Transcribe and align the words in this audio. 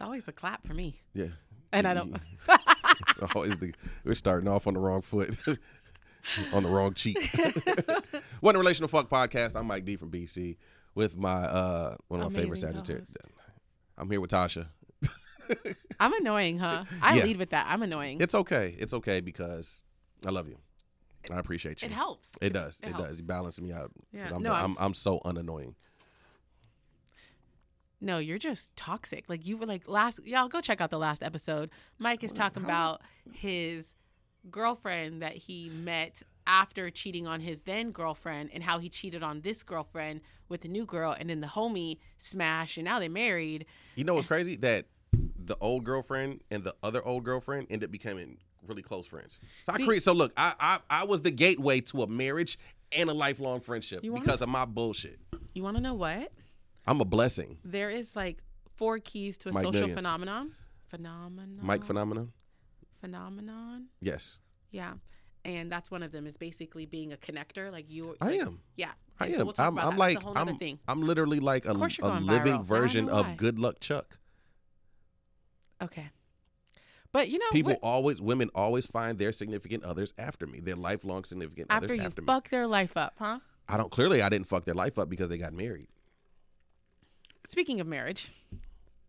It's 0.00 0.06
always 0.06 0.26
a 0.28 0.32
clap 0.32 0.66
for 0.66 0.72
me. 0.72 0.98
Yeah. 1.12 1.26
And 1.74 1.86
I 1.86 1.92
don't. 1.92 2.16
it's 2.48 3.18
always 3.34 3.54
the 3.58 3.74
we're 4.02 4.14
starting 4.14 4.48
off 4.48 4.66
on 4.66 4.72
the 4.72 4.80
wrong 4.80 5.02
foot, 5.02 5.36
on 6.54 6.62
the 6.62 6.70
wrong 6.70 6.94
cheek. 6.94 7.18
One 8.40 8.56
relational 8.56 8.88
fuck 8.88 9.10
podcast. 9.10 9.54
I'm 9.56 9.66
Mike 9.66 9.84
D 9.84 9.96
from 9.96 10.10
BC 10.10 10.56
with 10.94 11.18
my 11.18 11.42
uh 11.42 11.96
one 12.08 12.22
of 12.22 12.32
my 12.32 12.40
favorite 12.40 12.60
Sagittarius. 12.60 13.14
I'm 13.98 14.08
here 14.10 14.22
with 14.22 14.30
Tasha. 14.30 14.68
I'm 16.00 16.14
annoying, 16.14 16.60
huh? 16.60 16.84
I 17.02 17.16
Yeah. 17.18 17.24
lead 17.24 17.36
with 17.36 17.50
that. 17.50 17.66
I'm 17.68 17.82
annoying. 17.82 18.22
It's 18.22 18.34
okay. 18.34 18.74
It's 18.78 18.94
okay 18.94 19.20
because 19.20 19.82
I 20.24 20.30
love 20.30 20.48
you. 20.48 20.56
I 21.30 21.38
appreciate 21.38 21.82
you. 21.82 21.86
it 21.88 21.92
helps. 21.92 22.38
It 22.40 22.54
does. 22.54 22.80
It 22.82 22.88
It, 22.88 22.96
does. 22.96 23.20
You 23.20 23.26
balance 23.26 23.60
me 23.60 23.70
out. 23.70 23.90
Yeah. 24.14 24.30
I'm, 24.34 24.42
No, 24.42 24.54
I'm, 24.54 24.60
I'm- 24.62 24.76
I'm 24.80 24.94
so 24.94 25.20
unannoying. 25.26 25.74
No, 28.00 28.18
you're 28.18 28.38
just 28.38 28.74
toxic. 28.76 29.24
Like 29.28 29.46
you 29.46 29.56
were 29.56 29.66
like 29.66 29.86
last 29.88 30.20
y'all 30.24 30.48
go 30.48 30.60
check 30.60 30.80
out 30.80 30.90
the 30.90 30.98
last 30.98 31.22
episode. 31.22 31.70
Mike 31.98 32.24
is 32.24 32.32
talking 32.32 32.64
about 32.64 33.02
his 33.32 33.94
girlfriend 34.50 35.22
that 35.22 35.34
he 35.34 35.68
met 35.68 36.22
after 36.46 36.90
cheating 36.90 37.26
on 37.26 37.40
his 37.40 37.62
then 37.62 37.90
girlfriend 37.92 38.50
and 38.52 38.62
how 38.62 38.78
he 38.78 38.88
cheated 38.88 39.22
on 39.22 39.42
this 39.42 39.62
girlfriend 39.62 40.20
with 40.48 40.62
the 40.62 40.68
new 40.68 40.86
girl 40.86 41.14
and 41.18 41.28
then 41.28 41.40
the 41.40 41.46
homie 41.46 41.98
smashed 42.16 42.76
and 42.78 42.86
now 42.86 42.98
they're 42.98 43.10
married. 43.10 43.66
You 43.96 44.04
know 44.04 44.14
what's 44.14 44.26
crazy? 44.26 44.56
That 44.56 44.86
the 45.44 45.56
old 45.60 45.84
girlfriend 45.84 46.40
and 46.50 46.64
the 46.64 46.74
other 46.82 47.04
old 47.06 47.24
girlfriend 47.24 47.66
end 47.70 47.84
up 47.84 47.90
becoming 47.90 48.38
really 48.66 48.82
close 48.82 49.06
friends. 49.06 49.38
So 49.64 49.72
I 49.72 49.84
create. 49.84 50.02
So 50.02 50.12
look, 50.12 50.32
I, 50.36 50.54
I 50.58 50.78
I 50.88 51.04
was 51.04 51.22
the 51.22 51.30
gateway 51.30 51.80
to 51.82 52.02
a 52.02 52.06
marriage 52.06 52.58
and 52.96 53.10
a 53.10 53.14
lifelong 53.14 53.60
friendship 53.60 54.02
wanna- 54.04 54.20
because 54.24 54.40
of 54.42 54.48
my 54.48 54.64
bullshit. 54.64 55.18
You 55.54 55.62
want 55.62 55.76
to 55.76 55.82
know 55.82 55.94
what? 55.94 56.32
I'm 56.90 57.00
a 57.00 57.04
blessing. 57.04 57.58
There 57.64 57.88
is 57.88 58.16
like 58.16 58.42
four 58.74 58.98
keys 58.98 59.38
to 59.38 59.50
a 59.50 59.52
Mike 59.52 59.62
social 59.64 59.80
Millions. 59.82 59.98
phenomenon. 60.00 60.52
Phenomenon. 60.88 61.58
Mike 61.62 61.84
phenomenon. 61.84 62.32
phenomenon. 63.00 63.86
Yes, 64.00 64.40
Yeah. 64.70 64.94
And 65.42 65.72
that's 65.72 65.90
one 65.90 66.02
of 66.02 66.12
them 66.12 66.26
is 66.26 66.36
basically 66.36 66.84
being 66.84 67.14
a 67.14 67.16
connector. 67.16 67.72
Like 67.72 67.88
you 67.88 68.14
I 68.20 68.26
like- 68.26 68.40
am. 68.42 68.60
Yeah. 68.76 68.90
I 69.18 69.24
And 69.26 69.34
am. 69.34 69.38
so 69.40 69.44
we'll 69.46 69.54
I'm, 69.58 69.78
I'm 69.78 69.96
like 69.96 70.18
a 70.18 70.20
whole 70.20 70.34
nother 70.34 70.50
I'm, 70.50 70.58
thing. 70.58 70.78
I'm 70.86 71.00
literally 71.02 71.40
like 71.40 71.64
a, 71.64 71.70
a 71.70 71.72
living 71.72 72.58
viral. 72.58 72.64
Version 72.64 73.08
of. 73.08 73.36
Good 73.38 73.58
Luck 73.58 73.80
Chuck. 73.80 74.18
Okay. 75.82 76.10
But 77.12 77.28
you 77.30 77.38
know, 77.38 77.46
People 77.52 77.72
what- 77.72 77.80
always, 77.82 78.20
women 78.20 78.50
always 78.54 78.86
find 78.86 79.18
their 79.18 79.32
significant 79.32 79.82
others 79.84 80.12
after 80.18 80.46
me. 80.46 80.60
Their 80.60 80.76
lifelong 80.76 81.24
significant 81.24 81.68
after 81.70 81.86
others 81.86 81.98
you 82.00 82.04
after 82.04 82.20
me. 82.22 82.26
fuck 82.26 82.50
their 82.50 82.66
life 82.66 82.96
up, 82.96 83.14
huh? 83.18 83.38
I 83.68 83.76
don't. 83.78 83.90
Clearly, 83.90 84.20
I 84.22 84.28
didn't 84.28 84.46
fuck 84.48 84.64
their 84.66 84.74
life 84.74 84.98
up 84.98 85.08
because 85.08 85.28
they 85.30 85.38
got 85.38 85.52
married. 85.54 85.88
Speaking 87.50 87.80
of 87.80 87.86
marriage, 87.88 88.30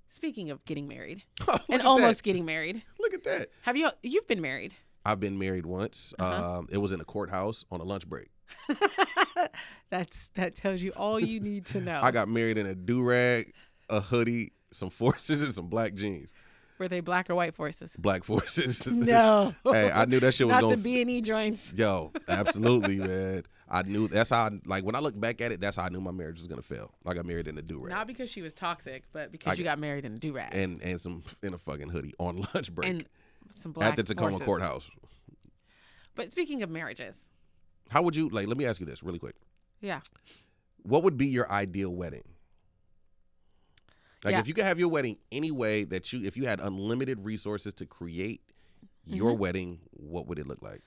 speaking 0.10 0.50
of 0.50 0.66
getting 0.66 0.88
married 0.88 1.22
Look 1.48 1.62
and 1.70 1.84
almost 1.84 2.18
that. 2.18 2.24
getting 2.24 2.44
married, 2.44 2.82
Look 3.00 3.14
at 3.14 3.24
that. 3.26 3.50
have 3.62 3.78
you? 3.78 3.92
You've 4.02 4.28
been 4.28 4.42
married. 4.42 4.74
I've 5.06 5.20
been 5.20 5.38
married 5.38 5.68
once. 5.68 6.12
Uh-huh. 6.18 6.58
Um, 6.58 6.68
it 6.72 6.78
was 6.78 6.92
in 6.92 7.00
a 7.00 7.06
courthouse 7.06 7.66
on 7.72 7.82
a 7.82 7.84
lunch 7.84 8.08
break. 8.10 8.30
That's 9.92 10.30
that 10.30 10.56
tells 10.56 10.82
you 10.82 10.92
all 10.96 11.20
you 11.20 11.40
need 11.40 11.68
to 11.68 11.82
know. 11.88 12.00
I 12.02 12.10
got 12.10 12.30
married 12.30 12.58
in 12.58 12.66
a 12.66 12.74
do 12.74 13.04
rag, 13.04 13.54
a 13.92 14.02
hoodie, 14.02 14.54
some 14.72 14.90
forces, 14.90 15.44
and 15.44 15.54
some 15.54 15.68
black 15.68 15.94
jeans. 15.94 16.34
Were 16.80 16.88
they 16.88 17.00
black 17.02 17.30
or 17.30 17.36
white 17.36 17.54
forces? 17.54 17.96
Black 17.96 18.24
forces. 18.24 18.88
No. 18.88 19.54
hey, 19.64 19.92
I 19.92 20.06
knew 20.06 20.20
that 20.20 20.34
shit 20.34 20.48
was 20.48 20.56
Not 20.56 20.62
going. 20.62 20.78
the 20.78 20.82
B 20.82 21.00
and 21.00 21.12
E 21.12 21.22
joints. 21.22 21.72
Yo, 21.76 22.12
absolutely, 22.28 22.98
man. 22.98 23.44
I 23.74 23.84
knew 23.84 24.10
that's 24.10 24.30
how. 24.32 24.48
I, 24.48 24.60
like 24.66 24.84
when 24.84 24.96
I 24.96 25.00
look 25.00 25.18
back 25.18 25.40
at 25.40 25.54
it, 25.54 25.62
that's 25.62 25.78
how 25.78 25.84
I 25.84 25.90
knew 25.90 26.02
my 26.02 26.12
marriage 26.12 26.40
was 26.40 26.48
gonna 26.48 26.62
fail. 26.62 26.94
Like 27.06 27.16
I 27.16 27.20
got 27.20 27.26
married 27.26 27.48
in 27.48 27.58
a 27.58 27.62
do 27.62 27.80
rag 27.80 27.90
Not 27.90 28.06
because 28.06 28.30
she 28.30 28.42
was 28.42 28.54
toxic, 28.54 29.04
but 29.14 29.32
because 29.32 29.54
I 29.54 29.56
you 29.56 29.64
got 29.64 29.80
married 29.80 30.04
in 30.04 30.14
a 30.14 30.20
do 30.20 30.34
rag 30.34 30.54
and 30.54 30.82
and 30.84 31.00
some 31.00 31.24
in 31.42 31.54
a 31.54 31.58
fucking 31.58 31.88
hoodie 31.90 32.14
on 32.20 32.46
lunch 32.54 32.74
break 32.76 32.90
and 32.90 33.06
some 33.56 33.72
black 33.72 33.92
at 33.92 33.96
the 33.96 34.04
Tacoma 34.04 34.32
forces. 34.32 34.46
courthouse. 34.46 34.90
But 36.16 36.32
speaking 36.32 36.62
of 36.64 36.70
marriages, 36.70 37.30
How 37.90 38.02
would 38.02 38.16
you 38.18 38.28
like? 38.28 38.48
Let 38.48 38.58
me 38.58 38.66
ask 38.66 38.82
you 38.82 38.86
this 38.86 39.02
really 39.02 39.20
quick. 39.20 39.36
yeah, 39.80 40.02
What 40.84 41.04
would 41.04 41.16
be 41.18 41.28
your 41.28 41.50
ideal 41.50 41.92
wedding? 41.92 42.24
Like 44.26 44.34
Yeah. 44.34 44.40
if 44.42 44.48
you 44.48 44.54
could 44.54 44.66
have 44.66 44.78
your 44.80 44.90
wedding 44.90 45.18
any 45.32 45.50
way 45.52 45.84
that 45.86 46.12
you, 46.14 46.24
if 46.26 46.36
you 46.38 46.46
had 46.46 46.60
unlimited 46.60 47.24
resources 47.26 47.74
to 47.76 47.86
create 47.86 48.42
your 49.06 49.32
Mhm. 49.34 49.38
wedding, 49.38 49.80
what 49.92 50.28
would 50.28 50.38
it 50.38 50.46
look 50.48 50.62
like? 50.62 50.82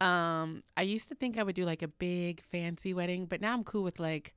Um, 0.00 0.60
I 0.76 0.82
used 0.82 1.08
to 1.08 1.14
think 1.14 1.38
I 1.38 1.42
would 1.42 1.54
do 1.54 1.64
like 1.64 1.82
a 1.82 1.88
big 1.88 2.42
fancy 2.42 2.92
wedding, 2.94 3.26
but 3.26 3.40
now 3.40 3.52
I'm 3.54 3.64
cool 3.64 3.82
with 3.82 3.98
like 3.98 4.34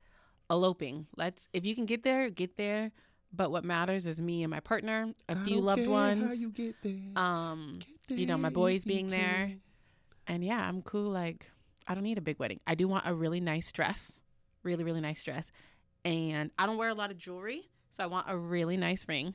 eloping. 0.50 1.06
Let's 1.16 1.48
if 1.52 1.64
you 1.64 1.74
can 1.74 1.86
get 1.86 2.02
there, 2.02 2.30
get 2.30 2.56
there. 2.56 2.92
But 3.32 3.52
what 3.52 3.64
matters 3.64 4.06
is 4.06 4.20
me 4.20 4.42
and 4.42 4.50
my 4.50 4.58
partner, 4.60 5.12
a 5.28 5.36
few 5.44 5.60
loved 5.60 5.86
ones. 5.86 6.40
You 6.40 6.50
get 6.50 6.74
there. 6.82 7.12
um, 7.22 7.78
Get 8.08 8.18
you 8.18 8.26
know, 8.26 8.36
my 8.36 8.48
boys 8.48 8.84
being 8.84 9.08
there. 9.08 9.52
and 10.26 10.44
yeah, 10.44 10.66
I'm 10.68 10.82
cool. 10.82 11.10
Like 11.10 11.50
I 11.86 11.94
don't 11.94 12.02
need 12.04 12.18
a 12.18 12.22
big 12.22 12.38
wedding. 12.40 12.60
I 12.66 12.74
do 12.74 12.88
want 12.88 13.06
a 13.06 13.14
really 13.14 13.40
nice 13.40 13.70
dress, 13.70 14.20
really 14.64 14.82
really 14.82 15.00
nice 15.00 15.22
dress, 15.22 15.52
and 16.04 16.50
I 16.58 16.66
don't 16.66 16.76
wear 16.76 16.88
a 16.88 16.94
lot 16.94 17.10
of 17.12 17.18
jewelry, 17.18 17.68
so 17.90 18.02
I 18.02 18.06
want 18.06 18.26
a 18.28 18.36
really 18.36 18.76
nice 18.76 19.06
ring. 19.08 19.34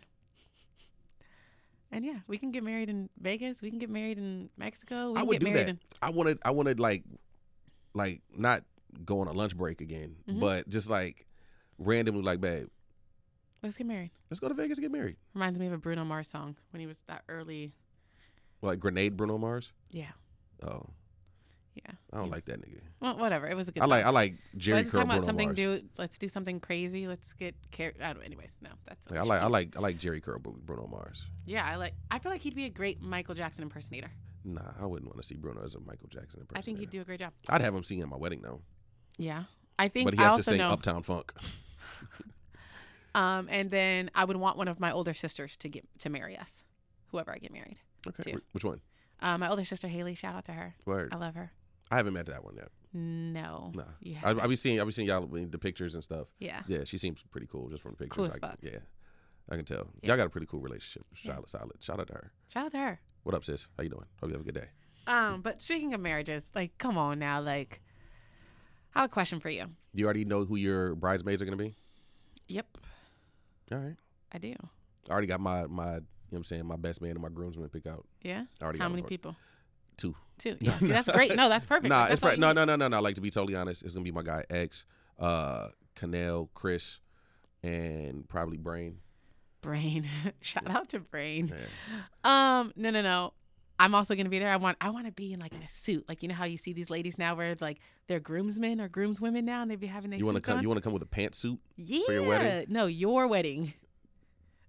And 1.96 2.04
yeah, 2.04 2.20
we 2.28 2.38
can 2.38 2.52
get 2.52 2.62
married 2.62 2.90
in 2.90 3.10
Vegas. 3.22 3.62
We 3.62 3.70
can 3.70 3.80
get 3.80 3.90
married 3.90 4.18
in 4.18 4.50
Mexico. 4.58 5.14
We 5.14 5.18
I 5.20 5.24
would 5.24 5.40
get 5.40 5.46
do 5.46 5.46
married 5.54 5.68
that. 5.68 5.70
in 5.70 5.80
I 6.02 6.10
wanted, 6.10 6.40
I 6.44 6.52
wanted 6.52 6.78
like, 6.78 7.04
like 7.94 8.22
not 8.36 8.64
go 9.06 9.22
on 9.22 9.28
a 9.30 9.32
lunch 9.32 9.56
break 9.56 9.80
again, 9.80 10.18
Mhm. 10.28 10.42
but 10.42 10.68
just 10.68 10.90
like 10.90 11.26
randomly, 11.78 12.22
like, 12.22 12.42
babe, 12.42 12.68
Let's 13.64 13.78
get 13.78 13.88
married. 13.88 14.12
let's 14.30 14.42
go 14.42 14.50
to 14.50 14.54
Vegas 14.54 14.78
and 14.78 14.84
get 14.84 14.92
married. 14.92 15.16
Reminds 15.34 15.58
me 15.58 15.68
of 15.68 15.74
a 15.74 15.78
Bruno 15.78 16.04
Mars 16.04 16.28
song 16.28 16.58
when 16.72 16.82
he 16.82 16.86
was 16.86 16.98
that 17.08 17.24
early. 17.30 17.72
Like 18.62 18.80
grenade 18.80 19.16
Bruno 19.16 19.38
Mars. 19.38 19.72
Yeah, 19.92 20.12
Oh, 20.64 20.88
yeah. 21.76 21.92
I 22.14 22.18
don't 22.18 22.26
Yeah. 22.28 22.32
like 22.32 22.46
that 22.46 22.62
nigga. 22.62 22.80
Well, 23.02 23.18
whatever. 23.18 23.48
It 23.48 23.56
was 23.56 23.68
a 23.68 23.72
good. 23.72 23.84
I 23.84 23.86
like, 23.86 24.06
I 24.06 24.10
like 24.10 24.36
Jerry 24.58 24.78
let's 24.78 24.92
talk 24.92 25.04
about 25.04 25.14
Bruno 25.18 25.26
something. 25.26 25.48
Mars. 25.50 25.56
Do 25.56 25.82
let's 25.98 26.18
do 26.18 26.28
something 26.30 26.60
crazy. 26.60 27.08
Let's 27.08 27.34
get 27.34 27.56
car- 27.76 27.94
I 28.02 28.14
don't, 28.14 28.24
Anyways, 28.24 28.56
no, 28.62 28.70
that's. 28.88 29.10
Like, 29.10 29.20
I 29.20 29.24
like, 29.24 29.42
I 29.42 29.48
like, 29.48 29.76
I 29.78 29.80
like 29.82 30.00
Jheri 30.00 30.22
curl 30.24 30.40
Bruno 30.40 30.88
Mars. 30.88 31.26
Yeah, 31.46 31.66
I 31.66 31.76
like. 31.76 31.94
I 32.10 32.20
feel 32.20 32.32
like 32.32 32.42
he'd 32.42 32.56
be 32.56 32.66
a 32.66 32.70
great 32.70 33.02
Michael 33.02 33.36
Jackson 33.36 33.64
impersonator. 33.64 34.10
Nah, 34.44 34.62
I 34.80 34.86
wouldn't 34.86 35.10
want 35.10 35.22
to 35.22 35.28
see 35.28 35.36
Bruno 35.36 35.64
as 35.66 35.76
a 35.76 35.80
Michael 35.80 36.08
Jackson 36.10 36.40
impersonator. 36.42 36.58
I 36.58 36.62
think 36.62 36.80
he'd 36.80 36.90
do 36.92 37.02
a 37.02 37.04
great 37.06 37.20
job. 37.20 37.34
I'd 37.50 37.62
have 37.62 37.74
him 37.76 37.84
sing 37.84 38.02
at 38.02 38.08
my 38.08 38.18
wedding 38.18 38.42
though, 38.42 38.62
Yeah, 39.18 39.44
I 39.80 39.88
think 39.88 40.06
but 40.06 40.14
he 40.14 40.20
I 40.20 40.24
has 40.24 40.28
to 40.30 40.32
also 40.34 40.52
sing 40.52 40.58
know. 40.60 40.70
Uptown 40.70 41.04
Funk. 41.04 41.34
Um, 43.14 43.48
and 43.50 43.72
then 43.72 44.12
I 44.14 44.26
would 44.26 44.36
want 44.36 44.58
one 44.58 44.68
of 44.68 44.80
my 44.82 44.92
older 44.92 45.14
sisters 45.14 45.56
to 45.58 45.70
get 45.70 45.86
to 46.00 46.10
marry 46.10 46.38
us, 46.38 46.66
whoever 47.12 47.32
I 47.32 47.38
get 47.38 47.54
married. 47.54 47.78
Okay, 48.06 48.34
wh- 48.34 48.54
which 48.56 48.66
one? 48.66 48.82
Uh, 49.22 49.38
my 49.38 49.50
older 49.50 49.64
sister 49.64 49.88
Haley, 49.88 50.16
shout 50.16 50.36
out 50.36 50.44
to 50.46 50.52
her. 50.52 50.76
Word. 50.86 51.14
I 51.14 51.16
love 51.16 51.34
her. 51.36 51.54
I 51.96 51.98
haven't 51.98 52.14
met 52.14 52.26
that 52.26 52.44
one 52.44 52.56
yet. 52.58 52.68
No. 52.92 53.72
Nah. 53.74 53.84
Yeah. 54.02 54.20
I, 54.22 54.32
I 54.32 54.48
be 54.48 54.58
seeing, 54.58 54.82
I 54.82 54.84
be 54.84 54.92
seeing 54.92 55.08
y'all 55.08 55.26
the 55.26 55.58
pictures 55.58 55.94
and 55.96 56.04
stuff. 56.04 56.28
yeah. 56.40 56.62
Yeah, 56.68 56.80
she 56.84 56.98
seems 56.98 57.24
pretty 57.32 57.48
cool 57.48 57.70
just 57.70 57.82
from 57.82 57.92
the 57.92 57.98
pictures. 57.98 58.16
Cool 58.18 58.26
as 58.26 58.36
I- 58.36 58.40
fuck. 58.40 58.58
Yeah, 58.62 58.80
I 59.50 59.56
can 59.56 59.64
tell. 59.64 59.88
Yeah. 60.02 60.10
Y'all 60.10 60.18
got 60.18 60.28
a 60.28 60.30
pretty 60.30 60.48
cool 60.48 60.60
relationship. 60.60 61.04
Yeah. 61.24 61.36
Solid, 61.36 61.50
solid. 61.50 61.72
Shout 61.80 62.02
out 62.02 62.08
to 62.08 62.14
her. 62.14 62.32
Shout 62.54 62.66
out 62.66 62.72
to 62.72 62.78
her. 62.80 63.00
What 63.24 63.34
up, 63.34 63.46
sis? 63.46 63.68
How 63.78 63.84
you 63.84 63.90
doing? 63.90 64.04
Hope 64.20 64.30
you 64.30 64.34
have 64.34 64.42
a 64.42 64.44
good 64.46 64.56
day. 64.56 64.68
Um, 65.08 65.42
but 65.42 65.62
speaking 65.62 65.94
of 65.94 66.02
marriages, 66.02 66.52
like, 66.54 66.78
come 66.78 66.98
on 66.98 67.18
now, 67.18 67.40
like, 67.40 67.82
I 68.94 69.02
have 69.02 69.10
a 69.10 69.14
question 69.14 69.40
for 69.40 69.50
you. 69.50 69.64
Do 69.64 70.00
you 70.02 70.06
already 70.06 70.26
know 70.26 70.44
who 70.44 70.58
your 70.58 70.96
bridesmaids 70.96 71.42
are 71.42 71.46
gonna 71.46 71.58
be. 71.58 71.76
Yep, 72.50 72.78
All 73.72 73.78
right. 73.80 73.96
I 74.34 74.38
do. 74.38 74.54
I 75.10 75.12
already 75.12 75.28
got 75.28 75.40
my 75.40 75.66
my. 75.68 75.86
You 75.96 76.38
know 76.38 76.38
what 76.38 76.38
I'm 76.40 76.44
saying 76.46 76.66
my 76.66 76.76
best 76.76 77.02
man 77.02 77.12
and 77.12 77.22
my 77.22 77.30
groomsmen 77.30 77.70
pick 77.70 77.86
out. 77.86 78.06
Yeah. 78.22 78.46
I 78.60 78.64
already 78.64 78.80
How 78.80 78.90
many 78.90 79.04
people? 79.04 79.36
Two. 79.98 80.16
Two. 80.38 80.58
Yeah. 80.62 80.78
See, 80.80 80.88
that's 80.88 81.10
great. 81.10 81.36
No, 81.36 81.50
that's 81.50 81.66
perfect. 81.66 81.88
Nah, 81.88 82.08
That's 82.08 82.22
it's 82.22 82.36
you 82.36 82.42
No, 82.42 82.52
no, 82.52 82.66
no, 82.66 82.76
no, 82.76 82.88
no. 82.88 83.02
Like 83.02 83.16
to 83.16 83.22
be 83.22 83.30
totally 83.30 83.56
honest, 83.56 83.84
it's 83.84 83.94
gonna 83.94 84.04
be 84.04 84.12
my 84.12 84.24
guy 84.24 84.44
X, 84.50 84.86
uh, 85.20 85.70
Canel, 85.96 86.50
Chris, 86.54 87.00
and 87.64 88.28
probably 88.28 88.58
Brain. 88.58 89.00
Brain. 89.62 90.08
Shout 90.42 90.70
out 90.70 90.90
to 90.90 91.00
Brain. 91.00 91.52
Yeah. 91.52 92.60
Um, 92.60 92.74
no, 92.76 92.90
no, 92.92 93.02
no. 93.02 93.34
I'm 93.78 93.94
also 93.94 94.16
gonna 94.16 94.30
be 94.30 94.40
there. 94.40 94.52
I 94.52 94.56
want 94.56 94.78
I 94.80 94.90
want 94.90 95.06
to 95.06 95.12
be 95.12 95.34
in 95.34 95.40
like 95.40 95.54
in 95.54 95.62
a 95.62 95.68
suit. 95.68 96.06
Like 96.08 96.24
you 96.24 96.30
know 96.30 96.36
how 96.36 96.46
you 96.46 96.58
see 96.58 96.72
these 96.72 96.90
ladies 96.90 97.18
now 97.18 97.36
where 97.36 97.56
like 97.60 97.80
they're 98.08 98.22
groomsmen 98.22 98.80
or 98.80 98.88
groomswomen 98.88 99.44
now 99.44 99.62
and 99.62 99.70
they 99.70 99.76
be 99.76 99.88
having 99.88 100.12
their 100.12 100.20
You 100.20 100.26
want 100.26 100.36
to 100.38 100.42
come? 100.42 100.58
on. 100.58 100.64
You 100.64 100.70
want 100.70 100.78
to 100.78 100.82
come 100.84 100.94
with 100.94 101.04
a 101.04 101.08
pantsuit? 101.08 101.58
yeah. 101.76 102.10
your 102.10 102.24
wedding? 102.24 102.68
No, 102.70 102.86
your 102.86 103.28
wedding. 103.28 103.74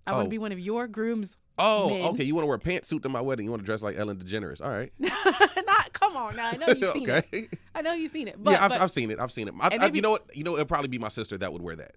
I 0.07 0.13
want 0.13 0.23
Oh. 0.23 0.25
to 0.27 0.31
be 0.31 0.39
one 0.39 0.53
of 0.53 0.59
your 0.61 0.87
grooms. 0.87 1.37
Oh, 1.59 1.89
Men. 1.89 2.05
okay. 2.07 2.25
You 2.25 2.35
want 2.35 2.43
to 2.45 2.47
wear 2.49 2.57
a 2.57 2.61
pantsuit 2.61 3.03
to 3.03 3.09
my 3.09 3.21
wedding? 3.21 3.45
You 3.47 3.51
want 3.51 3.63
to 3.63 3.67
dress 3.67 3.83
like 3.83 3.97
Ellen 3.97 4.19
DeGeneres? 4.19 4.63
All 4.63 4.71
right. 4.71 4.93
Not 4.99 5.93
come 5.93 6.17
on 6.17 6.37
now. 6.37 6.51
I 6.53 6.57
know 6.57 6.67
you've 6.69 6.85
seen 6.93 7.11
okay. 7.11 7.23
it. 7.33 7.59
I 7.75 7.83
know 7.83 7.93
you've 7.93 8.11
seen 8.13 8.29
it. 8.29 8.37
But, 8.43 8.53
yeah, 8.53 8.65
I've, 8.65 8.71
but 8.71 8.81
I've 8.83 8.91
seen 8.91 9.11
it. 9.11 9.19
I've 9.19 9.33
seen 9.33 9.49
it. 9.49 9.55
I, 9.61 9.69
And 9.69 9.83
I, 9.83 9.87
they 9.87 9.91
be- 9.93 9.99
you 9.99 10.03
know 10.03 10.11
what? 10.13 10.37
You 10.37 10.45
know, 10.45 10.53
it'll 10.55 10.67
probably 10.67 10.89
be 10.89 10.99
my 10.99 11.09
sister 11.09 11.39
that 11.39 11.53
would 11.53 11.63
wear 11.63 11.77
that. 11.77 11.95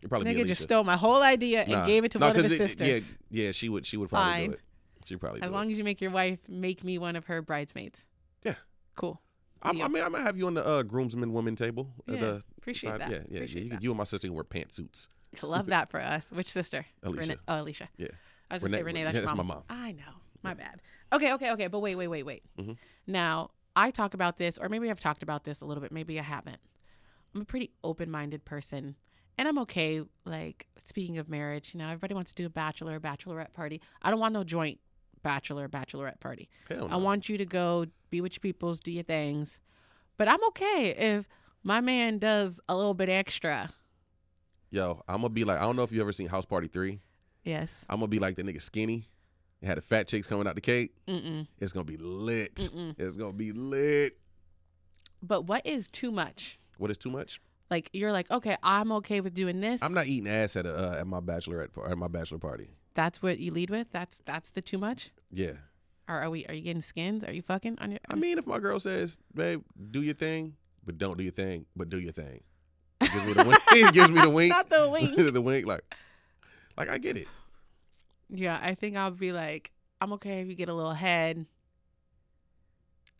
It'd 0.00 0.10
probably 0.10 0.26
be 0.26 0.30
nigga 0.32 0.42
Alicia. 0.42 0.48
just 0.48 0.62
stole 0.62 0.84
my 0.84 0.96
whole 0.96 1.22
idea 1.22 1.62
and 1.62 1.72
Nah. 1.72 1.86
gave 1.86 2.04
it 2.04 2.12
to 2.12 2.18
No, 2.18 2.26
one 2.28 2.36
of 2.36 2.42
'cause 2.42 2.50
his 2.52 2.60
it- 2.60 2.68
sisters. 2.68 3.18
Yeah, 3.30 3.44
yeah, 3.46 3.52
she 3.52 3.68
would. 3.68 3.84
She 3.86 3.96
would 3.96 4.10
probably 4.10 4.32
Fine. 4.32 4.48
do 4.50 4.54
it. 4.54 4.60
She'd 5.06 5.20
probably 5.20 5.40
as 5.42 5.48
do 5.48 5.54
long 5.54 5.70
it. 5.70 5.72
as 5.72 5.78
you 5.78 5.84
make 5.84 6.00
your 6.02 6.10
wife 6.10 6.38
make 6.48 6.84
me 6.84 6.98
one 6.98 7.16
of 7.16 7.24
her 7.26 7.40
bridesmaids. 7.42 8.04
Yeah. 8.44 8.54
Cool. 8.94 9.20
I'm, 9.62 9.70
I 9.70 9.78
deal. 9.80 9.88
mean, 9.88 10.02
I'm 10.04 10.12
gonna 10.12 10.22
have 10.22 10.36
you 10.36 10.46
on 10.46 10.54
the 10.54 10.64
uh, 10.64 10.82
groomsman 10.84 11.32
woman 11.32 11.56
table. 11.56 11.88
at 12.06 12.14
Yeah, 12.14 12.20
the 12.20 12.42
appreciate 12.58 12.90
side. 12.90 13.00
that. 13.00 13.10
Yeah, 13.10 13.18
yeah, 13.30 13.40
yeah. 13.40 13.60
You, 13.60 13.70
that. 13.70 13.82
you 13.82 13.90
and 13.90 13.98
my 13.98 14.04
sister 14.04 14.28
can 14.28 14.34
wear 14.34 14.44
pantsuits. 14.44 15.08
Love 15.42 15.66
that 15.66 15.90
for 15.90 16.00
us. 16.00 16.30
Which 16.30 16.50
sister? 16.50 16.86
Alicia. 17.02 17.20
Renee. 17.20 17.36
Oh, 17.46 17.60
Alicia. 17.62 17.88
Yeah. 17.96 18.08
I 18.50 18.54
was 18.54 18.62
gonna 18.62 18.76
say 18.76 18.82
Renee. 18.82 19.04
That's, 19.04 19.14
yeah, 19.14 19.20
your 19.20 19.26
that's 19.26 19.36
mom. 19.36 19.46
my 19.46 19.54
mom. 19.54 19.62
I 19.68 19.92
know. 19.92 20.14
My 20.42 20.54
bad. 20.54 20.80
Okay, 21.12 21.32
okay, 21.34 21.50
okay. 21.52 21.66
But 21.66 21.80
wait, 21.80 21.96
wait, 21.96 22.08
wait, 22.08 22.22
wait. 22.22 22.42
Mhm. 22.58 22.76
Now 23.06 23.50
I 23.76 23.90
talk 23.90 24.14
about 24.14 24.38
this, 24.38 24.56
or 24.58 24.68
maybe 24.68 24.90
I've 24.90 25.00
talked 25.00 25.22
about 25.22 25.44
this 25.44 25.60
a 25.60 25.64
little 25.66 25.82
bit. 25.82 25.92
Maybe 25.92 26.18
I 26.18 26.22
haven't. 26.22 26.58
I'm 27.34 27.42
a 27.42 27.44
pretty 27.44 27.72
open-minded 27.84 28.44
person, 28.44 28.96
and 29.36 29.46
I'm 29.46 29.58
okay. 29.58 30.02
Like 30.24 30.66
speaking 30.84 31.18
of 31.18 31.28
marriage, 31.28 31.74
you 31.74 31.78
know, 31.78 31.86
everybody 31.86 32.14
wants 32.14 32.32
to 32.32 32.42
do 32.42 32.46
a 32.46 32.50
bachelor 32.50 32.96
or 32.96 33.00
bachelorette 33.00 33.52
party. 33.52 33.80
I 34.00 34.10
don't 34.10 34.20
want 34.20 34.32
no 34.32 34.44
joint 34.44 34.80
bachelor 35.22 35.68
bachelorette 35.68 36.20
party. 36.20 36.48
No. 36.70 36.88
I 36.90 36.96
want 36.96 37.28
you 37.28 37.36
to 37.38 37.44
go 37.44 37.86
be 38.10 38.20
with 38.20 38.34
your 38.34 38.40
peoples, 38.40 38.80
do 38.80 38.90
your 38.90 39.02
things. 39.02 39.58
But 40.16 40.28
I'm 40.28 40.42
okay 40.48 40.90
if 40.96 41.28
my 41.62 41.80
man 41.80 42.18
does 42.18 42.60
a 42.68 42.76
little 42.76 42.94
bit 42.94 43.08
extra. 43.08 43.70
Yo, 44.70 45.02
I'm 45.08 45.16
gonna 45.16 45.30
be 45.30 45.44
like, 45.44 45.58
I 45.58 45.62
don't 45.62 45.76
know 45.76 45.82
if 45.82 45.92
you 45.92 46.00
ever 46.00 46.12
seen 46.12 46.28
House 46.28 46.44
Party 46.44 46.68
Three. 46.68 47.00
Yes. 47.44 47.84
I'm 47.88 47.96
gonna 47.98 48.08
be 48.08 48.18
like 48.18 48.36
the 48.36 48.42
nigga 48.42 48.60
skinny. 48.60 49.08
It 49.62 49.66
had 49.66 49.78
the 49.78 49.82
fat 49.82 50.06
chicks 50.06 50.26
coming 50.26 50.46
out 50.46 50.54
the 50.54 50.60
cake. 50.60 50.92
Mm-mm. 51.06 51.46
It's 51.58 51.72
gonna 51.72 51.84
be 51.84 51.96
lit. 51.96 52.54
Mm-mm. 52.56 52.94
It's 52.98 53.16
gonna 53.16 53.32
be 53.32 53.52
lit. 53.52 54.18
But 55.22 55.42
what 55.46 55.66
is 55.66 55.88
too 55.90 56.10
much? 56.12 56.58
What 56.76 56.90
is 56.90 56.98
too 56.98 57.10
much? 57.10 57.40
Like 57.70 57.90
you're 57.92 58.12
like, 58.12 58.30
okay, 58.30 58.56
I'm 58.62 58.92
okay 58.92 59.20
with 59.20 59.34
doing 59.34 59.60
this. 59.60 59.82
I'm 59.82 59.94
not 59.94 60.06
eating 60.06 60.28
ass 60.30 60.56
at 60.56 60.66
a, 60.66 60.74
uh, 60.74 61.00
at 61.00 61.06
my 61.06 61.20
bachelorette 61.20 61.72
par- 61.72 61.90
at 61.90 61.98
my 61.98 62.08
bachelor 62.08 62.38
party. 62.38 62.68
That's 62.94 63.22
what 63.22 63.38
you 63.38 63.50
lead 63.50 63.70
with. 63.70 63.90
That's 63.90 64.20
that's 64.26 64.50
the 64.50 64.62
too 64.62 64.78
much. 64.78 65.12
Yeah. 65.32 65.52
Or 66.08 66.16
are 66.16 66.30
we? 66.30 66.46
Are 66.46 66.54
you 66.54 66.62
getting 66.62 66.82
skins? 66.82 67.24
Are 67.24 67.32
you 67.32 67.42
fucking 67.42 67.78
on 67.80 67.90
your? 67.90 68.00
I 68.08 68.14
mean, 68.14 68.38
if 68.38 68.46
my 68.46 68.58
girl 68.58 68.80
says, 68.80 69.18
"Babe, 69.34 69.62
do 69.90 70.02
your 70.02 70.14
thing," 70.14 70.56
but 70.84 70.96
don't 70.98 71.18
do 71.18 71.24
your 71.24 71.32
thing, 71.32 71.66
but 71.76 71.90
do 71.90 71.98
your 71.98 72.12
thing. 72.12 72.42
Gives 73.12 73.24
me 73.26 73.32
the 73.32 73.44
wink. 73.44 73.92
gives 73.94 74.10
me 74.10 74.20
the 74.20 74.30
wink. 74.30 74.50
Not 74.50 74.68
the 74.70 74.88
wink. 74.90 75.16
the 75.34 75.40
wink, 75.40 75.66
like, 75.66 75.82
like 76.76 76.88
I 76.88 76.98
get 76.98 77.16
it. 77.16 77.28
yeah, 78.28 78.58
I 78.60 78.74
think 78.74 78.96
I'll 78.96 79.10
be 79.10 79.32
like, 79.32 79.70
I'm 80.00 80.12
okay 80.14 80.40
if 80.40 80.48
you 80.48 80.54
get 80.54 80.68
a 80.68 80.74
little 80.74 80.92
head. 80.94 81.46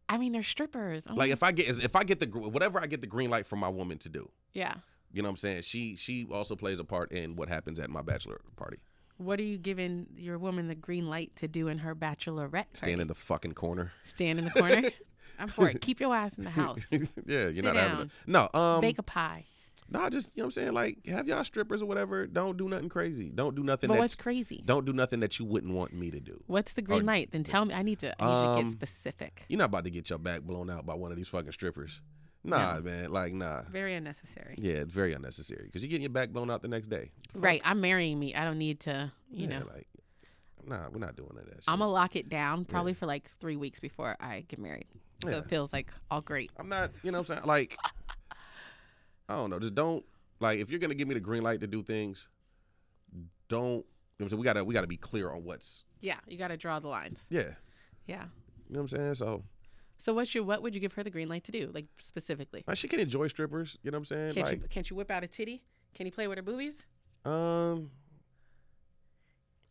I 0.09 0.17
mean, 0.19 0.33
they're 0.33 0.43
strippers. 0.43 1.05
I'm 1.07 1.17
Like 1.17 1.31
if 1.31 1.43
I 1.43 1.53
get 1.53 1.69
if 1.83 1.95
I 1.95 2.03
get 2.03 2.19
the 2.21 2.27
whatever 2.27 2.81
I 2.81 2.87
get 2.87 3.01
the 3.03 3.07
green 3.07 3.31
light 3.31 3.47
from 3.47 3.59
my 3.61 3.69
woman 3.69 3.99
to 3.99 4.09
do. 4.09 4.31
yeah. 4.53 4.75
You 5.11 5.23
know 5.23 5.29
what 5.29 5.33
I'm 5.33 5.37
saying? 5.39 5.63
She 5.63 5.97
she 5.97 6.27
also 6.31 6.55
plays 6.55 6.79
a 6.79 6.85
part 6.85 7.13
in 7.13 7.35
what 7.37 7.49
happens 7.49 7.79
at 7.79 7.89
my 7.89 8.03
bachelor 8.03 8.41
party. 8.57 8.77
What 9.17 9.41
are 9.41 9.45
you 9.45 9.57
giving 9.57 10.07
your 10.17 10.39
woman 10.39 10.69
the 10.69 10.75
green 10.75 11.09
light 11.09 11.35
to 11.37 11.49
do 11.49 11.69
in 11.69 11.79
her 11.79 11.95
bachelorette 11.95 12.51
party? 12.53 12.69
Stand 12.75 13.01
in 13.01 13.09
the 13.09 13.15
fucking 13.15 13.55
corner. 13.55 13.93
Stand 14.05 14.39
in 14.39 14.45
the 14.45 14.51
corner. 14.51 14.83
I'm 15.39 15.49
for 15.49 15.69
it. 15.71 15.81
Keep 15.81 16.01
your 16.01 16.15
ass 16.15 16.37
in 16.37 16.45
the 16.45 16.51
house. 16.51 16.87
yeah, 16.91 16.99
you're 17.27 17.53
Sit 17.53 17.65
not 17.65 17.77
having 17.77 17.97
down. 17.97 18.07
it. 18.07 18.11
No, 18.27 18.49
um 18.53 18.81
Bake 18.83 18.99
a 18.99 19.03
pie. 19.03 19.47
Nah, 19.91 20.09
just 20.11 20.37
you 20.37 20.43
know 20.43 20.47
what 20.47 20.57
I'm 20.57 20.63
saying? 20.63 20.73
Like 20.73 21.07
have 21.07 21.29
y'all 21.29 21.45
strippers 21.45 21.83
or 21.83 21.87
whatever. 21.87 22.27
Don't 22.27 22.57
do 22.57 22.69
nothing 22.69 22.89
crazy. 22.89 23.31
Don't 23.31 23.55
do 23.55 23.63
nothing 23.63 23.89
But 23.89 23.95
that's 23.95 24.03
what's 24.03 24.15
crazy? 24.15 24.63
don't 24.65 24.85
do 24.85 24.93
nothing 24.93 25.21
that 25.21 25.39
you 25.39 25.45
wouldn't 25.45 25.73
want 25.75 25.93
me 25.93 26.11
to 26.11 26.21
do. 26.21 26.43
What's 26.47 26.73
the 26.75 26.83
green 26.83 27.01
Or- 27.01 27.05
light? 27.05 27.31
Then 27.33 27.45
tell 27.45 27.65
me. 27.65 27.75
I 27.75 27.83
need 27.83 27.99
to. 28.01 28.09
I 28.23 28.27
need 28.27 28.31
to 28.33 28.49
Um, 28.59 28.65
get 28.65 28.71
specific. 28.73 29.45
You're 29.49 29.59
not 29.59 29.67
about 29.67 29.85
to 29.85 29.91
get 29.91 30.11
your 30.11 30.19
back 30.19 30.43
blown 30.43 30.71
out 30.71 30.85
by 30.87 30.95
one 30.95 31.11
of 31.11 31.17
these 31.17 31.29
fucking 31.29 31.53
strippers. 31.53 32.01
Nah, 32.45 32.75
No. 32.77 32.81
man. 32.83 33.11
Like, 33.11 33.33
nah. 33.35 33.63
Very 33.63 33.95
unnecessary. 33.95 34.55
Yeah, 34.59 34.75
it's 34.75 34.93
very 34.93 35.13
unnecessary 35.13 35.65
because 35.67 35.83
you're 35.83 35.91
getting 35.91 36.03
your 36.05 36.11
back 36.11 36.31
blown 36.31 36.51
out 36.51 36.63
the 36.63 36.69
next 36.69 36.87
day. 36.89 37.11
Right. 37.35 37.61
I'm 37.65 37.81
marrying 37.81 38.19
me. 38.19 38.35
I 38.35 38.45
don't 38.45 38.59
need 38.59 38.81
to. 38.81 39.13
You 39.31 39.49
yeah, 39.49 39.59
know. 39.59 39.67
like, 39.75 39.89
nah, 40.67 40.89
we're 40.91 40.99
not 41.01 41.17
doing 41.17 41.31
that. 41.35 41.47
shit. 41.47 41.65
I'm 41.67 41.81
gonna 41.81 41.91
lock 41.91 42.15
it 42.17 42.29
down 42.29 42.65
probably 42.65 42.95
for 42.95 43.07
like 43.07 43.29
three 43.41 43.57
weeks 43.57 43.81
before 43.81 44.17
I 44.21 44.45
get 44.49 44.59
married. 44.61 44.87
So 45.25 45.31
Yeah. 45.31 45.39
it 45.39 45.49
feels 45.49 45.73
like 45.73 45.93
all 46.11 46.21
great. 46.21 46.53
I'm 46.57 46.69
not, 46.69 46.93
you 47.03 47.11
know 47.11 47.19
what 47.19 47.31
I'm 47.31 47.37
saying? 47.39 47.47
Like, 47.47 47.77
I 49.29 49.35
don't 49.35 49.51
know. 49.51 49.59
Just 49.59 49.75
don't, 49.75 50.05
like, 50.41 50.59
if 50.59 50.71
you're 50.71 50.81
to 50.81 50.95
give 50.95 51.09
me 51.09 51.15
the 51.15 51.21
green 51.21 51.43
light 51.43 51.61
to 51.61 51.67
do 51.67 51.83
things, 51.83 52.29
don't, 53.49 53.61
you 53.61 53.67
know 53.75 53.85
what 54.19 54.25
I'm 54.25 54.29
saying? 54.31 54.41
We 54.41 54.45
got 54.45 54.53
to, 54.55 54.65
we 54.65 54.75
got 54.75 54.81
to 54.83 54.87
be 54.87 54.97
clear 54.97 55.31
on 55.31 55.45
what's, 55.45 55.85
Yeah, 56.01 56.17
you 56.27 56.39
got 56.39 56.49
to 56.49 56.57
draw 56.57 56.79
the 56.81 56.89
lines. 56.89 57.27
yeah. 57.29 57.51
Yeah. 58.07 58.25
You 58.69 58.75
know 58.75 58.83
what 58.83 58.93
I'm 58.93 58.99
saying? 58.99 59.15
So, 59.15 59.45
So 59.99 60.15
what's 60.15 60.35
your 60.35 60.45
what 60.45 60.63
would 60.63 60.75
you 60.75 60.81
give 60.81 60.93
her 60.95 61.03
the 61.03 61.11
green 61.11 61.29
light 61.29 61.45
to 61.45 61.53
do? 61.53 61.71
Like 61.75 61.87
specifically? 61.99 62.65
like, 62.67 62.77
she 62.79 62.89
can 62.89 63.01
enjoy 63.01 63.29
strippers. 63.29 63.79
You 63.83 63.91
know 63.91 63.97
what 63.97 64.01
I'm 64.01 64.05
saying? 64.07 64.33
Can't 64.33 64.47
like, 64.47 64.63
you 64.63 64.69
can't 64.69 64.89
you 64.91 64.97
whip 64.97 65.11
out 65.11 65.25
a 65.25 65.27
titty? 65.27 65.63
Can 65.95 66.07
you 66.07 66.13
play 66.13 66.27
with 66.29 66.39
her 66.39 66.43
boobies? 66.43 66.87
um, 67.25 67.91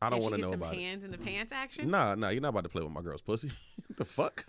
I 0.01 0.10
don't 0.12 0.21
want 0.21 0.36
to 0.36 0.42
know 0.42 0.51
some 0.51 0.62
about 0.62 0.75
hands 0.75 1.03
in 1.03 1.12
the 1.12 1.18
pants 1.18 1.51
it. 1.51 1.56
action. 1.56 1.89
Nah, 1.89 2.13
nah, 2.15 2.30
you're 2.30 2.42
not 2.42 2.50
about 2.50 2.63
to 2.63 2.69
play 2.69 2.83
with 2.83 2.92
my 2.92 3.01
girl's 3.01 3.21
pussy. 3.21 3.51
the 3.98 4.06
fuck? 4.06 4.45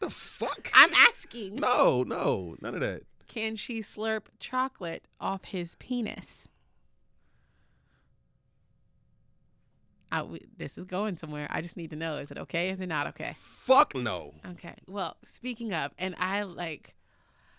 the 0.00 0.10
fuck? 0.10 0.68
I'm 0.74 0.92
asking. 0.94 1.56
No, 1.56 2.02
no, 2.02 2.56
none 2.60 2.74
of 2.74 2.80
that. 2.80 3.02
Can 3.26 3.56
she 3.56 3.80
slurp 3.80 4.26
chocolate 4.38 5.06
off 5.20 5.46
his 5.46 5.74
penis? 5.76 6.48
I 10.12 10.24
this 10.56 10.78
is 10.78 10.84
going 10.84 11.16
somewhere. 11.16 11.46
I 11.50 11.60
just 11.60 11.76
need 11.76 11.90
to 11.90 11.96
know: 11.96 12.16
is 12.16 12.30
it 12.30 12.38
okay? 12.38 12.70
Is 12.70 12.80
it 12.80 12.86
not 12.86 13.08
okay? 13.08 13.34
Fuck 13.38 13.94
no. 13.94 14.34
Okay. 14.52 14.74
Well, 14.86 15.16
speaking 15.24 15.72
of, 15.72 15.92
and 15.98 16.14
I 16.18 16.44
like, 16.44 16.94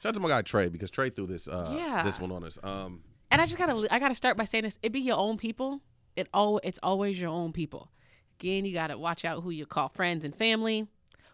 Shout 0.02 0.12
out 0.12 0.14
to 0.16 0.20
my 0.22 0.30
guy 0.30 0.42
Trey 0.44 0.70
because 0.70 0.90
Trey 0.90 1.10
threw 1.10 1.28
this 1.28 1.48
uh 1.48 1.74
Yeah. 1.76 2.04
this 2.04 2.20
one 2.20 2.32
on 2.32 2.44
us. 2.44 2.58
Um 2.64 3.02
and 3.30 3.42
I 3.42 3.46
just 3.46 3.58
gotta, 3.58 3.88
I 3.94 4.00
gotta 4.00 4.16
start 4.16 4.38
by 4.38 4.46
saying 4.46 4.64
this: 4.64 4.80
it 4.82 4.92
be 4.94 5.02
your 5.02 5.18
own 5.18 5.38
people. 5.38 5.82
It 6.16 6.30
all, 6.34 6.60
it's 6.64 6.80
always 6.82 7.20
your 7.20 7.30
own 7.30 7.52
people. 7.52 7.92
Again, 8.40 8.66
you 8.66 8.74
gotta 8.74 8.98
watch 8.98 9.26
out 9.26 9.44
who 9.44 9.50
you 9.50 9.66
call 9.66 9.90
friends 9.90 10.24
and 10.24 10.34
family, 10.34 10.88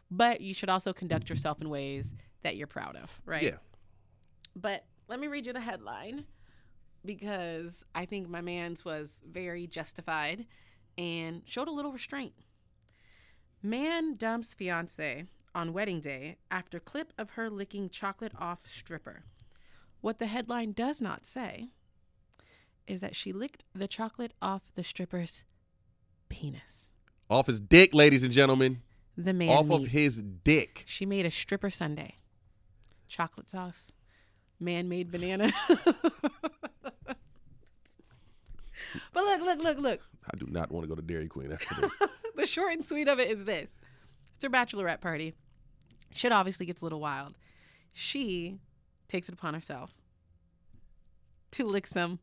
but 0.09 0.41
you 0.41 0.53
should 0.53 0.69
also 0.69 0.91
conduct 0.91 1.29
yourself 1.29 1.61
in 1.61 1.69
ways 1.69 2.13
that 2.41 2.57
you're 2.57 2.67
proud 2.67 2.95
of, 2.95 3.21
right? 3.25 3.43
yeah. 3.43 3.57
But 4.55 4.85
let 5.07 5.19
me 5.19 5.27
read 5.27 5.45
you 5.45 5.53
the 5.53 5.61
headline 5.61 6.25
because 7.05 7.83
I 7.93 8.05
think 8.05 8.29
my 8.29 8.41
man's 8.41 8.85
was 8.85 9.21
very 9.29 9.67
justified 9.67 10.45
and 10.97 11.41
showed 11.45 11.67
a 11.67 11.71
little 11.71 11.91
restraint. 11.91 12.33
Man 13.61 14.15
dumps 14.15 14.53
fiance 14.53 15.25
on 15.55 15.73
wedding 15.73 16.01
day 16.01 16.37
after 16.51 16.79
clip 16.79 17.13
of 17.17 17.31
her 17.31 17.49
licking 17.49 17.89
chocolate 17.89 18.33
off 18.37 18.67
stripper. 18.67 19.23
What 20.01 20.19
the 20.19 20.27
headline 20.27 20.73
does 20.73 20.99
not 20.99 21.25
say 21.25 21.69
is 22.85 22.99
that 22.99 23.15
she 23.15 23.31
licked 23.31 23.63
the 23.73 23.87
chocolate 23.87 24.33
off 24.41 24.63
the 24.75 24.83
stripper's 24.83 25.45
penis. 26.27 26.89
Off 27.29 27.47
his 27.47 27.61
dick, 27.61 27.93
ladies 27.93 28.23
and 28.23 28.33
gentlemen. 28.33 28.81
The 29.17 29.33
man 29.33 29.49
Off 29.49 29.69
of 29.69 29.87
his 29.87 30.21
dick. 30.21 30.83
She 30.85 31.05
made 31.05 31.25
a 31.25 31.31
stripper 31.31 31.69
sundae. 31.69 32.15
Chocolate 33.07 33.49
sauce. 33.49 33.92
Man 34.63 34.87
made 34.89 35.11
banana. 35.11 35.51
but 35.67 35.85
look, 39.15 39.41
look, 39.41 39.59
look, 39.59 39.77
look. 39.77 39.99
I 40.33 40.37
do 40.37 40.45
not 40.49 40.71
want 40.71 40.83
to 40.85 40.89
go 40.89 40.95
to 40.95 41.01
Dairy 41.01 41.27
Queen 41.27 41.51
after 41.51 41.81
this. 41.81 41.91
the 42.35 42.45
short 42.45 42.73
and 42.73 42.85
sweet 42.85 43.07
of 43.07 43.19
it 43.19 43.29
is 43.29 43.43
this 43.45 43.77
it's 44.35 44.43
her 44.43 44.49
bachelorette 44.49 45.01
party. 45.01 45.33
Shit 46.11 46.31
obviously 46.31 46.65
gets 46.65 46.81
a 46.81 46.85
little 46.85 46.99
wild. 47.01 47.35
She 47.91 48.57
takes 49.07 49.27
it 49.29 49.33
upon 49.33 49.53
herself 49.53 49.91
to 51.51 51.67
lick 51.67 51.85
some 51.87 52.19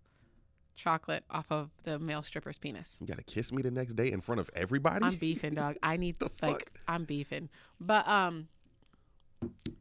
chocolate 0.75 1.25
off 1.31 1.47
of 1.51 1.71
the 1.83 1.99
male 1.99 2.23
stripper's 2.23 2.57
penis. 2.57 2.97
you 3.01 3.07
gotta 3.07 3.23
kiss 3.23 3.53
me 3.53 3.61
the 3.61 3.71
next 3.71 3.95
day 3.95 4.11
in 4.11 4.21
front 4.23 4.41
of 4.41 4.49
everybody. 4.55 5.05
I'm 5.05 5.17
beefing, 5.17 5.55
dog. 5.55 5.77
I 5.83 5.97
need 5.99 6.19
The 6.19 6.31
like 6.41 6.71
fuck? 6.71 6.71
I'm 6.89 7.05
beefing. 7.05 7.51
But 7.79 8.09
um 8.09 8.49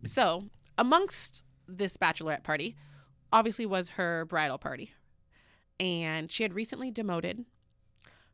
so 0.05 0.45
amongst 0.77 1.45
this 1.77 1.97
bachelorette 1.97 2.43
party 2.43 2.75
obviously 3.31 3.65
was 3.65 3.89
her 3.91 4.25
bridal 4.25 4.57
party. 4.57 4.93
And 5.79 6.29
she 6.31 6.43
had 6.43 6.53
recently 6.53 6.91
demoted 6.91 7.45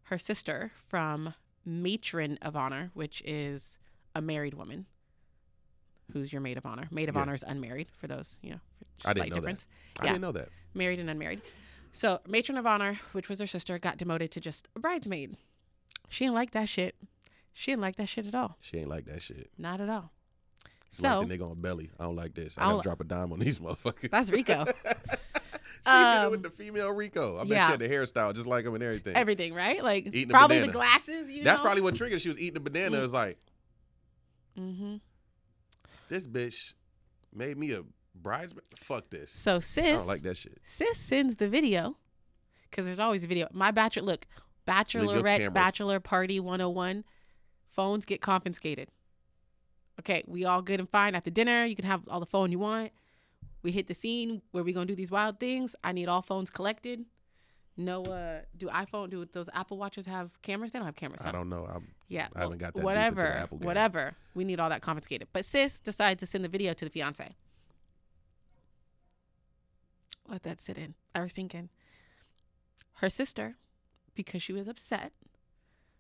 her 0.04 0.18
sister 0.18 0.72
from 0.88 1.34
matron 1.66 2.38
of 2.42 2.56
honor, 2.56 2.92
which 2.94 3.22
is 3.26 3.78
a 4.16 4.22
married 4.22 4.54
woman. 4.56 4.86
Who's 6.14 6.32
your 6.32 6.42
maid 6.42 6.58
of 6.58 6.66
honor? 6.66 6.88
Maid 6.92 7.10
of 7.10 7.16
Yeah. 7.16 7.22
honor 7.22 7.34
is 7.34 7.44
unmarried 7.46 7.88
for 7.92 8.08
those, 8.08 8.38
you 8.42 8.52
know, 8.52 8.60
for 9.00 9.10
I 9.10 9.14
didn't 9.14 9.28
slight 9.28 9.36
know 9.42 9.48
that. 9.48 9.66
I 10.00 10.06
yeah. 10.06 10.12
didn't 10.12 10.22
know 10.22 10.32
that. 10.34 10.50
Married 10.74 11.00
and 11.00 11.10
unmarried. 11.10 11.42
So 11.92 12.20
matron 12.28 12.58
of 12.58 12.66
honor, 12.68 13.00
which 13.14 13.30
was 13.30 13.40
her 13.40 13.48
sister, 13.48 13.80
got 13.80 13.98
demoted 13.98 14.32
to 14.32 14.40
just 14.40 14.68
a 14.76 14.80
bridesmaid. 14.80 15.38
She 16.10 16.26
didn't 16.26 16.36
like 16.36 16.52
that 16.52 16.70
shit. 16.70 16.96
She 17.54 17.72
didn't 17.72 17.82
like 17.82 17.96
that 17.96 18.10
shit 18.10 18.28
at 18.28 18.36
all. 18.36 18.58
She 18.60 18.78
ain't 18.78 18.90
like 18.90 19.06
that 19.06 19.22
shit. 19.24 19.50
Not 19.58 19.80
at 19.82 19.90
all. 19.90 20.12
So 20.96 21.20
like 21.20 21.28
the 21.28 21.38
nigga 21.38 21.50
on 21.52 21.62
belly. 21.62 21.92
I 22.00 22.04
don't 22.04 22.16
like 22.16 22.34
this. 22.34 22.58
I 22.58 22.64
I'll- 22.64 22.72
gotta 22.78 22.84
drop 22.84 23.02
a 23.02 23.04
dime 23.04 23.32
on 23.34 23.40
these 23.40 23.60
motherfuckers. 23.60 24.10
that's 24.12 24.30
Rico. 24.32 24.66
she 24.66 24.72
did 24.74 25.12
it 25.86 25.88
um, 26.26 26.32
with 26.32 26.44
the 26.44 26.50
female 26.50 26.92
Rico. 26.92 27.38
I 27.38 27.42
bet 27.44 27.48
yeah. 27.50 27.68
she 27.68 27.72
had 27.72 27.80
the 27.80 27.90
hairstyle 27.90 28.34
just 28.34 28.48
like 28.48 28.66
him 28.66 28.74
and 28.76 28.84
everything. 28.84 29.16
Everything, 29.16 29.54
right? 29.54 29.84
Like 29.84 30.08
Eating 30.08 30.30
probably 30.30 30.58
the 30.60 30.68
banana. 30.68 30.74
glasses. 30.74 31.30
You 31.30 31.44
That's 31.44 31.60
know? 31.60 31.64
probably 31.64 31.82
what 31.82 31.96
triggered. 31.96 32.22
She 32.22 32.30
was 32.30 32.40
eating 32.40 32.58
a 32.58 32.60
banana. 32.60 32.98
It 32.98 33.02
was 33.02 33.14
like 33.14 33.38
Mm-hmm. 34.60 34.96
this 36.08 36.28
bitch 36.28 36.74
made 37.34 37.58
me 37.58 37.74
a 37.74 37.84
bridesmaid. 38.16 38.64
Fuck 38.80 39.10
this. 39.10 39.30
So 39.32 39.60
sis, 39.60 39.86
I 39.86 39.92
don't 39.98 40.08
like 40.08 40.22
that 40.22 40.38
shit. 40.38 40.58
sis 40.64 40.98
sends 40.98 41.36
the 41.36 41.48
video 41.50 41.98
because 42.70 42.86
there's 42.86 43.00
always 43.00 43.24
a 43.24 43.28
video. 43.28 43.48
My 43.52 43.72
bachelor, 43.72 44.04
look, 44.06 44.26
bachelorette, 44.68 45.52
bachelor 45.54 46.00
party 46.00 46.40
101. 46.40 47.04
Phones 47.70 48.06
get 48.06 48.22
confiscated. 48.22 48.88
Okay, 50.00 50.24
we 50.28 50.46
all 50.46 50.62
good 50.62 50.80
and 50.80 50.90
fine 50.90 51.16
at 51.16 51.24
the 51.24 51.32
dinner. 51.32 51.66
You 51.66 51.76
can 51.76 51.86
have 51.86 52.02
all 52.10 52.20
the 52.20 52.26
phone 52.26 52.52
you 52.52 52.60
want. 52.60 52.92
We 53.64 53.72
hit 53.72 53.88
the 53.88 53.96
scene 53.96 54.42
where 54.52 54.64
we 54.64 54.74
gonna 54.74 54.86
do 54.86 54.96
these 54.96 55.12
wild 55.12 55.40
things. 55.40 55.76
I 55.84 55.92
need 55.92 56.08
all 56.08 56.22
phones 56.22 56.50
collected. 56.50 57.06
No, 57.78 58.04
uh, 58.04 58.42
do 58.56 58.68
iPhone 58.68 59.10
do 59.10 59.26
those 59.26 59.50
Apple 59.54 59.78
watches 59.78 60.06
have 60.06 60.42
cameras? 60.42 60.72
They 60.72 60.80
don't 60.80 60.86
have 60.86 60.96
cameras. 60.96 61.22
I 61.26 61.32
don't 61.32 61.50
know. 61.50 61.66
I'm, 61.66 61.90
Yeah, 62.08 62.28
I 62.36 62.42
haven't 62.42 62.60
got 62.60 62.74
that 62.74 62.84
whatever, 62.84 63.48
whatever. 63.52 64.16
We 64.34 64.46
need 64.46 64.60
all 64.60 64.70
that 64.70 64.82
confiscated. 64.82 65.28
But 65.34 65.44
sis 65.44 65.80
decided 65.80 66.20
to 66.20 66.26
send 66.26 66.44
the 66.46 66.50
video 66.50 66.74
to 66.74 66.86
the 66.86 66.92
fiance. 66.92 67.36
Let 70.28 70.44
that 70.44 70.62
sit 70.62 70.78
in 70.78 70.96
I 71.14 71.22
was 71.22 71.34
thinking, 71.34 71.70
Her 72.96 73.10
sister, 73.10 73.58
because 74.16 74.42
she 74.42 74.54
was 74.54 74.68
upset, 74.68 75.12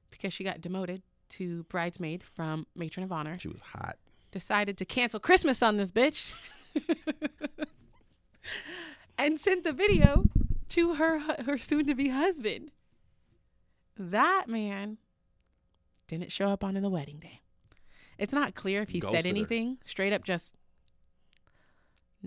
because 0.09 0.33
she 0.33 0.43
got 0.43 0.61
demoted 0.61 1.01
to 1.29 1.63
bridesmaid 1.63 2.23
from 2.23 2.67
matron 2.75 3.03
of 3.03 3.11
honor, 3.11 3.37
she 3.39 3.47
was 3.47 3.59
hot. 3.73 3.97
decided 4.31 4.77
to 4.77 4.85
cancel 4.85 5.19
Christmas 5.19 5.61
on 5.63 5.77
this 5.77 5.91
bitch 5.91 6.31
and 9.17 9.39
sent 9.39 9.63
the 9.63 9.73
video 9.73 10.25
to 10.69 10.95
her 10.95 11.19
her 11.45 11.57
soon 11.57 11.85
to 11.85 11.95
be 11.95 12.09
husband. 12.09 12.71
That 13.97 14.45
man 14.47 14.97
didn't 16.07 16.31
show 16.31 16.49
up 16.49 16.63
on 16.63 16.73
the 16.75 16.89
wedding 16.89 17.17
day. 17.19 17.41
It's 18.17 18.33
not 18.33 18.55
clear 18.55 18.81
if 18.81 18.89
he 18.89 18.99
Ghosted 18.99 19.17
said 19.19 19.25
her. 19.25 19.29
anything. 19.29 19.77
Straight 19.85 20.13
up, 20.13 20.23
just 20.23 20.53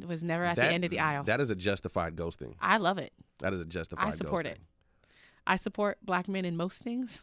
was 0.06 0.22
never 0.22 0.44
at 0.44 0.56
That- 0.56 0.68
the 0.68 0.74
end 0.74 0.84
of 0.84 0.90
the 0.90 1.00
aisle. 1.00 1.24
That 1.24 1.40
is 1.40 1.50
a 1.50 1.54
justified 1.56 2.14
ghosting. 2.16 2.54
I 2.60 2.76
love 2.78 2.98
it. 2.98 3.12
That 3.38 3.52
is 3.52 3.60
a 3.60 3.64
justified. 3.64 4.06
I 4.06 4.10
support 4.10 4.46
ghosting. 4.46 4.52
it. 4.52 4.60
I 5.46 5.56
support 5.56 5.98
black 6.02 6.28
men 6.28 6.44
in 6.44 6.56
most 6.56 6.82
things. 6.82 7.22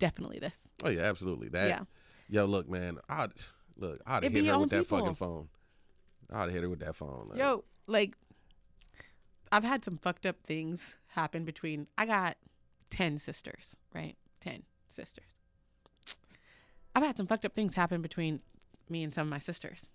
Definitely 0.00 0.40
this. 0.40 0.56
Oh 0.82 0.88
yeah, 0.88 1.02
absolutely. 1.02 1.48
That. 1.50 1.68
yeah. 1.68 1.80
Yo, 2.28 2.46
look, 2.46 2.68
man. 2.68 2.98
I'd 3.08 3.30
look. 3.78 4.00
I'd 4.06 4.24
have 4.24 4.32
hit 4.32 4.46
her 4.46 4.58
with 4.58 4.70
that 4.70 4.80
people. 4.80 4.98
fucking 4.98 5.14
phone. 5.14 5.48
I'd 6.32 6.50
hit 6.50 6.62
her 6.62 6.68
with 6.68 6.80
that 6.80 6.96
phone. 6.96 7.28
like, 7.28 7.38
Yo, 7.38 7.64
like 7.86 8.14
I've 9.52 9.64
had 9.64 9.84
some 9.84 9.98
fucked 9.98 10.26
up 10.26 10.42
things 10.42 10.96
happen 11.08 11.44
between 11.44 11.86
I 11.98 12.06
got 12.06 12.36
10 12.90 13.18
sisters, 13.18 13.76
right? 13.94 14.16
10 14.40 14.62
sisters. 14.88 15.36
I've 16.94 17.02
had 17.02 17.16
some 17.16 17.26
fucked 17.26 17.44
up 17.44 17.54
things 17.54 17.74
happen 17.74 18.00
between 18.02 18.40
me 18.88 19.02
and 19.02 19.12
some 19.12 19.26
of 19.26 19.30
my 19.30 19.38
sisters. 19.38 19.86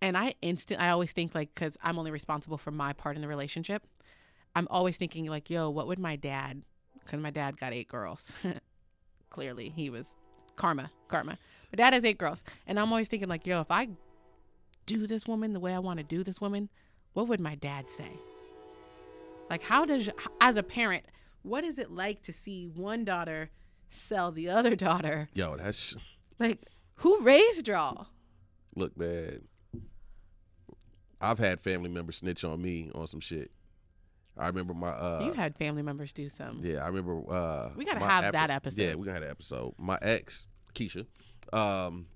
And 0.00 0.16
I 0.16 0.34
instant 0.40 0.80
I 0.80 0.90
always 0.90 1.12
think 1.12 1.34
like 1.34 1.54
cuz 1.54 1.76
I'm 1.82 1.98
only 1.98 2.10
responsible 2.10 2.58
for 2.58 2.70
my 2.70 2.92
part 2.92 3.16
in 3.16 3.22
the 3.22 3.28
relationship. 3.28 3.86
I'm 4.54 4.68
always 4.70 4.96
thinking 4.96 5.26
like, 5.26 5.50
yo, 5.50 5.68
what 5.68 5.86
would 5.88 5.98
my 5.98 6.16
dad 6.16 6.62
cuz 7.06 7.20
my 7.20 7.30
dad 7.30 7.56
got 7.56 7.72
8 7.72 7.88
girls. 7.88 8.32
Clearly, 9.30 9.68
he 9.68 9.90
was 9.90 10.14
karma, 10.56 10.90
karma. 11.08 11.38
My 11.72 11.76
dad 11.76 11.92
has 11.92 12.04
8 12.04 12.18
girls, 12.18 12.42
and 12.66 12.78
I'm 12.78 12.90
always 12.90 13.08
thinking 13.08 13.28
like, 13.28 13.46
yo, 13.46 13.60
if 13.60 13.70
I 13.70 13.88
do 14.86 15.06
this 15.06 15.26
woman 15.26 15.52
the 15.52 15.60
way 15.60 15.74
I 15.74 15.78
want 15.78 15.98
to 15.98 16.04
do 16.04 16.24
this 16.24 16.40
woman, 16.40 16.68
what 17.12 17.28
would 17.28 17.40
my 17.40 17.54
dad 17.54 17.90
say? 17.90 18.10
Like, 19.50 19.62
how 19.62 19.84
does, 19.84 20.08
as 20.40 20.56
a 20.56 20.62
parent, 20.62 21.04
what 21.42 21.64
is 21.64 21.78
it 21.78 21.90
like 21.90 22.22
to 22.22 22.32
see 22.32 22.66
one 22.66 23.04
daughter 23.04 23.50
sell 23.88 24.32
the 24.32 24.48
other 24.48 24.74
daughter? 24.74 25.28
Yo, 25.34 25.56
that's 25.56 25.94
Like, 26.38 26.60
who 26.96 27.20
raised 27.20 27.68
y'all? 27.68 28.08
look, 28.74 28.96
man. 28.96 29.42
I've 31.20 31.38
had 31.38 31.58
family 31.60 31.90
members 31.90 32.18
snitch 32.18 32.44
on 32.44 32.62
me 32.62 32.90
on 32.94 33.08
some 33.08 33.20
shit. 33.20 33.50
I 34.38 34.46
remember 34.46 34.72
my 34.74 34.88
uh 34.90 35.22
you 35.24 35.32
had 35.32 35.56
family 35.56 35.82
members 35.82 36.12
do 36.12 36.28
some. 36.28 36.60
Yeah, 36.62 36.84
I 36.84 36.88
remember. 36.88 37.22
Uh, 37.30 37.70
We 37.76 37.84
gotta 37.84 38.00
have 38.00 38.32
that 38.32 38.50
episode. 38.50 38.80
Yeah, 38.82 38.94
we 38.94 39.04
gotta 39.04 39.14
have 39.14 39.22
that 39.24 39.30
episode. 39.30 39.74
My 39.78 39.98
ex, 40.00 40.46
Keisha, 40.74 41.06
um, 41.52 42.06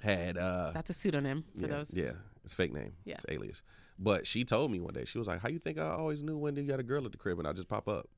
had 0.00 0.36
uh, 0.36 0.72
That's 0.74 0.90
a 0.90 0.92
pseudonym 0.92 1.44
for 1.54 1.62
yeah, 1.62 1.66
those. 1.68 1.90
yeah, 1.94 2.12
it's 2.44 2.54
fake 2.54 2.72
name, 2.74 2.92
Yeah. 3.04 3.14
it's 3.14 3.24
alias. 3.28 3.62
But 3.98 4.26
she 4.26 4.44
told 4.44 4.70
me 4.70 4.80
one 4.80 4.92
day, 4.92 5.06
she 5.06 5.18
was 5.18 5.26
like, 5.26 5.40
"How 5.40 5.48
you 5.48 5.58
think 5.58 5.78
I 5.78 5.88
always 5.90 6.22
knew 6.22 6.36
when 6.36 6.54
you 6.56 6.64
got 6.64 6.78
a 6.80 6.82
girl 6.82 7.06
at 7.06 7.12
the 7.12 7.18
crib 7.18 7.38
and 7.38 7.48
I 7.48 7.52
just 7.52 7.68
pop 7.68 7.88
up?" 7.88 8.08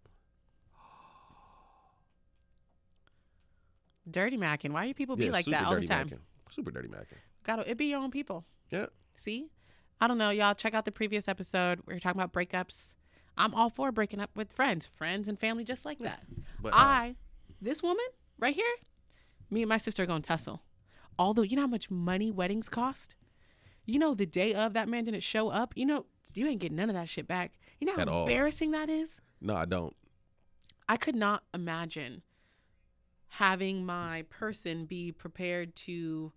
Dirty 4.11 4.39
macking. 4.39 4.73
Why 4.73 4.87
do 4.87 4.95
people 4.95 5.17
be 5.17 5.27
yeah, 5.27 5.31
like 5.33 5.45
that 5.47 5.65
all 5.67 5.77
the 5.77 5.87
time? 5.87 6.09
macking. 6.09 6.19
Super 6.51 6.71
dirty 6.71 6.89
macking. 6.89 7.19
Got 7.45 7.67
it 7.69 7.77
be 7.77 7.87
your 7.87 8.01
own 8.01 8.11
people. 8.11 8.45
Yeah, 8.71 8.87
See? 9.17 9.51
I 10.01 10.07
don't 10.07 10.19
know, 10.19 10.31
y'all. 10.31 10.55
Check 10.55 10.75
out 10.75 10.85
the 10.85 10.93
previous 10.93 11.27
episode. 11.29 11.81
We 11.87 11.95
were 11.95 12.01
talking 12.01 12.21
about 12.21 12.33
breakups. 12.33 12.93
I'm 13.39 13.55
all 13.55 13.71
for 13.71 13.91
breaking 13.93 14.21
up 14.21 14.31
with 14.37 14.53
friends, 14.53 14.85
friends 14.85 15.29
and 15.29 15.39
family 15.39 15.65
just 15.65 15.85
like 15.85 15.99
that. 16.01 16.25
but 16.61 16.73
uh, 16.75 16.77
I, 16.77 17.15
this 17.63 17.83
woman 17.83 18.05
right 18.39 18.55
here, 18.55 18.65
me 19.51 19.63
and 19.63 19.69
my 19.69 19.79
sister 19.79 20.03
are 20.03 20.07
going 20.07 20.23
to 20.23 20.29
tussle. 20.29 20.63
Although, 21.19 21.43
you 21.43 21.57
know 21.57 21.63
how 21.63 21.69
much 21.69 21.91
money 21.91 22.31
weddings 22.31 22.69
cost? 22.69 23.15
You 23.87 23.99
know, 23.99 24.13
the 24.15 24.27
day 24.27 24.53
of 24.55 24.75
that 24.75 24.89
man 24.89 25.05
didn't 25.05 25.23
show 25.23 25.49
up. 25.49 25.73
You 25.77 25.87
know, 25.87 26.07
you 26.35 26.47
ain't 26.47 26.61
getting 26.61 26.77
none 26.77 26.91
of 26.91 26.95
that 26.95 27.09
shit 27.09 27.27
back. 27.27 27.53
You 27.81 27.87
know 27.87 27.95
how 27.95 28.03
At 28.03 28.09
all. 28.09 28.23
embarrassing 28.27 28.73
that 28.73 28.91
is? 28.91 29.21
no, 29.41 29.55
I 29.57 29.65
don't. 29.65 29.95
I 30.89 30.97
could 30.97 31.17
not 31.17 31.43
imagine 31.55 32.23
having 33.33 33.85
my 33.85 34.25
person 34.31 34.85
be 34.87 35.13
prepared 35.13 35.77
to 35.77 36.33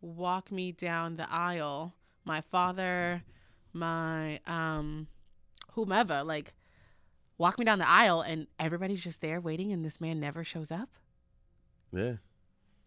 walk 0.00 0.52
me 0.52 0.72
down 0.72 1.16
the 1.16 1.30
aisle. 1.30 1.94
My 2.24 2.40
father, 2.40 3.22
my 3.72 4.40
um 4.46 5.08
whomever, 5.76 6.24
like 6.24 6.52
walk 7.38 7.58
me 7.58 7.64
down 7.64 7.78
the 7.78 7.88
aisle 7.88 8.20
and 8.22 8.48
everybody's 8.58 9.00
just 9.00 9.20
there 9.20 9.40
waiting 9.40 9.72
and 9.72 9.84
this 9.84 10.00
man 10.00 10.18
never 10.18 10.42
shows 10.42 10.72
up. 10.72 10.88
Yeah, 11.92 12.14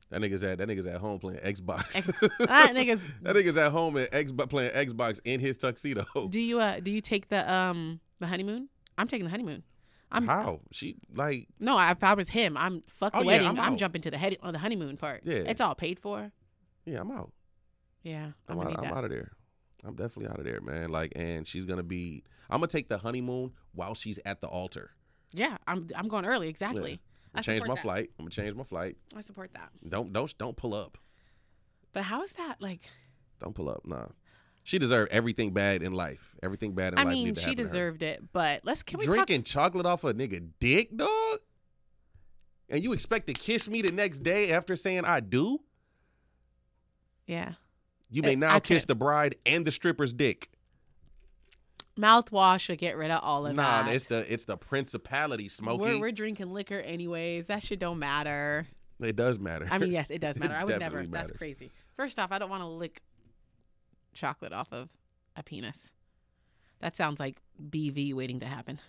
that 0.10 0.20
nigga's 0.22 0.44
at 0.44 0.58
that 0.58 0.68
nigga's 0.68 0.86
at 0.88 1.00
home 1.00 1.20
playing 1.20 1.40
Xbox. 1.40 1.96
That 2.48 2.76
nigga's 2.76 3.06
that 3.22 3.36
nigga's 3.36 3.56
at 3.58 3.72
home 3.72 3.98
at 3.98 4.12
Xbox 4.12 4.50
playing 4.50 4.72
Xbox 4.72 5.22
in 5.24 5.40
his 5.40 5.58
tuxedo. 5.58 6.06
do 6.30 6.40
you 6.40 6.60
uh 6.60 6.80
do 6.82 6.92
you 6.92 7.00
take 7.02 7.30
the 7.30 7.50
um 7.52 8.02
the 8.20 8.28
honeymoon? 8.28 8.68
I'm 8.98 9.08
taking 9.08 9.24
the 9.26 9.32
honeymoon. 9.32 9.64
I'm 10.12 10.26
How 10.28 10.62
she 10.72 10.96
like? 11.14 11.48
no, 11.60 11.78
I- 11.78 11.92
if 11.92 12.04
I 12.04 12.16
was 12.16 12.30
him, 12.30 12.58
I'm 12.58 12.82
fuck 12.88 13.14
the 13.14 13.20
Oh, 13.20 13.22
yeah, 13.22 13.28
wedding. 13.28 13.48
I'm 13.48 13.60
I'm, 13.60 13.78
jumping 13.78 14.02
to 14.02 14.12
the 14.12 14.18
head 14.18 14.36
on 14.42 14.54
the 14.54 14.60
honeymoon 14.60 14.98
part. 14.98 15.22
Yeah. 15.24 15.36
It's 15.46 15.62
all 15.62 15.76
paid 15.76 16.00
for. 16.00 16.32
Yeah, 16.86 17.02
I'm 17.02 17.12
out. 17.12 17.32
Yeah. 18.02 18.32
I'm, 18.48 18.60
I'm, 18.60 18.68
out, 18.68 18.80
I'm 18.80 18.92
out 18.94 19.04
of 19.04 19.12
there. 19.12 19.32
I'm 19.86 19.96
definitely 19.96 20.28
out 20.32 20.40
of 20.40 20.46
there, 20.46 20.62
man. 20.62 20.90
Like, 20.90 21.14
and 21.16 21.48
she's 21.48 21.66
gonna 21.66 21.84
be. 21.84 22.24
I'm 22.50 22.60
gonna 22.60 22.68
take 22.68 22.90
the 22.90 22.98
honeymoon 22.98 23.54
while 23.74 23.94
she's 23.96 24.20
at 24.26 24.42
the 24.42 24.48
altar. 24.48 24.92
Yeah, 25.32 25.58
I'm 25.68 25.88
I'm 25.96 26.08
going 26.08 26.26
early. 26.26 26.50
Exactly. 26.50 27.00
I'm 27.34 27.40
I 27.40 27.42
change 27.42 27.66
my 27.66 27.76
that. 27.76 27.82
flight. 27.82 28.10
I'm 28.18 28.26
gonna 28.26 28.32
change 28.32 28.56
my 28.56 28.64
flight. 28.64 28.98
I 29.16 29.22
support 29.22 29.52
that. 29.54 29.70
Don't 29.88 30.12
don't 30.12 30.36
don't 30.38 30.58
pull 30.58 30.74
up. 30.74 30.98
But 31.94 32.04
how 32.04 32.24
is 32.24 32.34
that 32.34 32.56
like? 32.60 32.90
Don't 33.40 33.54
pull 33.56 33.70
up. 33.70 33.82
Nah. 33.86 34.08
She 34.64 34.78
deserved 34.78 35.12
everything 35.12 35.52
bad 35.52 35.82
in 35.82 35.94
life. 35.94 36.36
Everything 36.44 36.74
bad 36.76 36.94
in 36.94 37.00
I 37.00 37.04
life. 37.04 37.14
mean, 37.14 37.34
to 37.34 37.42
she 37.42 37.48
happen 37.48 37.58
to 37.58 37.64
her. 37.64 37.68
deserved 37.68 38.04
it. 38.04 38.24
But 38.34 38.62
let's 38.66 38.84
can 38.84 39.00
we 39.00 39.06
drinking 39.06 39.44
chocolate 39.44 39.86
off 39.86 40.04
a 40.04 40.14
nigga 40.14 40.50
dick, 40.60 40.96
dog. 40.96 41.40
And 42.70 42.84
you 42.84 42.94
expect 42.94 43.28
to 43.28 43.34
kiss 43.34 43.68
me 43.68 43.82
the 43.82 43.92
next 43.92 44.20
day 44.20 44.52
after 44.52 44.76
saying 44.76 45.06
I 45.06 45.22
do? 45.22 45.60
Yeah. 47.26 47.54
You 48.12 48.22
may 48.24 48.32
Eh, 48.34 48.36
now 48.36 48.56
I 48.56 48.60
kiss 48.60 48.86
the 48.86 48.96
bride 48.96 49.36
and 49.46 49.66
the 49.66 49.72
stripper's 49.72 50.14
dick. 50.14 50.50
Mouthwash 51.98 52.62
should 52.62 52.78
get 52.78 52.96
rid 52.98 53.12
of 53.12 53.22
all 53.24 53.46
of 53.46 53.56
Nah, 53.56 53.84
that. 53.84 53.94
it's 53.94 54.06
the 54.06 54.32
it's 54.32 54.46
the 54.46 54.58
principality, 54.58 55.50
Smokey. 55.50 55.82
We're, 55.82 56.00
we're 56.00 56.12
drinking 56.12 56.54
liquor 56.54 56.80
anyways. 56.80 57.48
That 57.48 57.62
shit 57.62 57.80
don't 57.80 58.00
matter. 58.00 58.68
it 59.02 59.16
does 59.18 59.38
matter. 59.38 59.68
I 59.70 59.78
mean, 59.80 59.92
yes, 59.94 60.10
it 60.10 60.20
does 60.20 60.38
It 60.38 60.40
matter. 60.40 60.54
I 60.56 60.64
would 60.64 60.80
never. 60.80 60.98
definitely 61.02 61.08
That's 61.18 61.32
crazy. 61.34 61.72
First 61.98 62.18
off, 62.18 62.32
I 62.32 62.40
don't 62.40 62.50
want 62.50 62.64
to 62.64 62.68
lick 62.68 63.02
chocolate 64.14 64.54
off 64.54 64.72
of 64.72 64.90
a 65.36 65.44
penis. 65.44 65.92
That 66.80 66.96
sounds 66.96 67.20
like 67.20 67.42
BV 67.62 68.14
waiting 68.14 68.40
to 68.40 68.46
happen. 68.46 68.80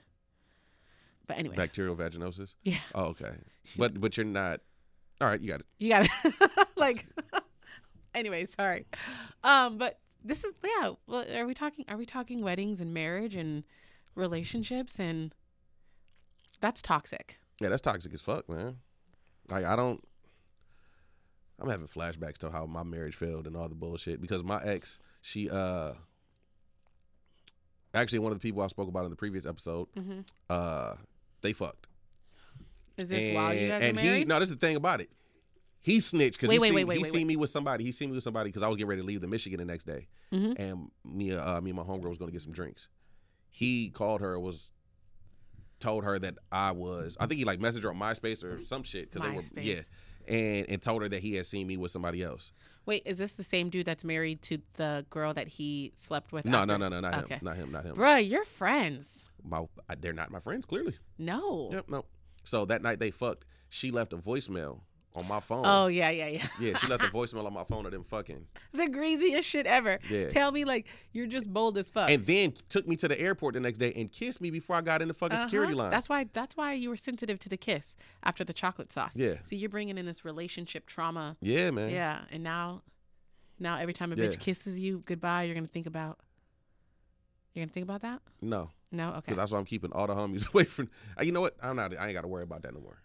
But 1.26 1.38
anyways, 1.38 1.56
Bacterial 1.58 1.96
vaginosis. 1.96 2.54
yeah, 2.62 2.78
Oh, 2.94 3.06
okay. 3.06 3.32
But 3.76 4.00
but 4.00 4.16
you're 4.16 4.24
not. 4.26 4.60
All 5.20 5.26
right, 5.28 5.40
you 5.40 5.48
got 5.50 5.60
it. 5.60 5.66
you 5.78 5.88
got 5.90 6.08
it. 6.24 6.68
like, 6.76 7.06
anyway, 8.14 8.44
sorry. 8.44 8.86
Um, 9.44 9.78
but 9.78 9.98
this 10.24 10.44
is 10.44 10.52
yeah. 10.64 10.92
Well, 11.06 11.24
are 11.34 11.46
we 11.46 11.54
talking? 11.54 11.84
Are 11.88 11.96
we 11.96 12.06
talking 12.06 12.42
weddings 12.42 12.80
and 12.80 12.92
marriage 12.92 13.34
and 13.34 13.64
relationships 14.14 14.98
and 14.98 15.34
that's 16.60 16.82
toxic. 16.82 17.38
Yeah, 17.60 17.68
that's 17.70 17.82
toxic 17.82 18.12
as 18.12 18.20
fuck, 18.20 18.48
man. 18.48 18.76
Like 19.48 19.64
I 19.64 19.76
don't. 19.76 20.02
I'm 21.58 21.68
having 21.68 21.86
flashbacks 21.86 22.38
to 22.38 22.50
how 22.50 22.64
my 22.64 22.82
marriage 22.82 23.16
failed 23.16 23.46
and 23.46 23.54
all 23.54 23.68
the 23.68 23.74
bullshit 23.74 24.20
because 24.20 24.42
my 24.42 24.62
ex, 24.62 24.98
she 25.20 25.50
uh, 25.50 25.92
actually 27.92 28.20
one 28.20 28.32
of 28.32 28.38
the 28.38 28.42
people 28.42 28.62
I 28.62 28.66
spoke 28.68 28.88
about 28.88 29.04
in 29.04 29.10
the 29.10 29.16
previous 29.16 29.44
episode, 29.46 29.88
hmm 29.94 30.20
uh, 30.48 30.94
they 31.42 31.52
fucked. 31.52 31.86
Is 32.96 33.08
this 33.08 33.34
while 33.34 33.54
you 33.54 33.68
guys 33.68 33.82
and 33.82 33.98
he 33.98 34.04
married? 34.04 34.28
no, 34.28 34.40
this 34.40 34.50
is 34.50 34.56
the 34.56 34.66
thing 34.66 34.76
about 34.76 35.00
it. 35.00 35.10
He 35.82 36.00
snitched 36.00 36.38
because 36.38 36.50
he 36.52 36.58
wait, 36.58 36.68
seen, 36.68 36.74
wait, 36.74 36.84
wait, 36.84 36.98
he 36.98 37.04
seen 37.04 37.26
me 37.26 37.36
with 37.36 37.48
somebody. 37.50 37.84
He 37.84 37.92
seen 37.92 38.10
me 38.10 38.14
with 38.16 38.24
somebody 38.24 38.50
because 38.50 38.62
I 38.62 38.68
was 38.68 38.76
getting 38.76 38.88
ready 38.88 39.00
to 39.00 39.06
leave 39.06 39.20
the 39.22 39.26
Michigan 39.26 39.58
the 39.58 39.64
next 39.64 39.84
day, 39.84 40.08
Mhm. 40.32 40.58
and 40.58 40.90
me, 41.04 41.32
uh, 41.32 41.60
me 41.62 41.70
and 41.70 41.76
my 41.78 41.82
homegirl 41.84 42.10
was 42.10 42.18
going 42.18 42.28
to 42.28 42.32
get 42.32 42.42
some 42.42 42.52
drinks. 42.52 42.88
He 43.48 43.88
called 43.90 44.20
her, 44.20 44.38
was 44.38 44.70
told 45.78 46.04
her 46.04 46.18
that 46.18 46.34
I 46.52 46.72
was. 46.72 47.16
I 47.18 47.26
think 47.26 47.38
he 47.38 47.44
like 47.44 47.58
messaged 47.60 47.82
her 47.84 47.90
on 47.90 47.96
MySpace 47.98 48.44
or 48.44 48.60
some 48.62 48.82
shit 48.82 49.10
because 49.10 49.50
they 49.50 49.60
were 49.60 49.62
yeah, 49.66 49.80
and 50.28 50.68
and 50.68 50.82
told 50.82 51.00
her 51.02 51.08
that 51.08 51.22
he 51.22 51.34
had 51.36 51.46
seen 51.46 51.66
me 51.66 51.76
with 51.78 51.90
somebody 51.90 52.22
else. 52.22 52.52
Wait, 52.86 53.02
is 53.06 53.18
this 53.18 53.34
the 53.34 53.44
same 53.44 53.70
dude 53.70 53.86
that's 53.86 54.04
married 54.04 54.42
to 54.42 54.58
the 54.74 55.04
girl 55.10 55.32
that 55.34 55.48
he 55.48 55.92
slept 55.96 56.32
with? 56.32 56.44
No, 56.44 56.58
after? 56.58 56.66
no, 56.66 56.76
no, 56.76 56.88
no, 56.88 57.00
not 57.00 57.24
Okay. 57.24 57.34
him, 57.36 57.40
not 57.42 57.56
him, 57.56 57.72
not 57.72 57.84
him. 57.84 57.96
Bruh, 57.96 58.26
you're 58.28 58.44
friends. 58.44 59.24
my 59.42 59.64
they're 60.00 60.12
not 60.12 60.30
my 60.30 60.40
friends 60.40 60.66
clearly. 60.66 60.94
No. 61.18 61.70
Yep, 61.72 61.88
no. 61.88 62.04
So 62.44 62.66
that 62.66 62.82
night 62.82 62.98
they 62.98 63.10
fucked. 63.10 63.46
She 63.70 63.90
left 63.90 64.12
a 64.12 64.18
voicemail 64.18 64.80
on 65.14 65.26
my 65.26 65.40
phone. 65.40 65.62
Oh 65.64 65.88
yeah, 65.88 66.10
yeah, 66.10 66.28
yeah. 66.28 66.46
yeah, 66.60 66.76
she 66.78 66.86
left 66.86 67.02
a 67.02 67.06
voicemail 67.12 67.44
on 67.46 67.52
my 67.52 67.64
phone 67.64 67.84
of 67.86 67.92
them 67.92 68.04
fucking, 68.04 68.46
the 68.72 68.88
greasiest 68.88 69.48
shit 69.48 69.66
ever. 69.66 69.98
Yeah. 70.08 70.28
Tell 70.28 70.52
me 70.52 70.64
like 70.64 70.86
you're 71.12 71.26
just 71.26 71.52
bold 71.52 71.76
as 71.78 71.90
fuck. 71.90 72.08
and 72.10 72.24
then 72.26 72.54
took 72.68 72.86
me 72.86 72.94
to 72.96 73.08
the 73.08 73.20
airport 73.20 73.54
the 73.54 73.60
next 73.60 73.78
day 73.78 73.92
and 73.96 74.10
kissed 74.10 74.40
me 74.40 74.50
before 74.50 74.76
I 74.76 74.80
got 74.82 75.02
in 75.02 75.08
the 75.08 75.14
fucking 75.14 75.38
security 75.38 75.72
Uh-huh. 75.72 75.82
line. 75.82 75.90
That's 75.90 76.08
why. 76.08 76.26
That's 76.32 76.56
why 76.56 76.74
you 76.74 76.88
were 76.90 76.96
sensitive 76.96 77.38
to 77.40 77.48
the 77.48 77.56
kiss 77.56 77.96
after 78.22 78.44
the 78.44 78.52
chocolate 78.52 78.92
sauce. 78.92 79.16
Yeah. 79.16 79.34
See, 79.44 79.56
you're 79.56 79.68
bringing 79.70 79.98
in 79.98 80.06
this 80.06 80.24
relationship 80.24 80.86
trauma. 80.86 81.36
yeah, 81.40 81.70
man. 81.72 81.90
Yeah, 81.90 82.22
and 82.30 82.42
now, 82.44 82.82
now 83.58 83.76
every 83.78 83.92
time 83.94 84.12
a 84.12 84.16
Yeah. 84.16 84.26
bitch 84.26 84.38
kisses 84.38 84.78
you 84.78 85.02
goodbye, 85.06 85.42
you're 85.44 85.54
gonna 85.56 85.66
think 85.66 85.86
about. 85.86 86.18
You're 87.54 87.64
gonna 87.64 87.72
think 87.72 87.84
about 87.84 88.02
that? 88.02 88.22
No, 88.40 88.70
No. 88.92 89.08
Okay. 89.10 89.20
because 89.22 89.36
that's 89.38 89.50
why 89.50 89.58
I'm 89.58 89.64
keeping 89.64 89.90
all 89.92 90.06
the 90.06 90.14
homies 90.14 90.48
away 90.54 90.64
from. 90.64 90.88
You 91.20 91.32
know 91.32 91.40
what? 91.40 91.56
I'm 91.60 91.74
not. 91.74 91.96
I 91.98 92.04
ain't 92.06 92.14
got 92.14 92.20
to 92.22 92.28
worry 92.28 92.44
about 92.44 92.62
that 92.62 92.72
no 92.72 92.80
more. 92.80 93.02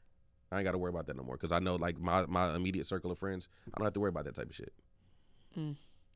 I 0.56 0.60
ain't 0.60 0.66
got 0.66 0.72
to 0.72 0.78
worry 0.78 0.90
about 0.90 1.08
that 1.08 1.18
no 1.18 1.24
more 1.24 1.36
because 1.36 1.52
I 1.52 1.60
know 1.60 1.76
like 1.76 2.00
my 2.00 2.26
my 2.28 2.56
immediate 2.56 2.86
circle 2.86 3.12
of 3.12 3.20
friends. 3.20 3.48
I 3.74 3.78
don't 3.78 3.86
have 3.86 3.94
to 3.94 4.00
worry 4.00 4.10
about 4.10 4.26
that 4.26 4.36
type 4.36 4.50
of 4.50 4.56
shit. 4.56 4.74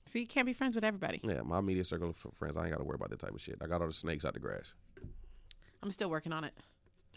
So 0.05 0.17
you 0.17 0.25
can't 0.25 0.45
be 0.45 0.53
friends 0.53 0.75
with 0.75 0.83
everybody. 0.83 1.21
Yeah, 1.23 1.41
my 1.41 1.59
immediate 1.59 1.87
circle 1.87 2.09
of 2.09 2.15
friends. 2.35 2.57
I 2.57 2.63
ain't 2.63 2.71
got 2.71 2.77
to 2.77 2.83
worry 2.83 2.95
about 2.95 3.09
that 3.11 3.19
type 3.19 3.33
of 3.33 3.41
shit. 3.41 3.57
I 3.61 3.67
got 3.67 3.81
all 3.81 3.87
the 3.87 3.93
snakes 3.93 4.25
out 4.25 4.33
the 4.33 4.39
grass. 4.39 4.73
I'm 5.83 5.91
still 5.91 6.09
working 6.09 6.33
on 6.33 6.43
it. 6.43 6.53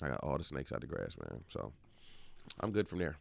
I 0.01 0.09
got 0.09 0.21
all 0.23 0.37
the 0.37 0.45
snakes 0.45 0.73
out 0.73 0.81
the 0.81 0.87
grass, 0.87 1.17
man. 1.19 1.43
So 1.49 1.73
I'm 2.61 2.73
good 2.73 2.89
from 2.89 2.99
there. 2.99 3.17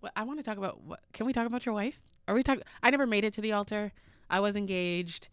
Well, 0.00 0.12
I 0.14 0.24
want 0.24 0.38
to 0.38 0.42
talk 0.44 0.58
about 0.58 0.82
what. 0.82 1.00
Can 1.12 1.26
we 1.26 1.32
talk 1.32 1.46
about 1.46 1.64
your 1.64 1.74
wife? 1.74 2.00
Are 2.28 2.34
we 2.34 2.42
talking? 2.42 2.62
I 2.82 2.90
never 2.90 3.06
made 3.06 3.24
it 3.24 3.32
to 3.34 3.40
the 3.40 3.52
altar. 3.52 3.92
I 4.28 4.40
was 4.40 4.56
engaged. 4.56 5.28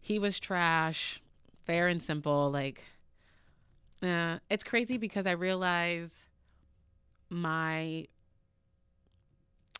He 0.00 0.18
was 0.18 0.38
trash. 0.38 1.20
Fair 1.64 1.88
and 1.88 2.02
simple. 2.02 2.50
Like, 2.50 2.84
uh, 4.02 4.38
it's 4.50 4.62
crazy 4.62 4.98
because 4.98 5.26
I 5.26 5.32
realize 5.32 6.25
my 7.30 8.06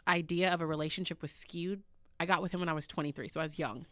idea 0.09 0.53
of 0.53 0.61
a 0.61 0.67
relationship 0.67 1.23
was 1.23 1.33
skewed. 1.33 1.83
I 2.19 2.27
got 2.27 2.43
with 2.43 2.53
him 2.53 2.61
when 2.61 2.69
I 2.69 2.73
was 2.73 2.87
23, 2.87 3.29
so 3.29 3.41
I 3.41 3.45
was 3.45 3.59
young. 3.59 3.87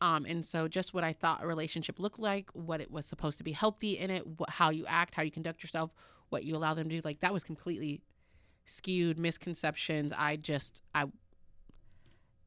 Um, 0.00 0.24
and 0.24 0.44
so 0.44 0.66
just 0.66 0.94
what 0.94 1.04
I 1.04 1.12
thought 1.12 1.44
a 1.44 1.46
relationship 1.46 2.00
looked 2.00 2.18
like, 2.18 2.50
what 2.54 2.80
it 2.80 2.90
was 2.90 3.06
supposed 3.06 3.38
to 3.38 3.44
be 3.44 3.52
healthy 3.52 3.98
in 3.98 4.10
it, 4.10 4.26
how 4.48 4.70
you 4.70 4.84
act, 4.86 5.14
how 5.14 5.22
you 5.22 5.30
conduct 5.30 5.62
yourself, 5.62 5.92
what 6.28 6.44
you 6.44 6.56
allow 6.56 6.74
them 6.74 6.88
to 6.88 6.96
do, 6.96 7.00
like 7.04 7.20
that 7.20 7.32
was 7.32 7.44
completely 7.44 8.00
skewed 8.66 9.18
misconceptions. 9.18 10.12
I 10.16 10.36
just 10.36 10.82
I 10.94 11.04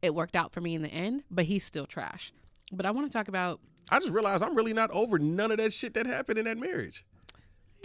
it 0.02 0.14
worked 0.14 0.36
out 0.36 0.52
for 0.52 0.60
me 0.60 0.76
in 0.76 0.82
the 0.82 0.90
end, 0.90 1.24
but 1.32 1.46
he's 1.46 1.64
still 1.64 1.86
trash. 1.86 2.34
But 2.74 2.86
I 2.86 2.92
want 2.92 3.10
to 3.10 3.18
talk 3.18 3.30
about 3.30 3.62
I 3.90 4.00
just 4.00 4.12
realized 4.12 4.44
I'm 4.44 4.56
really 4.56 4.74
not 4.74 4.92
over 4.92 5.18
none 5.18 5.52
of 5.52 5.58
that 5.58 5.72
shit 5.72 5.94
that 5.94 6.06
happened 6.06 6.40
in 6.40 6.46
that 6.46 6.58
marriage. 6.58 7.06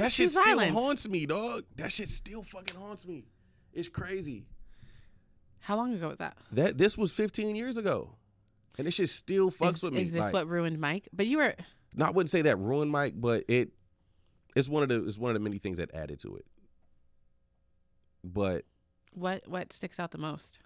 That 0.00 0.12
shit 0.12 0.30
still 0.30 0.44
violence. 0.44 0.72
haunts 0.72 1.08
me, 1.08 1.26
dog. 1.26 1.64
That 1.76 1.92
shit 1.92 2.08
still 2.08 2.42
fucking 2.42 2.80
haunts 2.80 3.06
me. 3.06 3.26
It's 3.72 3.88
crazy. 3.88 4.46
how 5.60 5.76
long 5.76 5.92
ago 5.92 6.08
was 6.08 6.18
that? 6.18 6.38
That 6.52 6.78
this 6.78 6.96
was 6.96 7.12
15 7.12 7.54
years 7.54 7.76
ago, 7.76 8.16
and 8.78 8.86
this 8.86 8.94
shit 8.94 9.10
still 9.10 9.50
fucks 9.50 9.74
is, 9.74 9.82
with 9.82 9.92
me. 9.92 10.00
Is 10.02 10.10
this 10.10 10.22
Like, 10.22 10.32
what 10.32 10.48
ruined 10.48 10.80
Mike? 10.80 11.08
But 11.12 11.26
you 11.26 11.36
were 11.36 11.54
No, 11.94 12.06
I 12.06 12.10
wouldn't 12.10 12.30
say 12.30 12.42
that 12.42 12.56
ruined 12.56 12.90
Mike, 12.90 13.14
but 13.16 13.44
it 13.46 13.72
it's 14.56 14.68
one 14.68 14.82
of 14.82 14.88
the 14.88 15.06
it's 15.06 15.18
one 15.18 15.30
of 15.30 15.34
the 15.34 15.40
many 15.40 15.58
things 15.58 15.76
that 15.76 15.94
added 15.94 16.18
to 16.20 16.36
it. 16.36 16.46
But 18.24 18.64
what 19.12 19.46
what 19.46 19.70
sticks 19.72 20.00
out 20.00 20.12
the 20.12 20.18
most? 20.18 20.58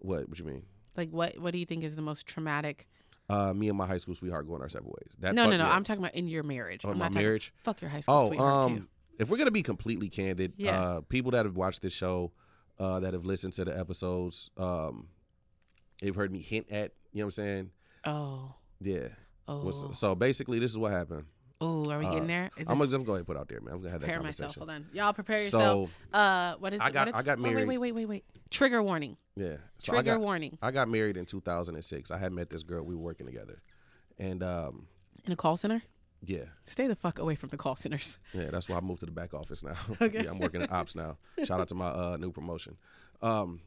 what? 0.00 0.28
What 0.28 0.38
you 0.38 0.44
mean? 0.44 0.64
Like 0.96 1.10
what 1.10 1.38
what 1.38 1.52
do 1.52 1.58
you 1.58 1.66
think 1.66 1.84
is 1.84 1.94
the 1.94 2.02
most 2.02 2.26
traumatic? 2.26 2.88
Uh, 3.28 3.52
me 3.52 3.68
and 3.68 3.76
my 3.76 3.86
high 3.86 3.96
school 3.96 4.14
sweetheart 4.14 4.46
going 4.46 4.62
our 4.62 4.68
separate 4.68 4.92
ways. 4.92 5.12
That 5.18 5.34
no, 5.34 5.50
no, 5.50 5.56
no. 5.56 5.64
I'm 5.66 5.82
talking 5.82 6.00
about 6.02 6.14
in 6.14 6.28
your 6.28 6.42
marriage. 6.44 6.82
Oh, 6.84 6.90
I'm 6.90 6.98
my 6.98 7.06
not 7.06 7.12
talking- 7.12 7.22
marriage? 7.26 7.52
Fuck 7.64 7.80
your 7.80 7.90
high 7.90 8.00
school 8.00 8.14
Oh, 8.14 8.28
sweetheart 8.28 8.68
too. 8.68 8.74
um, 8.76 8.88
if 9.18 9.28
we're 9.30 9.38
gonna 9.38 9.50
be 9.50 9.62
completely 9.64 10.08
candid, 10.08 10.52
Yeah. 10.56 10.80
uh, 10.80 11.00
people 11.00 11.32
that 11.32 11.44
have 11.44 11.56
watched 11.56 11.82
this 11.82 11.92
show, 11.92 12.32
uh, 12.78 13.00
that 13.00 13.14
have 13.14 13.24
listened 13.24 13.54
to 13.54 13.64
the 13.64 13.76
episodes, 13.76 14.50
um, 14.56 15.08
they've 16.00 16.14
heard 16.14 16.30
me 16.30 16.40
hint 16.40 16.70
at. 16.70 16.92
You 17.12 17.20
know 17.20 17.26
what 17.26 17.38
I'm 17.38 17.44
saying? 17.44 17.70
Oh, 18.04 18.54
Yeah. 18.80 19.08
oh, 19.48 19.92
so 19.92 20.14
basically, 20.14 20.58
this 20.60 20.70
is 20.70 20.78
what 20.78 20.92
happened. 20.92 21.24
Oh. 21.60 21.90
Are 21.90 21.98
we 21.98 22.04
getting 22.06 22.24
uh, 22.24 22.26
there? 22.26 22.50
Is 22.56 22.68
I'm 22.68 22.78
gonna 22.78 22.90
just 22.90 23.04
go 23.04 23.12
ahead 23.12 23.18
and 23.20 23.26
put 23.26 23.36
it 23.36 23.40
out 23.40 23.48
there, 23.48 23.60
man. 23.60 23.74
I'm 23.74 23.80
gonna 23.80 23.90
have 23.90 24.00
that 24.00 24.06
prepare 24.06 24.18
conversation. 24.18 24.46
myself. 24.48 24.56
Hold 24.56 24.70
on, 24.70 24.86
y'all 24.92 25.12
prepare 25.12 25.38
yourself. 25.42 25.90
So 26.12 26.16
uh, 26.18 26.54
what 26.58 26.72
is 26.74 26.80
I 26.80 26.88
it? 26.88 26.92
got- 26.92 27.06
What 27.06 27.08
is- 27.08 27.14
I 27.20 27.22
got 27.22 27.38
oh, 27.38 27.42
wait, 27.42 27.66
wait, 27.66 27.78
wait, 27.78 27.92
wait, 27.92 28.06
wait. 28.06 28.24
Trigger 28.50 28.82
warning. 28.82 29.16
yeah, 29.36 29.56
so 29.78 29.92
I 29.92 29.96
Trigger 29.96 30.12
got, 30.14 30.20
warning. 30.20 30.58
I 30.62 30.70
got 30.70 30.88
married 30.88 31.16
in 31.16 31.24
2006. 31.26 32.10
I 32.10 32.18
had 32.18 32.32
met 32.32 32.48
this 32.50 32.62
girl. 32.62 32.84
We 32.84 32.94
were 32.94 33.00
working 33.02 33.26
together, 33.26 33.60
and 34.18 34.42
um, 34.42 34.86
In 35.24 35.32
a 35.32 35.36
call 35.36 35.56
center. 35.56 35.82
yeah, 36.24 36.44
Stay 36.64 36.86
the 36.86 36.94
fuck 36.94 37.18
away 37.18 37.34
from 37.34 37.48
the 37.48 37.56
call 37.56 37.74
centers. 37.76 38.18
yeah. 38.32 38.50
That's 38.50 38.68
why 38.68 38.76
I 38.76 38.80
moved 38.80 39.00
to 39.00 39.06
the 39.06 39.12
back 39.12 39.34
office 39.34 39.62
now. 39.64 39.74
Okay. 40.00 40.22
yeah, 40.24 40.30
I'm 40.30 40.38
working 40.38 40.62
at 40.62 40.70
ops 40.70 40.94
now. 40.94 41.16
Shout 41.44 41.60
out 41.60 41.68
to 41.68 41.74
my 41.74 41.88
uh, 41.88 42.16
new 42.20 42.30
promotion. 42.32 42.76
Um, 43.20 43.60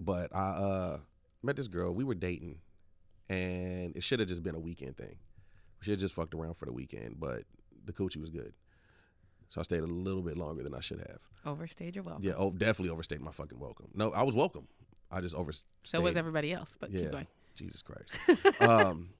but 0.00 0.34
I 0.34 0.48
uh, 0.50 0.98
met 1.42 1.54
this 1.56 1.68
girl. 1.68 1.92
We 1.94 2.02
were 2.04 2.14
dating, 2.14 2.58
and 3.28 3.94
it 3.96 4.02
should 4.02 4.18
have 4.20 4.28
just 4.28 4.42
been 4.42 4.54
a 4.56 4.60
weekend 4.60 4.96
thing. 4.96 5.16
We 5.80 5.84
should 5.84 5.92
have 5.92 6.00
just 6.00 6.14
fucked 6.14 6.34
around 6.34 6.54
for 6.54 6.66
the 6.66 6.72
weekend, 6.72 7.20
but 7.20 7.44
the 7.84 7.92
coochie 7.92 8.20
was 8.20 8.30
good. 8.30 8.52
So 9.50 9.60
I 9.60 9.64
stayed 9.64 9.82
a 9.82 9.86
little 9.86 10.22
bit 10.22 10.36
longer 10.36 10.62
than 10.62 10.74
I 10.74 10.80
should 10.80 10.98
have. 10.98 11.20
Overstayed 11.46 11.94
your 11.94 12.04
welcome. 12.04 12.24
Yeah, 12.24 12.34
oh, 12.36 12.50
definitely 12.50 12.90
overstayed 12.90 13.20
my 13.20 13.32
fucking 13.32 13.58
welcome. 13.58 13.88
No, 13.94 14.12
I 14.12 14.22
was 14.22 14.34
welcome. 14.34 14.68
I 15.10 15.20
just 15.20 15.34
overstayed. 15.34 15.68
So 15.84 16.00
was 16.00 16.16
everybody 16.16 16.52
else. 16.52 16.76
But 16.78 16.90
Yeah, 16.90 17.00
keep 17.00 17.12
going. 17.12 17.26
Jesus 17.54 17.82
Christ. 17.82 18.60
um, 18.60 19.10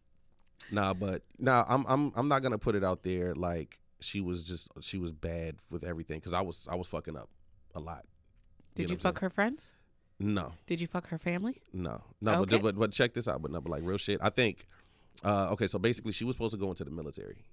nah, 0.71 0.93
but 0.95 1.23
nah, 1.39 1.65
I'm 1.67 1.85
I'm 1.89 2.13
I'm 2.15 2.29
not 2.29 2.43
gonna 2.43 2.59
put 2.59 2.75
it 2.75 2.85
out 2.85 3.03
there 3.03 3.35
like 3.35 3.79
she 4.01 4.21
was 4.21 4.43
just 4.43 4.69
she 4.81 4.99
was 4.99 5.13
bad 5.13 5.57
with 5.71 5.85
everything 5.85 6.19
because 6.19 6.35
I 6.35 6.41
was 6.43 6.67
I 6.71 6.77
was 6.77 6.87
fucking 6.89 7.17
up 7.17 7.31
a 7.75 7.81
lot. 7.81 8.05
Did 8.75 8.89
know 8.89 8.93
you 8.93 8.99
fuck 8.99 9.19
her 9.21 9.31
friends? 9.31 9.73
No, 10.21 10.53
Did 10.67 10.81
you 10.81 10.89
fuck 10.89 11.09
her 11.09 11.19
family? 11.19 11.63
no, 11.73 12.03
no. 12.21 12.43
Okay. 12.43 12.57
But, 12.57 12.75
but 12.75 12.79
but 12.79 12.93
check 12.93 13.15
this 13.15 13.29
out. 13.29 13.41
But 13.41 13.51
no, 13.53 13.61
but 13.61 13.71
like 13.71 13.83
real 13.85 13.99
shit. 13.99 14.19
I 14.23 14.31
think. 14.31 14.67
Uh, 15.25 15.49
okay, 15.51 15.67
so 15.67 15.79
basically, 15.79 16.13
she 16.13 16.25
was 16.25 16.35
supposed 16.37 16.53
to 16.53 16.59
go 16.59 16.69
into 16.71 16.85
the 16.85 16.91
military. 16.91 17.45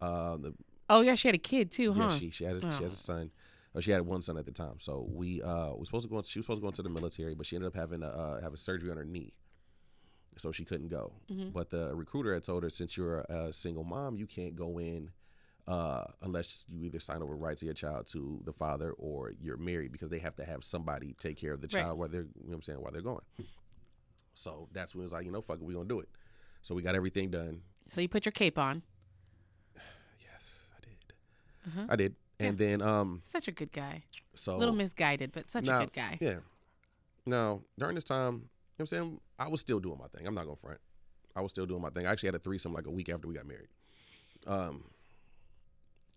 Uh, 0.00 0.36
the, 0.36 0.54
Oh 0.90 1.00
yeah, 1.00 1.14
she 1.14 1.28
had 1.28 1.34
a 1.34 1.38
kid 1.38 1.70
too, 1.70 1.92
huh? 1.92 2.08
Yeah, 2.10 2.18
she 2.18 2.30
she 2.30 2.44
has 2.44 2.56
a, 2.56 2.60
she 2.72 2.82
has 2.82 2.92
Oh. 2.92 2.94
a 2.94 2.96
son. 2.96 3.30
Or 3.74 3.80
she 3.80 3.90
had 3.90 4.02
one 4.02 4.20
son 4.20 4.36
at 4.36 4.44
the 4.44 4.50
time. 4.52 4.74
So 4.80 5.06
we 5.10 5.40
uh 5.40 5.72
supposed 5.84 6.04
to 6.04 6.10
go. 6.10 6.20
She 6.22 6.38
was 6.38 6.44
supposed 6.44 6.58
to 6.58 6.62
go 6.62 6.68
into 6.68 6.82
the 6.82 6.90
military, 6.90 7.34
but 7.34 7.46
she 7.46 7.56
ended 7.56 7.68
up 7.68 7.74
having 7.74 8.02
a 8.02 8.08
uh, 8.08 8.40
have 8.42 8.52
a 8.52 8.56
surgery 8.58 8.90
on 8.90 8.98
her 8.98 9.04
knee, 9.04 9.32
so 10.36 10.52
she 10.52 10.64
couldn't 10.66 10.88
go. 10.88 11.14
Mhm. 11.30 11.52
But 11.54 11.70
the 11.70 11.94
recruiter 11.94 12.34
had 12.34 12.42
told 12.42 12.64
her, 12.64 12.68
since 12.70 12.96
you're 12.98 13.20
a 13.20 13.50
single 13.52 13.84
mom, 13.84 14.16
you 14.16 14.26
can't 14.26 14.54
go 14.54 14.78
in 14.78 15.10
uh, 15.66 16.04
unless 16.20 16.66
you 16.68 16.84
either 16.84 16.98
sign 16.98 17.22
over 17.22 17.34
rights 17.34 17.62
of 17.62 17.66
your 17.66 17.74
child 17.74 18.06
to 18.08 18.42
the 18.44 18.52
father 18.52 18.90
or 18.98 19.32
you're 19.40 19.56
married 19.56 19.90
because 19.92 20.10
they 20.10 20.18
have 20.18 20.36
to 20.36 20.44
have 20.44 20.62
somebody 20.64 21.14
take 21.18 21.38
care 21.38 21.52
of 21.54 21.60
the 21.62 21.68
Right. 21.72 21.82
child 21.84 21.98
while 21.98 22.08
they're 22.10 22.22
you 22.22 22.28
know 22.42 22.48
what 22.48 22.54
I'm 22.56 22.62
saying 22.62 22.80
while 22.82 22.92
they're 22.92 23.00
going. 23.00 23.22
So 24.34 24.68
that's 24.72 24.94
when 24.94 25.00
it 25.02 25.04
was 25.04 25.12
like, 25.12 25.24
you 25.24 25.30
know, 25.30 25.40
fuck 25.40 25.56
it, 25.56 25.62
we 25.62 25.72
gonna 25.74 25.88
do 25.88 26.00
it. 26.00 26.08
So 26.62 26.74
we 26.74 26.82
got 26.82 26.94
everything 26.94 27.30
done. 27.30 27.62
So 27.88 28.00
you 28.00 28.08
put 28.08 28.24
your 28.24 28.32
cape 28.32 28.58
on. 28.58 28.82
Yes, 30.20 30.70
I 30.76 30.80
did. 30.84 31.14
Uh-huh. 31.68 31.86
I 31.90 31.96
did. 31.96 32.14
And 32.40 32.58
then 32.58 32.82
um 32.82 33.20
Such 33.24 33.48
a 33.48 33.52
good 33.52 33.72
guy. 33.72 34.04
so 34.34 34.54
A 34.54 34.58
little 34.58 34.74
misguided, 34.74 35.32
but 35.32 35.50
such 35.50 35.64
Now- 35.64 35.78
a 35.78 35.84
good 35.84 35.92
guy. 35.92 36.18
Yeah. 36.20 36.36
Now, 37.24 37.62
during 37.78 37.94
this 37.94 38.02
time, 38.04 38.32
you 38.34 38.38
know 38.40 38.40
what 38.78 38.80
I'm 38.80 38.86
saying? 38.86 39.20
I 39.38 39.48
was 39.48 39.60
still 39.60 39.78
doing 39.78 39.96
my 39.98 40.08
thing. 40.08 40.26
I'm 40.26 40.34
not 40.34 40.44
going 40.44 40.56
to 40.56 40.60
front. 40.60 40.80
I 41.36 41.40
was 41.40 41.52
still 41.52 41.66
doing 41.66 41.80
my 41.80 41.90
thing. 41.90 42.04
I 42.06 42.10
actually 42.10 42.28
had 42.28 42.34
a 42.34 42.40
threesome 42.40 42.72
like 42.74 42.86
a 42.86 42.90
week 42.90 43.08
after 43.10 43.28
we 43.28 43.34
got 43.34 43.46
married. 43.46 43.68
Um, 44.46 44.84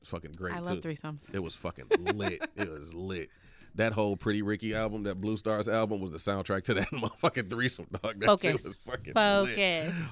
fucking 0.04 0.32
great, 0.32 0.56
I 0.56 0.58
too. 0.60 0.64
love 0.64 0.80
threesomes. 0.80 1.34
It 1.34 1.40
was 1.44 1.54
fucking 1.54 1.86
lit. 2.16 2.44
it 2.56 2.70
was 2.70 2.92
lit. 2.94 3.30
That 3.76 3.92
whole 3.94 4.16
Pretty 4.16 4.42
Ricky 4.42 4.74
album, 4.74 5.04
that 5.04 5.20
Bluestars 5.20 5.72
album, 5.72 6.00
was 6.00 6.12
the 6.12 6.18
soundtrack 6.18 6.64
to 6.64 6.74
that 6.76 6.88
motherfucking 6.92 7.50
threesome, 7.50 7.88
dog. 8.02 8.20
That 8.22 8.28
shit 8.42 8.64
was 8.64 8.76
fucking 8.86 9.14
lit. 9.44 9.56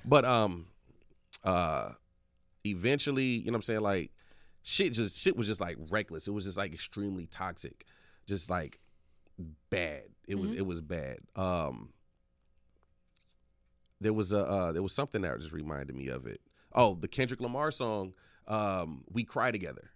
But 0.06 0.26
um 0.26 0.66
uh 1.44 1.92
eventually, 2.66 3.26
you 3.26 3.46
know 3.46 3.52
what 3.54 3.56
I'm 3.58 3.62
saying, 3.64 3.82
like 3.82 4.12
shit 4.64 4.94
just 4.94 5.18
shit 5.18 5.36
was 5.38 5.48
just 5.48 5.62
like 5.62 5.78
reckless. 5.90 6.28
It 6.28 6.32
was 6.32 6.44
just 6.46 6.58
like 6.58 6.74
extremely 6.74 7.26
toxic. 7.26 7.86
Just 8.28 8.50
like 8.50 8.80
bad. 9.70 10.04
It 10.28 10.36
was 10.36 10.52
Mhm. 10.52 10.58
it 10.58 10.66
was 10.66 10.82
bad. 10.82 11.18
Um 11.36 11.94
there 14.02 14.14
was 14.14 14.32
a 14.34 14.40
uh 14.46 14.72
there 14.74 14.84
was 14.84 14.94
something 14.94 15.22
that 15.22 15.40
just 15.40 15.54
reminded 15.54 15.96
me 15.96 16.08
of 16.08 16.26
it. 16.28 16.42
Oh, 16.74 16.96
the 16.96 17.08
Kendrick 17.08 17.40
Lamar 17.40 17.72
song, 17.72 18.14
um, 18.48 19.04
We 19.12 19.24
Cry 19.24 19.52
Together. 19.52 19.92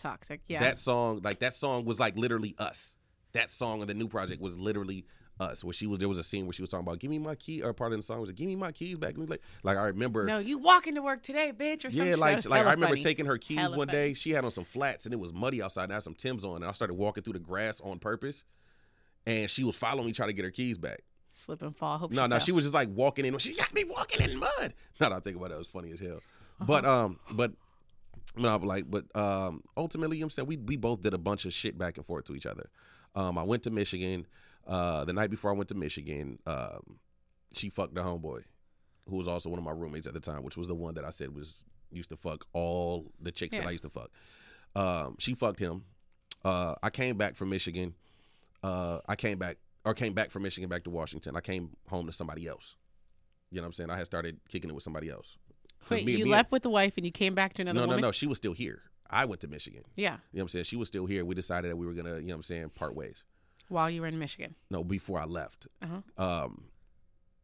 Toxic. 0.00 0.40
Yeah. 0.48 0.60
That 0.60 0.78
song, 0.78 1.20
like 1.22 1.40
that 1.40 1.54
song 1.54 1.84
was 1.84 2.00
like 2.00 2.16
literally 2.16 2.54
us. 2.58 2.96
That 3.32 3.50
song 3.50 3.82
of 3.82 3.88
the 3.88 3.94
new 3.94 4.08
project 4.08 4.40
was 4.40 4.58
literally 4.58 5.04
us. 5.38 5.62
Where 5.62 5.72
she 5.72 5.86
was, 5.86 5.98
there 6.00 6.08
was 6.08 6.18
a 6.18 6.24
scene 6.24 6.46
where 6.46 6.52
she 6.52 6.62
was 6.62 6.70
talking 6.70 6.86
about, 6.86 6.98
"Give 6.98 7.10
me 7.10 7.18
my 7.18 7.34
key," 7.34 7.62
or 7.62 7.72
part 7.72 7.92
of 7.92 7.98
the 7.98 8.02
song 8.02 8.20
was 8.20 8.28
like, 8.30 8.36
"Give 8.36 8.46
me 8.48 8.56
my 8.56 8.72
keys 8.72 8.96
back." 8.96 9.14
Like, 9.16 9.40
like 9.62 9.76
I 9.76 9.84
remember, 9.84 10.24
no, 10.24 10.38
you 10.38 10.58
walking 10.58 10.94
to 10.96 11.02
work 11.02 11.22
today, 11.22 11.52
bitch, 11.56 11.84
or 11.84 11.88
yeah, 11.88 12.16
like 12.16 12.44
like 12.48 12.66
I 12.66 12.72
remember 12.72 12.88
funny. 12.88 13.00
taking 13.02 13.26
her 13.26 13.38
keys 13.38 13.58
Hella 13.58 13.76
one 13.76 13.86
funny. 13.88 13.98
day. 13.98 14.14
She 14.14 14.30
had 14.32 14.44
on 14.44 14.50
some 14.50 14.64
flats 14.64 15.04
and 15.04 15.12
it 15.14 15.18
was 15.20 15.32
muddy 15.32 15.62
outside. 15.62 15.84
And 15.84 15.92
I 15.92 15.96
had 15.96 16.02
some 16.02 16.14
Tim's 16.14 16.44
on, 16.44 16.56
and 16.56 16.64
I 16.64 16.72
started 16.72 16.94
walking 16.94 17.22
through 17.22 17.34
the 17.34 17.38
grass 17.38 17.80
on 17.80 17.98
purpose. 17.98 18.44
And 19.26 19.48
she 19.50 19.64
was 19.64 19.76
following 19.76 20.06
me, 20.06 20.12
trying 20.12 20.30
to 20.30 20.32
get 20.32 20.44
her 20.46 20.50
keys 20.50 20.78
back. 20.78 21.02
Slip 21.30 21.62
and 21.62 21.76
fall. 21.76 21.98
Hope 21.98 22.10
No, 22.10 22.26
no, 22.26 22.36
fell. 22.36 22.44
she 22.46 22.52
was 22.52 22.64
just 22.64 22.74
like 22.74 22.88
walking 22.90 23.24
in. 23.26 23.36
She 23.38 23.54
got 23.54 23.72
me 23.72 23.84
walking 23.84 24.20
in 24.22 24.38
mud. 24.38 24.74
Now 24.98 25.10
that 25.10 25.12
I 25.12 25.20
think 25.20 25.36
about 25.36 25.50
it, 25.50 25.54
it 25.54 25.58
was 25.58 25.66
funny 25.68 25.92
as 25.92 26.00
hell. 26.00 26.20
But 26.58 26.84
um, 26.84 27.18
but 27.30 27.52
no, 28.36 28.58
but 28.58 28.66
like, 28.66 28.90
but 28.90 29.04
um, 29.14 29.62
ultimately, 29.76 30.18
you 30.18 30.22
know 30.22 30.26
what 30.26 30.32
I'm 30.32 30.46
saying 30.46 30.48
we 30.48 30.56
we 30.56 30.76
both 30.76 31.02
did 31.02 31.14
a 31.14 31.18
bunch 31.18 31.44
of 31.44 31.52
shit 31.52 31.76
back 31.76 31.96
and 31.96 32.06
forth 32.06 32.24
to 32.26 32.34
each 32.34 32.46
other. 32.46 32.70
Um, 33.14 33.38
I 33.38 33.42
went 33.42 33.62
to 33.64 33.70
Michigan. 33.70 34.26
Uh, 34.66 35.04
the 35.04 35.12
night 35.12 35.30
before 35.30 35.50
I 35.50 35.54
went 35.54 35.68
to 35.70 35.74
Michigan, 35.74 36.38
um, 36.46 36.98
she 37.52 37.70
fucked 37.70 37.94
the 37.94 38.02
homeboy, 38.02 38.42
who 39.08 39.16
was 39.16 39.26
also 39.26 39.48
one 39.48 39.58
of 39.58 39.64
my 39.64 39.72
roommates 39.72 40.06
at 40.06 40.14
the 40.14 40.20
time, 40.20 40.42
which 40.42 40.56
was 40.56 40.68
the 40.68 40.74
one 40.74 40.94
that 40.94 41.04
I 41.04 41.10
said 41.10 41.34
was 41.34 41.64
used 41.90 42.10
to 42.10 42.16
fuck 42.16 42.44
all 42.52 43.10
the 43.20 43.32
chicks 43.32 43.56
that 43.56 43.66
I 43.66 43.70
used 43.70 43.84
to 43.84 43.90
fuck. 43.90 44.10
Um, 44.76 45.16
she 45.18 45.34
fucked 45.34 45.58
him. 45.58 45.84
Uh, 46.44 46.74
I 46.82 46.90
came 46.90 47.16
back 47.16 47.36
from 47.36 47.50
Michigan. 47.50 47.94
Uh, 48.62 49.00
I 49.08 49.16
came 49.16 49.38
back 49.38 49.56
or 49.84 49.94
came 49.94 50.12
back 50.12 50.30
from 50.30 50.42
Michigan 50.42 50.68
back 50.68 50.84
to 50.84 50.90
Washington. 50.90 51.36
I 51.36 51.40
came 51.40 51.70
home 51.88 52.06
to 52.06 52.12
somebody 52.12 52.46
else. 52.46 52.76
You 53.50 53.56
know 53.56 53.62
what 53.62 53.68
I'm 53.68 53.72
saying? 53.72 53.90
I 53.90 53.96
had 53.96 54.06
started 54.06 54.38
kicking 54.48 54.70
it 54.70 54.74
with 54.74 54.84
somebody 54.84 55.08
else. 55.08 55.36
Wait, 55.88 56.04
me- 56.04 56.16
you 56.16 56.24
me- 56.26 56.30
left 56.30 56.52
with 56.52 56.62
the 56.62 56.70
wife 56.70 56.94
and 56.96 57.04
you 57.06 57.12
came 57.12 57.34
back 57.34 57.54
to 57.54 57.62
another 57.62 57.74
No, 57.78 57.82
no, 57.86 57.88
woman? 57.90 58.02
no. 58.02 58.12
She 58.12 58.26
was 58.26 58.38
still 58.38 58.52
here. 58.52 58.82
I 59.08 59.24
went 59.24 59.40
to 59.40 59.48
Michigan. 59.48 59.82
Yeah, 59.96 60.04
You 60.04 60.10
know 60.12 60.18
what 60.32 60.42
I'm 60.42 60.48
saying? 60.50 60.64
She 60.64 60.76
was 60.76 60.86
still 60.88 61.06
here. 61.06 61.24
We 61.24 61.34
decided 61.34 61.70
that 61.70 61.76
we 61.76 61.84
were 61.86 61.94
gonna, 61.94 62.16
you 62.16 62.20
know 62.26 62.34
what 62.34 62.36
I'm 62.36 62.42
saying, 62.44 62.70
part 62.70 62.94
ways. 62.94 63.24
while 63.68 63.88
you 63.90 64.00
were 64.02 64.06
in 64.06 64.18
Michigan. 64.18 64.54
No, 64.70 64.84
before 64.84 65.18
I 65.20 65.24
left. 65.24 65.66
Uh-huh. 65.82 66.00
Um, 66.24 66.64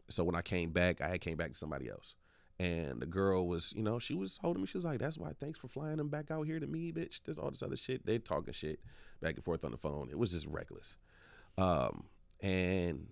so 0.09 0.23
when 0.25 0.35
I 0.37 0.43
came 0.43 0.71
back, 0.71 1.01
I 1.01 1.09
had 1.09 1.21
came 1.21 1.37
back 1.37 1.51
to 1.53 1.57
somebody 1.59 1.89
else, 1.89 2.15
and 2.61 3.01
the 3.03 3.07
girl 3.07 3.47
was, 3.49 3.73
you 3.77 3.83
know, 3.83 3.99
she 3.99 4.15
was 4.15 4.39
holding 4.41 4.63
me. 4.63 4.67
She 4.69 4.79
was 4.79 4.85
like, 4.85 5.01
"That's 5.01 5.19
why. 5.19 5.33
Thanks 5.41 5.59
for 5.59 5.67
flying 5.67 5.97
them 5.97 6.09
back 6.09 6.31
out 6.31 6.47
here 6.47 6.61
to 6.61 6.67
me, 6.69 6.93
bitch." 6.93 7.21
There's 7.25 7.39
all 7.41 7.51
this 7.51 7.63
other 7.65 7.77
shit. 7.77 8.07
They're 8.07 8.19
talking 8.21 8.53
shit 8.53 8.79
back 9.21 9.35
and 9.35 9.45
forth 9.45 9.65
on 9.65 9.73
the 9.73 9.77
phone. 9.77 10.09
It 10.11 10.19
was 10.19 10.31
just 10.33 10.47
reckless. 10.47 10.97
Um, 11.59 12.05
and 12.41 13.09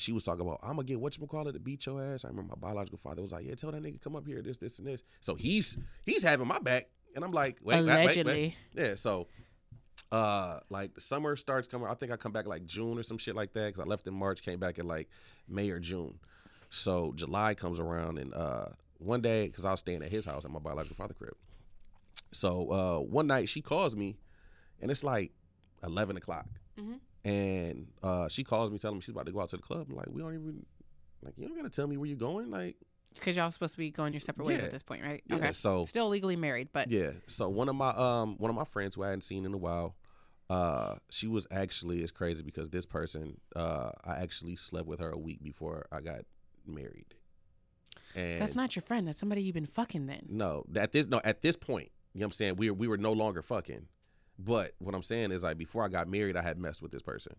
she 0.00 0.12
was 0.12 0.24
talking 0.24 0.40
about, 0.46 0.60
"I'm 0.62 0.76
gonna 0.76 0.84
get 0.84 1.00
what 1.00 1.16
you 1.16 1.26
call 1.26 1.46
it 1.48 1.52
to 1.52 1.60
beat 1.60 1.84
your 1.86 2.02
ass." 2.02 2.24
I 2.24 2.28
remember 2.28 2.54
my 2.56 2.60
biological 2.68 2.98
father 2.98 3.22
was 3.22 3.32
like, 3.32 3.44
"Yeah, 3.46 3.54
tell 3.54 3.70
that 3.70 3.82
nigga 3.82 4.00
come 4.00 4.16
up 4.16 4.26
here, 4.26 4.40
this, 4.42 4.58
this, 4.58 4.78
and 4.78 4.86
this." 4.88 5.02
So 5.20 5.34
he's 5.34 5.76
he's 6.06 6.22
having 6.22 6.46
my 6.48 6.58
back, 6.58 6.88
and 7.14 7.24
I'm 7.24 7.32
like, 7.32 7.58
"Wait, 7.62 7.76
wait, 7.86 7.96
wait, 8.06 8.14
wait." 8.26 8.54
Yeah, 8.74 8.94
so 8.94 9.28
uh 10.12 10.58
like 10.70 10.98
summer 11.00 11.36
starts 11.36 11.68
coming 11.68 11.86
I 11.86 11.94
think 11.94 12.10
I 12.10 12.16
come 12.16 12.32
back 12.32 12.46
like 12.46 12.64
June 12.64 12.98
or 12.98 13.02
some 13.04 13.18
shit 13.18 13.36
like 13.36 13.52
that 13.52 13.74
cuz 13.74 13.80
I 13.80 13.84
left 13.84 14.06
in 14.08 14.14
March 14.14 14.42
came 14.42 14.58
back 14.58 14.78
in 14.78 14.86
like 14.88 15.08
May 15.46 15.70
or 15.70 15.78
June. 15.78 16.18
So 16.70 17.12
July 17.14 17.54
comes 17.54 17.78
around 17.78 18.18
and 18.18 18.34
uh 18.34 18.70
one 18.98 19.20
day 19.20 19.48
cuz 19.50 19.64
I 19.64 19.70
was 19.70 19.80
staying 19.80 20.02
at 20.02 20.10
his 20.10 20.24
house 20.24 20.44
at 20.44 20.50
my 20.50 20.58
biological 20.58 20.96
father 20.96 21.14
crib. 21.14 21.36
So 22.32 22.70
uh 22.72 22.98
one 23.00 23.26
night 23.28 23.48
she 23.48 23.60
calls 23.62 23.94
me 23.94 24.16
and 24.80 24.90
it's 24.90 25.04
like 25.04 25.32
11 25.84 26.16
o'clock. 26.16 26.46
Mhm. 26.76 26.98
And 27.24 27.88
uh 28.02 28.28
she 28.28 28.44
calls 28.44 28.70
me 28.70 28.78
telling 28.78 28.96
me 28.98 29.02
she's 29.02 29.10
about 29.14 29.26
to 29.26 29.32
go 29.32 29.40
out 29.40 29.48
to 29.50 29.56
the 29.56 29.62
club. 29.62 29.86
I'm 29.90 29.96
like, 29.96 30.08
we 30.10 30.22
don't 30.22 30.34
even 30.34 30.64
like 31.22 31.34
you 31.36 31.46
don't 31.46 31.56
gotta 31.56 31.68
tell 31.70 31.86
me 31.86 31.96
where 31.96 32.06
you're 32.06 32.16
going. 32.16 32.50
Like 32.50 32.76
Because 33.14 33.36
y'all 33.36 33.50
supposed 33.50 33.72
to 33.74 33.78
be 33.78 33.90
going 33.90 34.12
your 34.14 34.20
separate 34.20 34.46
ways 34.46 34.58
Yeah. 34.58 34.64
at 34.64 34.72
this 34.72 34.82
point, 34.82 35.02
right? 35.04 35.22
yeah, 35.26 35.36
Okay. 35.36 35.52
so 35.52 35.84
Still 35.84 36.08
legally 36.08 36.36
married, 36.36 36.68
but 36.72 36.90
yeah. 36.90 37.10
So 37.26 37.48
one 37.48 37.68
of 37.68 37.74
my 37.76 37.90
um 37.90 38.36
one 38.38 38.48
of 38.50 38.56
my 38.56 38.64
friends 38.64 38.94
who 38.94 39.02
I 39.02 39.08
hadn't 39.08 39.22
seen 39.24 39.44
in 39.44 39.52
a 39.52 39.58
while, 39.58 39.96
uh, 40.48 40.96
she 41.10 41.26
was 41.28 41.46
actually 41.50 42.00
it's 42.02 42.10
crazy 42.10 42.42
because 42.42 42.70
this 42.70 42.86
person 42.86 43.38
uh 43.54 43.90
I 44.02 44.16
actually 44.16 44.56
slept 44.56 44.86
with 44.86 45.00
her 45.00 45.10
a 45.10 45.18
week 45.18 45.42
before 45.42 45.86
I 45.92 46.00
got 46.00 46.20
married. 46.66 47.14
And 48.16 48.40
that's 48.40 48.56
not 48.56 48.74
your 48.74 48.82
friend. 48.82 49.06
That's 49.06 49.18
somebody 49.18 49.42
you've 49.42 49.54
been 49.54 49.66
fucking 49.66 50.06
then. 50.06 50.24
no 50.28 50.64
at 50.74 50.92
this 50.92 51.06
no 51.06 51.20
at 51.22 51.42
this 51.42 51.56
point, 51.56 51.90
you 52.14 52.20
know 52.20 52.24
what 52.24 52.30
I'm 52.30 52.34
saying? 52.34 52.56
We 52.56 52.70
were 52.70 52.74
we 52.76 52.88
were 52.88 52.96
no 52.98 53.12
longer 53.12 53.42
fucking. 53.42 53.86
But 54.42 54.72
what 54.78 54.94
I'm 54.94 55.02
saying 55.02 55.32
is 55.32 55.42
like 55.42 55.58
before 55.58 55.84
I 55.84 55.88
got 55.88 56.08
married, 56.08 56.36
I 56.36 56.42
had 56.42 56.58
messed 56.58 56.82
with 56.82 56.92
this 56.92 57.02
person. 57.02 57.36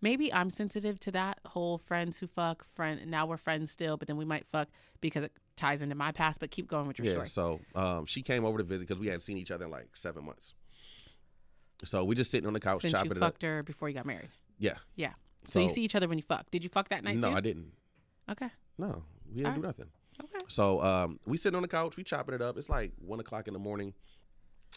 Maybe 0.00 0.32
I'm 0.32 0.50
sensitive 0.50 1.00
to 1.00 1.10
that 1.12 1.40
whole 1.46 1.78
friends 1.78 2.18
who 2.18 2.26
fuck, 2.26 2.66
friend. 2.74 3.06
Now 3.06 3.26
we're 3.26 3.36
friends 3.36 3.70
still, 3.70 3.96
but 3.96 4.06
then 4.06 4.16
we 4.16 4.24
might 4.24 4.46
fuck 4.46 4.68
because 5.00 5.24
it 5.24 5.32
ties 5.56 5.82
into 5.82 5.94
my 5.94 6.12
past. 6.12 6.40
But 6.40 6.50
keep 6.50 6.66
going 6.66 6.86
with 6.86 6.98
your 6.98 7.06
yeah. 7.06 7.24
story. 7.24 7.28
So 7.28 7.60
um 7.74 8.06
she 8.06 8.22
came 8.22 8.44
over 8.44 8.58
to 8.58 8.64
visit 8.64 8.88
because 8.88 9.00
we 9.00 9.06
hadn't 9.06 9.20
seen 9.20 9.36
each 9.36 9.50
other 9.50 9.64
in 9.64 9.70
like 9.70 9.96
seven 9.96 10.24
months. 10.24 10.54
So 11.84 12.04
we 12.04 12.14
just 12.14 12.30
sitting 12.30 12.46
on 12.46 12.52
the 12.52 12.60
couch 12.60 12.82
Since 12.82 12.92
chopping 12.92 13.12
you 13.12 13.16
it 13.16 13.22
up. 13.22 13.32
fucked 13.32 13.42
her 13.42 13.62
before 13.62 13.88
you 13.88 13.94
got 13.94 14.06
married. 14.06 14.30
Yeah. 14.58 14.76
Yeah. 14.96 15.12
So, 15.44 15.60
you 15.60 15.68
see 15.68 15.82
each 15.82 15.94
other 15.94 16.08
when 16.08 16.16
you 16.16 16.24
fuck. 16.26 16.50
Did 16.50 16.64
you 16.64 16.70
fuck 16.70 16.88
that 16.88 17.04
night 17.04 17.18
No, 17.18 17.30
too? 17.30 17.36
I 17.36 17.40
didn't. 17.40 17.72
Okay. 18.30 18.48
No, 18.78 19.02
we 19.30 19.42
didn't 19.42 19.56
do 19.56 19.60
nothing. 19.60 19.86
Okay. 20.22 20.44
So 20.48 20.82
um, 20.82 21.20
we 21.26 21.36
sitting 21.36 21.56
on 21.56 21.62
the 21.62 21.68
couch, 21.68 21.96
we 21.96 22.04
chopping 22.04 22.34
it 22.34 22.40
up. 22.40 22.56
It's 22.56 22.70
like 22.70 22.92
one 22.98 23.20
o'clock 23.20 23.46
in 23.46 23.52
the 23.52 23.60
morning. 23.60 23.92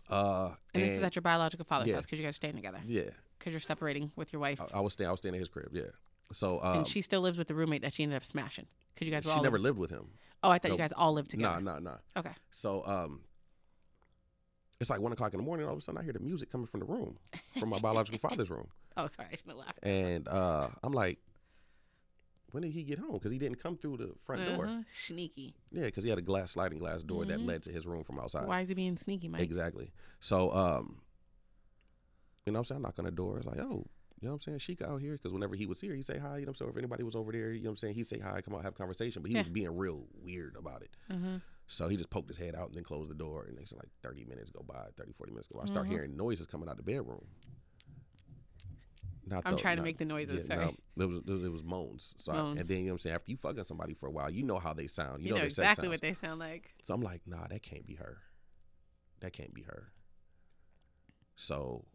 Uh, 0.10 0.52
And, 0.74 0.84
this 0.84 0.92
is 0.92 1.04
at 1.04 1.16
your 1.16 1.22
biological 1.22 1.66
father's 1.66 1.88
yeah. 1.90 1.96
house 1.96 2.06
because 2.06 2.20
you 2.20 2.26
guys 2.26 2.32
are 2.32 2.34
staying 2.36 2.56
together. 2.56 2.80
yeah. 2.86 3.10
Because 3.40 3.54
you're 3.54 3.60
separating 3.60 4.12
with 4.16 4.34
your 4.34 4.40
wife. 4.40 4.60
I, 4.74 4.78
I 4.78 4.82
was 4.82 4.94
staying. 4.94 5.08
I 5.08 5.12
was 5.12 5.20
staying 5.20 5.36
at 5.36 5.40
his 5.40 5.48
crib. 5.50 5.70
Yeah. 5.72 5.84
So 6.32 6.60
um, 6.64 6.80
and 6.80 6.88
she 6.88 7.02
still 7.02 7.22
lives 7.22 7.38
with 7.38 7.48
the 7.48 7.54
roommate 7.56 7.84
that 7.84 7.94
she 7.94 8.04
ended 8.04 8.18
up 8.18 8.26
smashing. 8.26 8.66
Because 8.94 9.08
you 9.08 9.14
guys 9.14 9.24
were 9.26 9.32
she 9.34 9.42
never 9.42 9.60
lived 9.60 9.78
with 9.78 9.92
him. 9.92 10.08
oh, 10.44 10.50
I 10.50 10.58
thought 10.58 10.72
you 10.72 10.78
guys 10.78 10.92
all 10.92 11.14
lived 11.14 11.30
together. 11.30 11.62
nah, 11.62 11.74
nah. 11.74 11.92
Nah. 11.92 11.98
Okay. 12.18 12.32
So 12.52 12.84
um, 12.88 13.22
it's 14.80 14.90
like 14.90 15.00
one 15.00 15.12
o'clock 15.12 15.34
in 15.34 15.38
the 15.40 15.44
morning. 15.46 15.66
All 15.68 15.74
of 15.74 15.78
a 15.80 15.82
sudden, 15.82 16.00
I 16.02 16.04
hear 16.04 16.14
the 16.14 16.20
music 16.20 16.52
coming 16.52 16.68
from 16.68 16.80
the 16.82 16.86
room, 16.88 17.18
from 17.60 17.70
my 17.70 17.80
biological 17.80 18.20
father's 18.20 18.50
room, 18.50 18.68
Oh, 18.98 19.08
sorry. 19.08 19.30
I 19.32 19.36
shouldn't 19.36 19.50
have 19.58 19.58
laughed. 19.66 19.80
and 19.86 20.28
uh, 20.28 20.70
I'm 20.84 20.94
like, 20.94 21.20
when 22.52 22.64
did 22.64 22.72
he 22.72 22.84
get 22.84 23.00
home? 23.00 23.14
Because 23.14 23.32
he 23.32 23.38
didn't 23.38 23.62
come 23.62 23.78
through 23.78 23.98
the 23.98 24.14
front 24.26 24.46
door. 24.46 24.66
Uh-huh. 24.66 24.82
Sneaky. 24.92 25.56
Yeah, 25.72 25.84
because 25.84 26.04
he 26.04 26.10
had 26.10 26.18
a 26.20 26.22
glass 26.22 26.52
sliding 26.52 26.80
glass 26.80 27.04
door 27.04 27.26
that 27.26 27.40
Mhm. 27.40 27.46
led 27.46 27.64
to 27.64 27.72
his 27.72 27.86
room 27.86 28.04
from 28.04 28.20
outside. 28.20 28.48
Why 28.48 28.62
is 28.62 28.70
he 28.70 28.74
being 28.76 28.98
sneaky, 28.98 29.28
Mike? 29.28 29.42
Exactly. 29.42 29.92
So, 30.20 30.52
um, 30.54 31.02
you 32.46 32.54
know 32.54 32.60
what 32.60 32.62
I'm 32.62 32.66
saying? 32.66 32.82
I 32.82 32.88
knock 32.88 33.00
on 33.00 33.06
the 33.06 33.12
door. 33.12 33.38
It's 33.38 33.46
like, 33.48 33.60
oh, 33.60 33.86
you 34.20 34.28
know 34.28 34.30
what 34.30 34.36
I'm 34.36 34.40
saying? 34.42 34.60
Sheik 34.60 34.82
out 34.82 35.02
here. 35.02 35.14
Because 35.14 35.34
whenever 35.34 35.56
he 35.56 35.66
was 35.66 35.82
here, 35.82 35.94
he'd 35.94 36.04
say 36.06 36.18
hi. 36.18 36.38
You 36.38 36.46
know 36.46 36.50
what 36.50 36.50
I'm 36.50 36.56
saying? 36.56 36.72
If 36.72 36.78
anybody 36.78 37.04
was 37.04 37.16
over 37.16 37.32
there, 37.32 37.52
you 37.52 37.64
know 37.64 37.70
what 37.70 37.72
I'm 37.74 37.78
saying? 37.78 37.96
He'd 37.96 38.08
say 38.08 38.20
hi, 38.20 38.42
come 38.42 38.56
out, 38.56 38.64
have 38.64 38.74
a 38.74 38.78
conversation. 38.78 39.22
But 39.22 39.30
he 39.30 39.36
Yeah. 39.36 39.42
was 39.44 39.50
being 39.52 39.76
real 39.76 40.08
weird 40.14 40.56
about 40.56 40.82
it. 40.82 40.90
Mm-hmm. 41.12 41.38
So 41.68 41.90
he 41.90 41.98
just 41.98 42.10
poked 42.10 42.30
his 42.30 42.38
head 42.38 42.56
out 42.56 42.68
and 42.68 42.76
then 42.76 42.84
closed 42.86 43.10
the 43.12 43.16
door. 43.16 43.44
And 43.44 43.58
next 43.58 43.74
like 43.74 43.90
30 44.02 44.24
minutes 44.24 44.50
go 44.50 44.64
by, 44.66 44.88
30, 44.96 45.12
40 45.12 45.34
minutes 45.34 45.50
go 45.50 45.58
by. 45.58 45.64
I 45.64 45.66
start 45.66 45.88
Mhm. 45.88 45.92
hearing 45.92 46.16
noises 46.18 46.48
coming 46.48 46.70
out 46.70 46.78
the 46.78 46.84
bedroom. 46.84 47.28
Not 49.30 49.44
I'm 49.46 49.54
tho- 49.54 49.58
trying 49.60 49.78
to 49.78 49.84
make 49.84 49.98
the 49.98 50.06
noises, 50.06 50.48
yeah, 50.50 50.56
sorry. 50.56 50.78
no, 50.96 51.04
it 51.04 51.08
was, 51.10 51.18
it 51.20 51.30
was 51.30 51.44
it 51.44 51.52
was 51.52 51.64
moans. 51.64 52.14
So 52.18 52.32
I, 52.32 52.38
and 52.38 52.60
then 52.60 52.78
you 52.80 52.84
know 52.86 52.92
what 52.92 52.94
I'm 52.94 53.00
saying. 53.00 53.16
After 53.16 53.32
you 53.32 53.38
fucking 53.38 53.66
somebody 53.66 53.94
for 53.94 54.08
a 54.08 54.12
while, 54.12 54.30
you 54.30 54.44
know 54.44 54.58
how 54.58 54.74
they 54.74 54.88
sound. 54.88 55.22
You, 55.22 55.30
You, 55.30 55.34
know, 55.36 55.42
sex 55.50 55.58
exactly 55.58 55.90
what 55.90 56.00
they 56.02 56.14
sound 56.14 56.40
like. 56.40 56.74
So 56.84 56.94
I'm 56.94 57.02
like, 57.02 57.22
nah, 57.28 57.46
that 57.50 57.62
can't 57.62 57.86
be 57.86 57.96
her. 57.96 58.20
That 59.20 59.34
can't 59.34 59.54
be 59.54 59.64
her. 59.64 59.92
So 61.36 61.86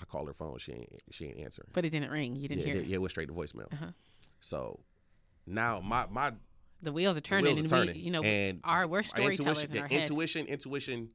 I 0.00 0.04
call 0.04 0.26
her 0.26 0.34
phone. 0.34 0.58
She 0.58 0.72
ain't 0.72 0.88
she 1.10 1.26
ain't 1.26 1.38
answering. 1.38 1.68
But 1.72 1.84
it 1.84 1.90
didn't 1.90 2.10
ring. 2.10 2.36
You 2.36 2.48
didn't 2.48 2.60
yeah, 2.60 2.66
hear 2.66 2.76
it, 2.76 2.80
it. 2.82 2.86
yeah, 2.88 2.94
it 2.96 3.00
went 3.00 3.10
straight 3.10 3.28
to 3.28 3.34
voicemail. 3.34 3.72
Uh-huh. 3.72 3.86
So 4.40 4.80
now 5.46 5.80
my 5.80 6.06
my 6.10 6.32
The 6.82 6.92
wheels 6.92 7.12
are 7.12 7.14
the 7.14 7.20
turning, 7.22 7.44
wheels 7.56 7.58
are 7.58 7.60
and 7.60 7.68
turning. 7.88 7.94
we, 7.96 8.00
you 8.02 8.10
know, 8.10 8.22
and 8.22 8.60
our 8.64 8.86
we're 8.86 9.02
storytellers 9.02 9.38
intuition, 9.70 9.76
in 9.76 9.82
our 9.82 9.88
the 9.88 9.94
head, 9.94 10.02
intuition, 10.02 10.46
intuition. 10.46 11.10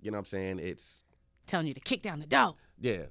You 0.00 0.10
know 0.10 0.16
what 0.16 0.20
I'm 0.20 0.24
saying? 0.26 0.58
It's 0.60 1.04
telling 1.46 1.66
you 1.66 1.74
to 1.74 1.80
kick 1.80 2.02
down 2.02 2.20
the 2.20 2.26
door. 2.26 2.54
yeah. 2.80 3.02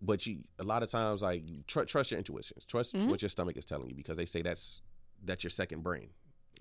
But 0.00 0.26
you 0.26 0.44
a 0.58 0.64
lot 0.64 0.82
of 0.82 0.90
times 0.90 1.22
like 1.22 1.42
you 1.48 1.62
tr- 1.66 1.82
trust 1.82 2.10
your 2.10 2.18
intuitions. 2.18 2.64
Trust 2.64 2.94
Mhm. 2.94 3.08
what 3.10 3.20
your 3.22 3.28
stomach 3.28 3.56
is 3.56 3.64
telling 3.64 3.88
you 3.88 3.94
because 3.96 4.16
they 4.16 4.26
say 4.26 4.42
that's 4.42 4.80
that's 5.24 5.42
your 5.42 5.50
second 5.50 5.82
brain. 5.82 6.10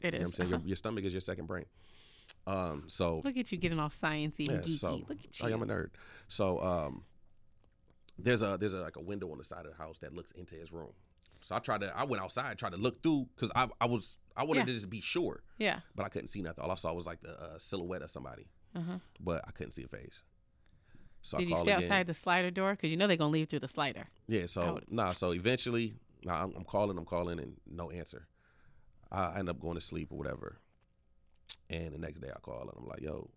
It 0.01 0.05
You 0.05 0.11
know 0.11 0.17
is. 0.17 0.19
what 0.21 0.27
I'm 0.27 0.33
saying? 0.33 0.53
Uh-huh. 0.53 0.59
Your, 0.63 0.67
your 0.69 0.75
stomach 0.75 1.03
is 1.05 1.13
your 1.13 1.21
second 1.21 1.45
brain. 1.45 1.65
Um 2.45 2.85
so 2.87 3.21
Look 3.23 3.37
at 3.37 3.51
you 3.51 3.57
getting 3.57 3.79
all 3.79 3.89
sciencey 3.89 4.47
and 4.49 4.57
Yeah, 4.57 4.57
geeky. 4.61 4.71
so 4.79 4.91
Look 5.07 5.23
at 5.23 5.39
you. 5.39 5.45
I 5.47 5.51
am 5.51 5.61
a 5.61 5.65
nerd. 5.65 5.89
So 6.27 6.61
um, 6.61 7.03
there's 8.17 8.41
a 8.41 8.57
there's 8.59 8.73
a, 8.73 8.79
like 8.79 8.95
a 8.95 9.01
window 9.01 9.31
on 9.31 9.37
the 9.37 9.43
side 9.43 9.65
of 9.65 9.71
the 9.71 9.77
house 9.77 9.99
that 9.99 10.13
looks 10.13 10.31
into 10.31 10.55
his 10.55 10.71
room. 10.71 10.91
So 11.41 11.55
I 11.55 11.59
tried 11.59 11.81
to 11.81 11.95
I 11.97 12.03
went 12.05 12.23
outside 12.23 12.57
tried 12.57 12.71
to 12.71 12.77
look 12.77 13.03
through 13.03 13.27
because 13.35 13.51
I 13.55 13.67
I 13.79 13.85
was 13.85 14.17
I 14.35 14.43
wanted 14.43 14.61
Yeah. 14.61 14.65
to 14.65 14.73
just 14.73 14.89
be 14.89 15.01
sure, 15.01 15.41
yeah. 15.57 15.79
but 15.95 16.05
I 16.05 16.09
couldn't 16.09 16.27
see 16.27 16.41
nothing. 16.41 16.63
All 16.63 16.71
I 16.71 16.75
saw 16.75 16.93
was 16.93 17.05
like 17.05 17.21
the 17.21 17.39
uh, 17.41 17.57
silhouette 17.57 18.01
of 18.03 18.11
somebody, 18.11 18.47
Uh-huh. 18.75 18.99
but 19.19 19.43
I 19.47 19.51
couldn't 19.51 19.71
see 19.71 19.83
a 19.83 19.87
face. 19.87 20.21
So 21.21 21.37
Did 21.37 21.47
I 21.47 21.49
you 21.49 21.55
stay 21.57 21.71
again. 21.71 21.83
outside 21.83 22.07
the 22.07 22.13
slider 22.13 22.51
door? 22.51 22.71
Because 22.71 22.89
you 22.89 22.97
know 22.97 23.07
they're 23.07 23.17
gonna 23.17 23.31
leave 23.31 23.49
through 23.49 23.59
the 23.59 23.67
slider. 23.67 24.07
Yeah. 24.27 24.45
So 24.45 24.75
would- 24.75 24.91
nah. 24.91 25.11
So 25.11 25.33
eventually, 25.33 25.95
nah, 26.23 26.43
I'm, 26.43 26.53
I'm 26.55 26.63
calling, 26.63 26.97
I'm 26.97 27.05
calling, 27.05 27.39
and 27.39 27.57
no 27.65 27.91
answer. 27.91 28.27
I 29.11 29.39
end 29.39 29.49
up 29.49 29.59
going 29.59 29.75
to 29.75 29.81
sleep 29.81 30.11
or 30.11 30.17
whatever. 30.17 30.59
And 31.69 31.93
the 31.93 31.97
next 31.97 32.19
day 32.21 32.29
I 32.33 32.39
call 32.39 32.61
and 32.61 32.71
I'm 32.77 32.87
like, 32.87 33.01
"Yo, 33.01 33.29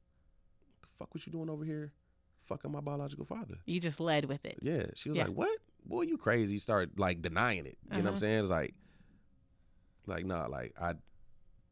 the 0.82 0.88
fuck 0.98 1.12
what 1.14 1.26
you 1.26 1.32
doing 1.32 1.48
over 1.50 1.64
here? 1.64 1.92
Fucking 2.46 2.70
my 2.70 2.80
biological 2.80 3.24
father." 3.24 3.56
You 3.66 3.80
just 3.80 3.98
led 4.00 4.24
with 4.26 4.44
it. 4.44 4.58
Yeah, 4.62 4.86
she 4.94 5.08
was 5.08 5.18
Yeah. 5.18 5.24
like, 5.26 5.34
"What? 5.36 5.58
Boy, 5.84 6.02
you 6.02 6.16
crazy?" 6.16 6.58
Start 6.58 6.98
like 6.98 7.22
denying 7.22 7.66
it. 7.66 7.78
You 7.84 7.90
know 7.90 7.96
what 7.96 8.00
I'm 8.00 8.06
Uh-huh. 8.08 8.18
saying? 8.18 8.40
It's 8.40 8.50
like, 8.50 8.74
like 10.06 10.24
nah, 10.24 10.46
like 10.46 10.74
I. 10.80 10.94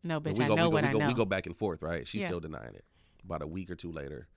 No, 0.05 0.21
bitch, 0.21 0.39
we 0.39 0.45
I 0.45 0.49
go, 0.49 0.55
know 0.55 0.65
we 0.65 0.71
go, 0.71 0.75
what 0.75 0.83
we 0.85 0.89
I 0.89 0.93
know. 0.93 1.07
we 1.09 1.15
go 1.15 1.25
back 1.25 1.47
and 1.47 1.57
forth, 1.57 1.83
right? 1.83 2.07
She's 2.07 2.21
Yeah. 2.23 2.29
still 2.29 2.41
denying 2.41 2.75
it. 2.75 2.85
About 3.25 3.43
a 3.43 3.47
week 3.47 3.71
or 3.71 3.75
two 3.75 3.91
later, 3.91 4.29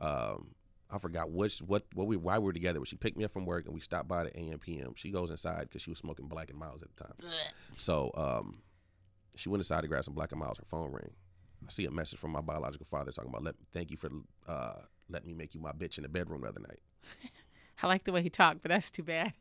um, 0.00 0.54
I 0.92 0.98
forgot 0.98 1.30
which 1.30 1.58
what 1.60 1.84
what 1.94 2.06
we 2.06 2.16
why 2.16 2.38
we 2.38 2.46
were 2.46 2.52
together. 2.52 2.78
But 2.78 2.88
she 2.88 2.96
picked 2.96 3.16
me 3.16 3.24
up 3.24 3.30
from 3.32 3.46
work 3.46 3.64
and 3.66 3.74
we 3.74 3.80
stopped 3.80 4.08
by 4.08 4.24
the 4.24 4.38
AM 4.38 4.58
PM. 4.58 4.94
She 4.96 5.10
goes 5.10 5.30
inside 5.30 5.62
because 5.62 5.82
she 5.82 5.90
was 5.90 5.98
smoking 5.98 6.26
Black 6.26 6.50
and 6.50 6.58
Milds 6.58 6.82
at 6.82 6.88
the 6.96 7.04
time. 7.04 7.14
So 7.76 8.10
um, 8.14 8.58
she 9.36 9.48
went 9.48 9.60
inside 9.60 9.82
to 9.82 9.88
grab 9.88 10.04
some 10.04 10.14
Black 10.14 10.32
and 10.32 10.40
Milds. 10.40 10.58
Her 10.58 10.64
phone 10.70 10.92
ring. 10.92 11.10
I 11.66 11.70
see 11.70 11.84
a 11.84 11.90
message 11.90 12.18
from 12.18 12.32
my 12.32 12.40
biological 12.40 12.86
father 12.86 13.12
talking 13.12 13.30
about 13.30 13.44
let 13.44 13.54
thank 13.72 13.90
you 13.90 13.96
for 13.96 14.10
uh, 14.48 14.80
letting 15.08 15.28
me 15.28 15.34
make 15.34 15.54
you 15.54 15.60
my 15.60 15.72
bitch 15.72 15.98
in 15.98 16.02
the 16.02 16.08
bedroom 16.08 16.40
the 16.42 16.48
other 16.48 16.60
night. 16.60 16.80
I 17.82 17.86
like 17.86 18.04
the 18.04 18.12
way 18.12 18.22
he 18.22 18.30
talked, 18.30 18.62
but 18.62 18.70
that's 18.70 18.90
too 18.90 19.02
bad. 19.02 19.32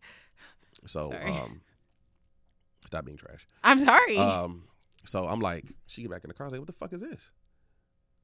So 0.86 1.14
um 1.14 1.62
Stop 2.86 3.06
being 3.06 3.18
trash. 3.18 3.48
I'm 3.64 3.80
sorry. 3.80 4.18
Um, 4.18 4.64
so 5.06 5.28
I'm 5.28 5.40
like, 5.42 5.66
she 5.86 6.02
get 6.02 6.12
back 6.12 6.24
in 6.24 6.30
the 6.30 6.34
car. 6.34 6.46
I 6.46 6.48
was 6.48 6.52
like, 6.54 6.62
what 6.62 6.68
the 6.68 6.74
fuck 6.74 6.94
is 6.94 7.02
this? 7.02 7.30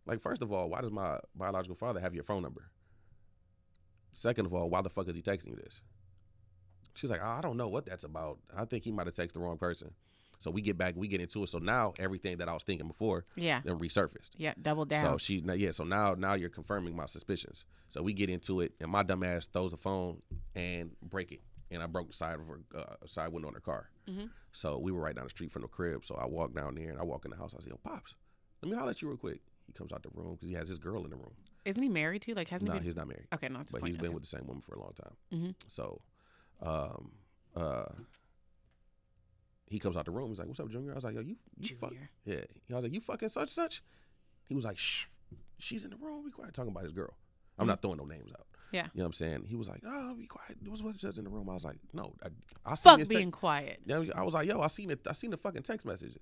Like, 0.05 0.21
first 0.21 0.41
of 0.41 0.51
all, 0.51 0.69
why 0.69 0.81
does 0.81 0.91
my 0.91 1.19
biological 1.35 1.75
father 1.75 1.99
have 1.99 2.13
your 2.13 2.23
phone 2.23 2.43
number? 2.43 2.63
Second 4.15 4.45
of 4.45 4.53
all, 4.53 4.69
why 4.69 4.81
the 4.81 4.89
fuck 4.89 5.09
is 5.09 5.15
he 5.15 5.21
texting 5.21 5.49
you 5.49 5.57
this? 5.57 5.81
She's 6.93 7.09
like, 7.09 7.21
I 7.21 7.41
don't 7.41 7.57
know 7.57 7.67
what 7.67 7.85
that's 7.85 8.05
about. 8.05 8.39
I 8.55 8.63
think 8.63 8.85
he 8.85 8.91
might 8.91 9.07
have 9.07 9.13
texted 9.13 9.33
the 9.33 9.41
wrong 9.41 9.57
person. 9.57 9.91
So 10.37 10.49
we 10.51 10.61
get 10.61 10.77
back, 10.77 10.95
we 10.95 11.09
get 11.09 11.19
into 11.19 11.43
it. 11.43 11.49
So 11.49 11.59
now 11.59 11.93
everything 11.99 12.37
that 12.37 12.47
I 12.47 12.53
was 12.53 12.63
thinking 12.63 12.87
before 12.87 13.25
yeah. 13.35 13.59
then 13.65 13.77
resurfaced. 13.77 14.31
Yeah. 14.37 14.53
Double 14.61 14.85
down. 14.85 15.01
So 15.03 15.17
she, 15.17 15.43
yeah. 15.45 15.71
So 15.71 15.83
now, 15.83 16.13
now 16.13 16.33
you're 16.33 16.49
confirming 16.49 16.95
my 16.95 17.07
suspicions. 17.07 17.65
So 17.89 18.01
we 18.01 18.13
get 18.13 18.29
into 18.29 18.61
it, 18.61 18.71
and 18.79 18.89
my 18.89 19.03
dumb 19.03 19.23
ass 19.23 19.47
throws 19.47 19.71
the 19.71 19.77
phone 19.77 20.21
and 20.55 20.91
break 21.01 21.33
it, 21.33 21.41
and 21.69 21.83
I 21.83 21.87
broke 21.87 22.07
the 22.07 22.15
side 22.15 22.39
of 22.39 22.47
her 22.47 22.61
uh, 22.73 23.05
side 23.05 23.33
window 23.33 23.49
on 23.49 23.53
her 23.53 23.59
car. 23.59 23.89
Mhm. 24.07 24.29
So 24.53 24.77
we 24.77 24.93
were 24.93 25.01
right 25.01 25.15
down 25.15 25.25
the 25.25 25.29
street 25.29 25.51
from 25.51 25.63
the 25.63 25.67
crib. 25.67 26.05
So 26.05 26.15
I 26.15 26.25
walk 26.25 26.55
down 26.55 26.75
there 26.75 26.89
and 26.89 26.99
I 26.99 27.03
walk 27.03 27.25
in 27.25 27.31
the 27.31 27.37
house. 27.37 27.53
I 27.53 27.61
say, 27.61 27.69
"Yo, 27.69 27.79
pops, 27.83 28.15
let 28.61 28.71
me 28.71 28.77
holler 28.77 28.91
at 28.91 29.01
you 29.01 29.09
real 29.09 29.17
quick." 29.17 29.41
He 29.67 29.73
comes 29.73 29.91
out 29.91 30.03
the 30.03 30.09
room 30.13 30.35
because 30.35 30.47
he 30.47 30.55
has 30.55 30.69
his 30.69 30.79
girl 30.79 31.03
in 31.03 31.09
the 31.09 31.17
room. 31.17 31.33
Isn't 31.65 31.81
he 31.81 31.89
married 31.89 32.21
too? 32.21 32.33
Like, 32.35 32.47
hasn't 32.49 32.67
No, 32.67 32.73
he 32.73 32.79
been? 32.79 32.85
he's 32.85 32.95
not 32.95 33.07
married, 33.07 33.27
Okay, 33.33 33.47
no, 33.49 33.59
it's 33.61 33.71
but 33.71 33.81
point. 33.81 33.87
he's 33.89 33.97
been 33.97 34.07
okay. 34.07 34.13
with 34.13 34.23
the 34.23 34.29
same 34.29 34.45
woman 34.45 34.61
for 34.61 34.75
a 34.75 34.79
long 34.79 34.93
time. 34.93 35.15
Mhm. 35.33 35.55
So, 35.67 36.01
um, 36.61 37.11
uh, 37.55 37.85
he 39.67 39.79
comes 39.79 39.97
out 39.97 40.05
the 40.05 40.11
room. 40.11 40.29
He's 40.29 40.39
like, 40.39 40.47
"What's 40.47 40.59
up, 40.59 40.69
Junior?" 40.69 40.91
I 40.91 40.95
was 40.95 41.03
like, 41.03 41.15
"Yo, 41.15 41.21
you, 41.21 41.37
you 41.59 41.75
fuck." 41.75 41.93
Yeah. 42.25 42.41
I 42.69 42.73
was 42.75 42.83
like, 42.83 42.93
"You 42.93 43.01
fucking 43.01 43.29
such 43.29 43.49
such." 43.49 43.83
He 44.47 44.53
was 44.53 44.63
like, 44.63 44.77
"Shh, 44.77 45.07
she's 45.57 45.83
in 45.83 45.89
the 45.89 45.97
room. 45.97 46.23
Be 46.25 46.31
quiet." 46.31 46.53
Talking 46.53 46.71
about 46.71 46.83
his 46.83 46.93
girl. 46.93 47.17
I'm 47.57 47.65
Mhm. 47.65 47.69
not 47.69 47.81
throwing 47.81 47.97
no 47.97 48.05
names 48.05 48.31
out. 48.31 48.45
Yeah. 48.71 48.83
You 48.93 48.99
know 48.99 49.03
what 49.03 49.07
I'm 49.07 49.13
saying? 49.13 49.45
He 49.45 49.55
was 49.55 49.67
like, 49.67 49.81
"Oh, 49.85 50.13
be 50.13 50.27
quiet." 50.27 50.57
There 50.61 50.69
was 50.71 50.83
what's 50.83 50.97
just 50.99 51.17
in 51.17 51.23
the 51.23 51.29
room. 51.31 51.49
I 51.49 51.53
was 51.53 51.65
like, 51.65 51.77
"No, 51.93 52.13
I, 52.23 52.27
I 52.65 52.75
seen 52.75 52.97
Fuck 52.99 53.09
being 53.09 53.27
text- 53.31 53.39
quiet. 53.39 53.81
I 54.15 54.23
was 54.23 54.33
like, 54.35 54.47
yo, 54.47 54.59
I 54.61 54.67
seen 54.67 54.91
it. 54.91 55.07
I 55.07 55.13
seen 55.13 55.31
the 55.31 55.37
fucking 55.37 55.63
text 55.63 55.85
message. 55.85 56.15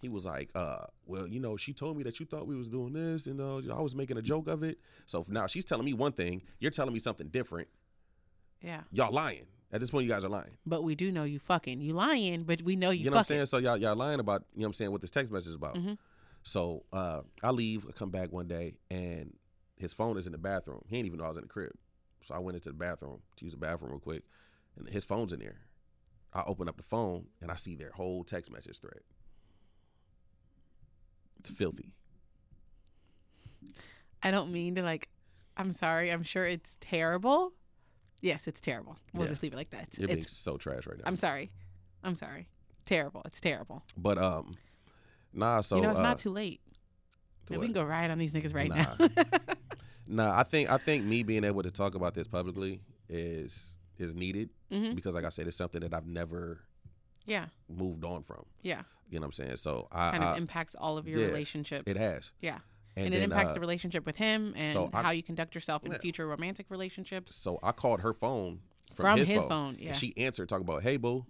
He 0.00 0.08
was 0.08 0.24
like, 0.24 0.50
uh, 0.54 0.86
well, 1.06 1.26
you 1.26 1.40
know, 1.40 1.56
she 1.56 1.72
told 1.72 1.96
me 1.96 2.02
that 2.04 2.18
you 2.20 2.26
thought 2.26 2.46
we 2.46 2.56
was 2.56 2.68
doing 2.68 2.92
this, 2.94 3.26
and 3.26 3.40
uh, 3.40 3.74
I 3.74 3.80
was 3.80 3.94
making 3.94 4.16
a 4.16 4.22
joke 4.22 4.48
of 4.48 4.62
it. 4.62 4.78
So 5.04 5.24
now 5.28 5.46
she's 5.46 5.64
telling 5.64 5.84
me 5.84 5.92
one 5.92 6.12
thing, 6.12 6.42
you're 6.58 6.70
telling 6.70 6.94
me 6.94 6.98
something 7.00 7.28
different. 7.28 7.68
Yeah. 8.62 8.82
Y'all 8.92 9.12
lying. 9.12 9.46
At 9.72 9.80
this 9.80 9.90
point, 9.90 10.04
you 10.04 10.10
guys 10.10 10.24
are 10.24 10.28
lying. 10.28 10.56
But 10.66 10.82
we 10.82 10.94
do 10.94 11.12
know 11.12 11.24
you 11.24 11.38
fucking. 11.38 11.80
You 11.80 11.92
lying, 11.92 12.42
but 12.42 12.62
we 12.62 12.76
know 12.76 12.90
you, 12.90 13.04
You, 13.04 13.10
know 13.10 13.16
what 13.16 13.18
I'm 13.18 13.24
saying? 13.24 13.46
So 13.46 13.58
y'all 13.58 13.76
y'all 13.76 13.94
lying 13.94 14.20
about, 14.20 14.44
you 14.54 14.60
know 14.60 14.64
what 14.64 14.68
I'm 14.68 14.72
saying, 14.74 14.90
what 14.90 15.00
this 15.00 15.10
text 15.10 15.32
message 15.32 15.50
is 15.50 15.54
about. 15.54 15.76
Mhm. 15.76 15.96
So 16.42 16.84
uh, 16.92 17.20
I 17.42 17.50
leave, 17.50 17.86
I 17.88 17.92
come 17.92 18.10
back 18.10 18.32
one 18.32 18.48
day, 18.48 18.78
and 18.90 19.34
his 19.76 19.92
phone 19.92 20.16
is 20.18 20.26
in 20.26 20.32
the 20.32 20.38
bathroom. 20.38 20.82
He 20.88 20.96
didn't 20.96 21.06
even 21.06 21.18
know 21.18 21.26
I 21.26 21.28
was 21.28 21.36
in 21.36 21.42
the 21.42 21.48
crib. 21.48 21.72
So 22.22 22.34
I 22.34 22.38
went 22.38 22.56
into 22.56 22.70
the 22.70 22.74
bathroom 22.74 23.20
to 23.36 23.44
use 23.44 23.52
the 23.52 23.58
bathroom 23.60 23.92
real 23.92 24.00
quick, 24.00 24.22
and 24.76 24.88
his 24.88 25.04
phone's 25.04 25.32
in 25.32 25.40
there. 25.40 25.58
I 26.32 26.42
open 26.46 26.68
up 26.68 26.76
the 26.76 26.82
phone 26.82 27.26
and 27.40 27.50
I 27.50 27.56
see 27.56 27.74
their 27.74 27.90
whole 27.90 28.24
text 28.24 28.52
message 28.52 28.78
thread. 28.80 29.00
It's 31.40 31.48
filthy. 31.50 31.94
I 34.22 34.30
don't 34.30 34.52
mean 34.52 34.74
to 34.74 34.82
like. 34.82 35.08
I'm 35.56 35.72
sorry. 35.72 36.10
I'm 36.10 36.22
sure 36.22 36.44
it's 36.46 36.76
terrible. 36.80 37.52
Yes, 38.20 38.46
it's 38.46 38.60
terrible. 38.60 38.96
We'll 39.14 39.24
Yeah. 39.24 39.30
just 39.30 39.42
leave 39.42 39.52
it 39.54 39.56
like 39.56 39.70
that. 39.70 39.84
It's, 39.88 39.98
being 39.98 40.10
it's- 40.10 40.32
so 40.32 40.56
trash 40.58 40.86
right 40.86 40.98
now. 40.98 41.04
I'm 41.06 41.18
sorry. 41.18 41.50
I'm 42.04 42.16
sorry. 42.16 42.46
Terrible. 42.84 43.22
It's 43.24 43.40
terrible. 43.40 43.82
but 43.96 44.18
um, 44.18 44.52
nah. 45.32 45.60
So 45.62 45.76
you 45.76 45.82
know, 45.82 45.90
it's 45.90 45.98
uh, 45.98 46.02
not 46.02 46.18
too 46.18 46.30
late. 46.30 46.60
to 47.46 47.52
we 47.54 47.58
what? 47.58 47.64
can 47.64 47.72
go 47.72 47.84
riot 47.84 48.10
on 48.10 48.18
these 48.18 48.32
niggas 48.32 48.54
right 48.54 48.68
now. 48.70 48.96
Nah, 50.12 50.36
I 50.36 50.42
think 50.42 50.68
I 50.68 50.76
think 50.76 51.04
me 51.04 51.22
being 51.22 51.44
able 51.44 51.62
to 51.62 51.70
talk 51.70 51.94
about 51.94 52.14
this 52.14 52.26
publicly 52.26 52.80
is 53.08 53.76
is 53.96 54.12
needed 54.12 54.50
hmm 54.68 54.92
because, 54.94 55.14
like 55.14 55.24
I 55.24 55.28
said, 55.28 55.46
it's 55.46 55.56
something 55.56 55.82
that 55.82 55.94
I've 55.94 56.06
never 56.08 56.58
Yeah. 57.26 57.46
moved 57.68 58.04
on 58.04 58.22
from. 58.22 58.44
Yeah. 58.62 58.82
You 59.10 59.18
know 59.18 59.24
what 59.26 59.38
I'm 59.38 59.44
saying? 59.46 59.56
So 59.56 59.88
I, 59.90 60.10
Kind 60.12 60.24
of 60.24 60.34
I 60.34 60.38
impacts 60.38 60.74
all 60.74 60.96
of 60.98 61.06
your 61.08 61.18
yeah, 61.20 61.26
relationships. 61.26 61.84
it 61.86 61.96
has, 61.96 62.30
Yeah. 62.40 62.58
and, 62.96 63.06
And, 63.06 63.14
it 63.14 63.22
impacts 63.22 63.50
uh, 63.50 63.54
the 63.54 63.60
relationship 63.60 64.06
with 64.06 64.16
him 64.16 64.52
and 64.56 64.72
so 64.72 64.88
I- 64.92 65.02
how 65.02 65.10
you 65.10 65.22
conduct 65.22 65.54
yourself 65.54 65.84
in 65.84 65.92
Yeah. 65.92 65.98
future 65.98 66.26
romantic 66.28 66.66
relationships. 66.70 67.34
So 67.34 67.58
I 67.62 67.72
called 67.72 68.00
her 68.00 68.12
phone 68.14 68.60
from, 68.94 69.04
From 69.04 69.18
his, 69.18 69.28
his 69.28 69.38
phone. 69.38 69.48
phone, 69.48 69.76
yeah. 69.80 69.88
And 69.88 69.96
she 69.96 70.12
answered 70.16 70.48
talking 70.48 70.64
about, 70.66 70.82
"Hey, 70.82 70.96
boo," 70.96 71.24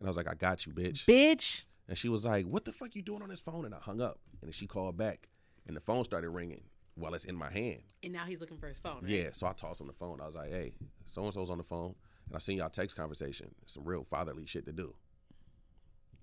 and 0.00 0.06
I 0.06 0.10
was 0.10 0.16
like, 0.16 0.28
"I 0.28 0.34
got 0.34 0.66
you, 0.66 0.72
bitch." 0.72 1.04
Bitch. 1.06 1.62
And 1.88 1.96
she 1.96 2.08
was 2.08 2.24
like, 2.24 2.44
"What 2.46 2.64
the 2.64 2.72
fuck 2.72 2.94
you 2.94 3.02
doing 3.02 3.22
on 3.22 3.28
this 3.28 3.40
phone?" 3.40 3.64
And 3.64 3.74
I 3.74 3.78
hung 3.78 4.00
up, 4.00 4.18
and 4.40 4.48
then 4.48 4.52
she 4.52 4.66
called 4.66 4.96
back, 4.96 5.28
and 5.66 5.76
the 5.76 5.80
phone 5.80 6.04
started 6.04 6.28
ringing 6.30 6.64
while 6.94 7.14
it's 7.14 7.24
in 7.24 7.34
my 7.34 7.50
hand. 7.50 7.82
And 8.02 8.12
now 8.12 8.24
he's 8.26 8.40
looking 8.40 8.58
for 8.58 8.68
his 8.68 8.78
phone. 8.78 9.02
Right? 9.02 9.10
Yeah, 9.10 9.28
so 9.32 9.46
I 9.46 9.52
tossed 9.52 9.80
him 9.80 9.86
the 9.86 9.92
phone. 9.94 10.20
I 10.20 10.26
was 10.26 10.34
like, 10.34 10.50
"Hey, 10.50 10.74
so 11.06 11.24
and 11.24 11.32
so's 11.34 11.50
on 11.50 11.58
the 11.58 11.64
phone, 11.64 11.94
and 12.26 12.36
I 12.36 12.38
seen 12.38 12.58
y'all 12.58 12.68
text 12.70 12.96
conversation. 12.96 13.54
It's 13.62 13.74
some 13.74 13.84
real 13.84 14.04
fatherly 14.04 14.46
shit 14.46 14.66
to 14.66 14.72
do." 14.72 14.94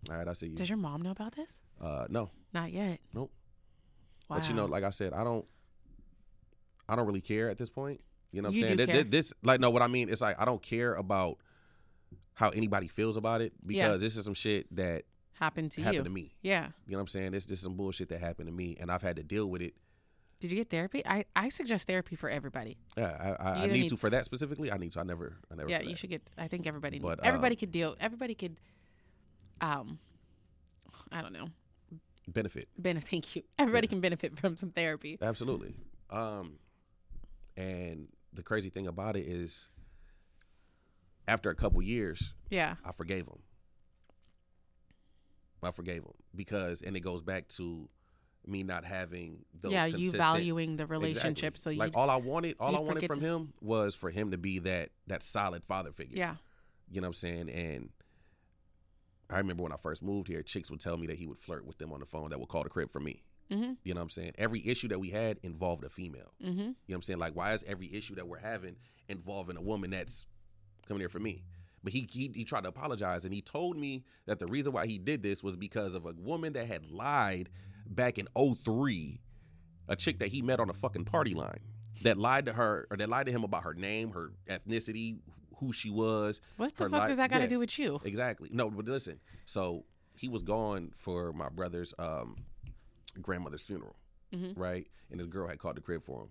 All 0.09 0.17
right, 0.17 0.27
I 0.27 0.33
see 0.33 0.47
you. 0.47 0.55
Does 0.55 0.69
your 0.69 0.77
mom 0.77 1.01
know 1.01 1.11
about 1.11 1.33
this? 1.35 1.61
Uh, 1.81 2.05
no, 2.09 2.29
Not 2.53 2.71
yet. 2.73 2.99
Nope. 3.15 3.31
Wow. 4.29 4.37
but 4.37 4.49
you 4.49 4.55
know, 4.55 4.65
like 4.65 4.83
I 4.83 4.89
said, 4.89 5.13
I 5.13 5.23
don't, 5.23 5.45
I 6.89 6.95
don't 6.95 7.05
really 7.07 7.21
care 7.21 7.49
at 7.49 7.57
this 7.57 7.69
point. 7.69 8.01
You 8.31 8.41
know 8.41 8.47
what 8.49 8.55
You 8.55 8.63
I'm 8.63 8.67
saying? 8.67 8.77
do 8.77 8.85
Th- 8.85 8.95
care. 8.97 9.03
This, 9.05 9.33
like, 9.43 9.59
no, 9.59 9.69
what 9.69 9.81
I 9.81 9.87
mean, 9.87 10.09
it's 10.09 10.21
like 10.21 10.39
I 10.41 10.45
don't 10.45 10.61
care 10.61 10.93
about 10.95 11.37
how 12.33 12.49
anybody 12.49 12.87
feels 12.87 13.15
about 13.15 13.41
it 13.41 13.53
Yeah. 13.65 13.85
because 13.87 14.01
this 14.01 14.17
is 14.17 14.25
some 14.25 14.33
shit 14.33 14.73
that 14.75 15.03
happened 15.33 15.71
to 15.73 15.81
you. 15.81 15.85
happened 15.85 15.97
you. 15.99 16.03
to 16.05 16.09
me. 16.09 16.35
Yeah. 16.41 16.67
You 16.85 16.93
know 16.93 16.97
what 16.97 17.01
I'm 17.03 17.07
saying? 17.07 17.31
This, 17.31 17.45
this 17.45 17.59
is 17.59 17.63
some 17.63 17.75
bullshit 17.75 18.09
that 18.09 18.19
happened 18.19 18.47
to 18.47 18.53
me, 18.53 18.75
and 18.79 18.91
I've 18.91 19.01
had 19.03 19.15
to 19.17 19.23
deal 19.23 19.45
with 19.49 19.61
it. 19.61 19.75
Did 20.43 20.51
you 20.51 20.58
get 20.58 20.69
therapy? 20.69 21.01
I, 21.06 21.23
I 21.38 21.47
suggest 21.47 21.88
therapy 21.88 22.17
for 22.17 22.29
everybody. 22.29 22.77
Yeah, 22.97 23.36
I, 23.39 23.43
I, 23.43 23.51
I 23.63 23.65
need, 23.67 23.71
need- 23.84 23.89
to 23.91 23.95
for 23.95 24.10
that 24.10 24.25
specifically. 24.25 24.73
I 24.73 24.75
need 24.75 24.91
to. 24.91 24.99
I 24.99 25.03
never, 25.03 25.38
I 25.49 25.56
never. 25.56 25.69
yeah, 25.69 25.79
you 25.82 25.95
should 25.95 26.10
get. 26.10 26.21
I 26.38 26.49
think 26.49 26.67
everybody. 26.67 26.97
Need, 26.99 27.03
But, 27.03 27.21
everybody 27.23 27.56
um, 27.56 27.60
could 27.62 27.71
deal. 27.71 27.95
Everybody 27.97 28.36
could. 28.36 28.60
Um, 29.62 29.99
I 31.13 31.21
don't 31.21 31.32
know. 31.32 31.47
benefit. 32.27 32.67
Benefit. 32.77 33.10
Thank 33.10 33.38
you. 33.38 33.43
Everybody 33.58 33.88
can 33.88 34.01
benefit 34.01 34.38
from 34.38 34.58
some 34.58 34.71
therapy. 34.71 35.17
Absolutely. 35.21 35.75
Um, 36.10 36.58
and 37.56 38.10
the 38.34 38.43
crazy 38.43 38.69
thing 38.69 38.88
about 38.88 39.15
it 39.15 39.25
is, 39.25 39.69
after 41.25 41.51
a 41.51 41.56
couple 41.56 41.82
years, 41.82 42.34
Yeah. 42.49 42.75
I 42.84 42.91
forgave 42.91 43.27
him. 43.27 43.39
I 45.63 45.71
forgave 45.71 46.03
him 46.03 46.12
because, 46.36 46.82
and 46.82 46.97
it 46.97 46.99
goes 46.99 47.21
back 47.21 47.47
to 47.47 47.88
me 48.45 48.63
not 48.63 48.84
having 48.86 49.45
those. 49.62 49.71
yeah. 49.71 49.86
You 49.86 50.12
valuing 50.12 50.75
the 50.77 50.86
relationship, 50.86 51.53
Exactly. 51.56 51.62
so 51.62 51.69
you. 51.71 51.79
like 51.79 51.95
all 51.95 52.10
I 52.10 52.15
wanted, 52.17 52.56
all 52.60 52.75
I 52.75 52.79
wanted 52.79 53.06
from 53.08 53.21
him 53.21 53.53
was 53.62 53.95
for 53.95 54.10
him 54.10 54.32
to 54.32 54.38
be 54.38 54.60
that 54.60 54.89
that 55.08 55.23
solid 55.23 55.63
father 55.63 55.91
figure. 55.91 56.17
yeah. 56.17 56.36
You 56.91 57.01
know 57.01 57.06
what 57.08 57.10
I'm 57.10 57.13
saying? 57.13 57.49
And 57.49 57.89
I 59.29 59.38
remember 59.38 59.63
when 59.63 59.71
I 59.71 59.77
first 59.77 60.03
moved 60.03 60.27
here, 60.27 60.43
chicks 60.43 60.69
would 60.69 60.79
tell 60.79 60.97
me 60.97 61.08
that 61.08 61.17
he 61.17 61.25
would 61.25 61.39
flirt 61.39 61.65
with 61.65 61.77
them 61.77 61.91
on 61.91 61.99
the 61.99 62.06
phone 62.06 62.29
that 62.29 62.39
would 62.39 62.49
call 62.49 62.63
the 62.63 62.69
crib 62.69 62.91
for 62.91 62.99
me. 62.99 63.23
Mhm. 63.49 63.77
You 63.84 63.93
know 63.93 63.99
what 63.99 64.03
I'm 64.03 64.10
saying? 64.10 64.34
Every 64.38 64.65
issue 64.67 64.88
that 64.89 64.99
we 64.99 65.10
had 65.10 65.39
involved 65.43 65.84
a 65.84 65.89
female. 65.89 66.34
Mhm. 66.41 66.47
You 66.47 66.53
know 66.56 66.75
what 66.88 66.95
I'm 66.95 67.01
saying? 67.01 67.19
Like, 67.19 67.36
why 67.36 67.53
is 67.53 67.63
every 67.63 67.91
issue 67.93 68.15
that 68.15 68.27
we're 68.27 68.38
having 68.39 68.75
involving 69.10 69.58
a 69.58 69.62
woman 69.62 69.89
that's 69.91 70.25
coming 70.88 70.99
here 71.01 71.10
for 71.10 71.19
me? 71.19 71.43
But 71.84 71.91
he, 71.93 72.08
he 72.10 72.32
he 72.34 72.45
tried 72.45 72.62
to 72.63 72.69
apologize 72.69 73.25
and 73.25 73.34
he 73.34 73.41
told 73.41 73.75
me 73.77 74.03
that 74.25 74.39
the 74.39 74.47
reason 74.47 74.71
why 74.71 74.88
he 74.88 74.97
did 74.97 75.21
this 75.23 75.43
was 75.43 75.56
because 75.58 75.93
of 75.95 76.06
a 76.06 76.13
woman 76.13 76.53
that 76.53 76.67
had 76.67 76.86
lied 76.89 77.49
back 77.85 78.17
in 78.17 78.27
03, 78.35 79.19
a 79.87 79.95
chick 79.95 80.19
that 80.19 80.29
he 80.29 80.41
met 80.41 80.59
on 80.59 80.69
a 80.69 80.73
fucking 80.73 81.05
party 81.05 81.33
line 81.33 81.59
that 82.03 82.17
lied 82.17 82.45
to 82.45 82.53
her 82.53 82.87
or 82.91 82.97
that 82.97 83.09
lied 83.09 83.25
to 83.27 83.31
him 83.31 83.43
about 83.43 83.63
her 83.63 83.73
name, 83.73 84.11
her 84.11 84.31
ethnicity, 84.49 85.19
who 85.57 85.71
she 85.71 85.89
was. 85.89 86.41
What 86.57 86.75
the 86.75 86.89
fuck 86.89 87.03
li- 87.03 87.07
does 87.09 87.17
that 87.17 87.29
got 87.29 87.37
to 87.37 87.43
yeah. 87.43 87.49
do 87.49 87.59
with 87.59 87.77
you? 87.79 87.99
Exactly. 88.03 88.49
No, 88.51 88.69
but 88.69 88.85
listen. 88.85 89.19
So 89.45 89.85
he 90.17 90.27
was 90.29 90.43
gone 90.43 90.91
for 90.97 91.31
my 91.33 91.49
brother's 91.49 91.93
um, 91.99 92.37
grandmother's 93.21 93.61
funeral, 93.61 93.95
Mhm. 94.33 94.53
right? 94.57 94.87
And 95.11 95.19
this 95.19 95.27
girl 95.27 95.47
had 95.47 95.59
called 95.59 95.77
the 95.77 95.81
crib 95.81 96.03
for 96.03 96.23
him, 96.23 96.29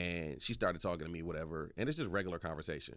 and 0.00 0.42
she 0.42 0.52
started 0.54 0.80
talking 0.82 1.06
to 1.06 1.10
me, 1.12 1.22
whatever. 1.22 1.70
And 1.76 1.88
it's 1.88 1.98
just 1.98 2.10
regular 2.10 2.38
conversation. 2.38 2.96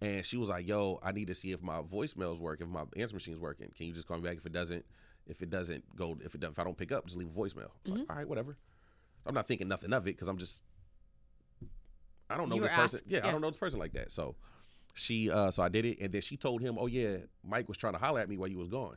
And 0.00 0.24
she 0.26 0.36
was 0.36 0.48
like, 0.48 0.66
"Yo, 0.66 0.98
I 1.02 1.12
need 1.12 1.28
to 1.28 1.34
see 1.34 1.52
if 1.52 1.62
my 1.62 1.80
voicemails 1.80 2.38
work, 2.40 2.60
if 2.60 2.68
my 2.68 2.84
answer 2.96 3.14
machine's 3.14 3.38
working. 3.38 3.70
Can 3.76 3.86
you 3.86 3.92
just 3.92 4.06
call 4.08 4.16
me 4.18 4.28
back 4.28 4.36
if 4.38 4.46
it 4.46 4.52
doesn't? 4.52 4.84
If 5.26 5.42
it 5.42 5.50
doesn't 5.50 5.96
go, 5.96 6.18
if 6.24 6.34
it 6.34 6.42
if 6.44 6.58
I 6.58 6.64
don't 6.64 6.76
pick 6.76 6.92
up, 6.92 7.04
just 7.06 7.16
leave 7.16 7.28
a 7.28 7.30
voicemail." 7.30 7.70
Was 7.84 7.98
like, 8.00 8.10
"All 8.10 8.16
right, 8.16 8.28
whatever." 8.28 8.56
I'm 9.24 9.34
not 9.34 9.46
thinking 9.46 9.68
nothing 9.68 9.92
of 9.92 10.02
it 10.08 10.16
because 10.16 10.26
I'm 10.28 10.38
just, 10.38 10.62
I 12.28 12.36
don't 12.36 12.48
know 12.48 12.56
You 12.56 12.62
this 12.62 12.72
person. 12.72 13.00
asked, 13.00 13.10
Yeah, 13.10 13.26
I 13.26 13.30
don't 13.30 13.40
know 13.40 13.50
this 13.50 13.56
person 13.58 13.78
like 13.78 13.92
that. 13.92 14.10
So 14.10 14.34
she 14.94 15.30
uh 15.30 15.50
so 15.50 15.62
I 15.62 15.68
did 15.68 15.84
it 15.84 15.98
and 16.00 16.12
then 16.12 16.20
she 16.22 16.36
told 16.36 16.60
him, 16.60 16.76
"Oh 16.78 16.86
yeah, 16.86 17.18
Mike 17.44 17.68
was 17.68 17.76
trying 17.76 17.92
to 17.92 17.98
holler 17.98 18.20
at 18.20 18.28
me 18.28 18.36
while 18.36 18.48
you 18.48 18.58
was 18.58 18.68
gone." 18.68 18.96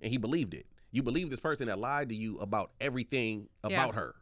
And 0.00 0.10
he 0.10 0.18
believed 0.18 0.54
it. 0.54 0.66
You 0.92 1.02
believe 1.02 1.30
this 1.30 1.40
person 1.40 1.66
that 1.68 1.78
lied 1.78 2.10
to 2.10 2.14
you 2.14 2.38
about 2.38 2.70
everything 2.80 3.48
Yeah. 3.68 3.82
about 3.82 3.94
her. 3.96 4.14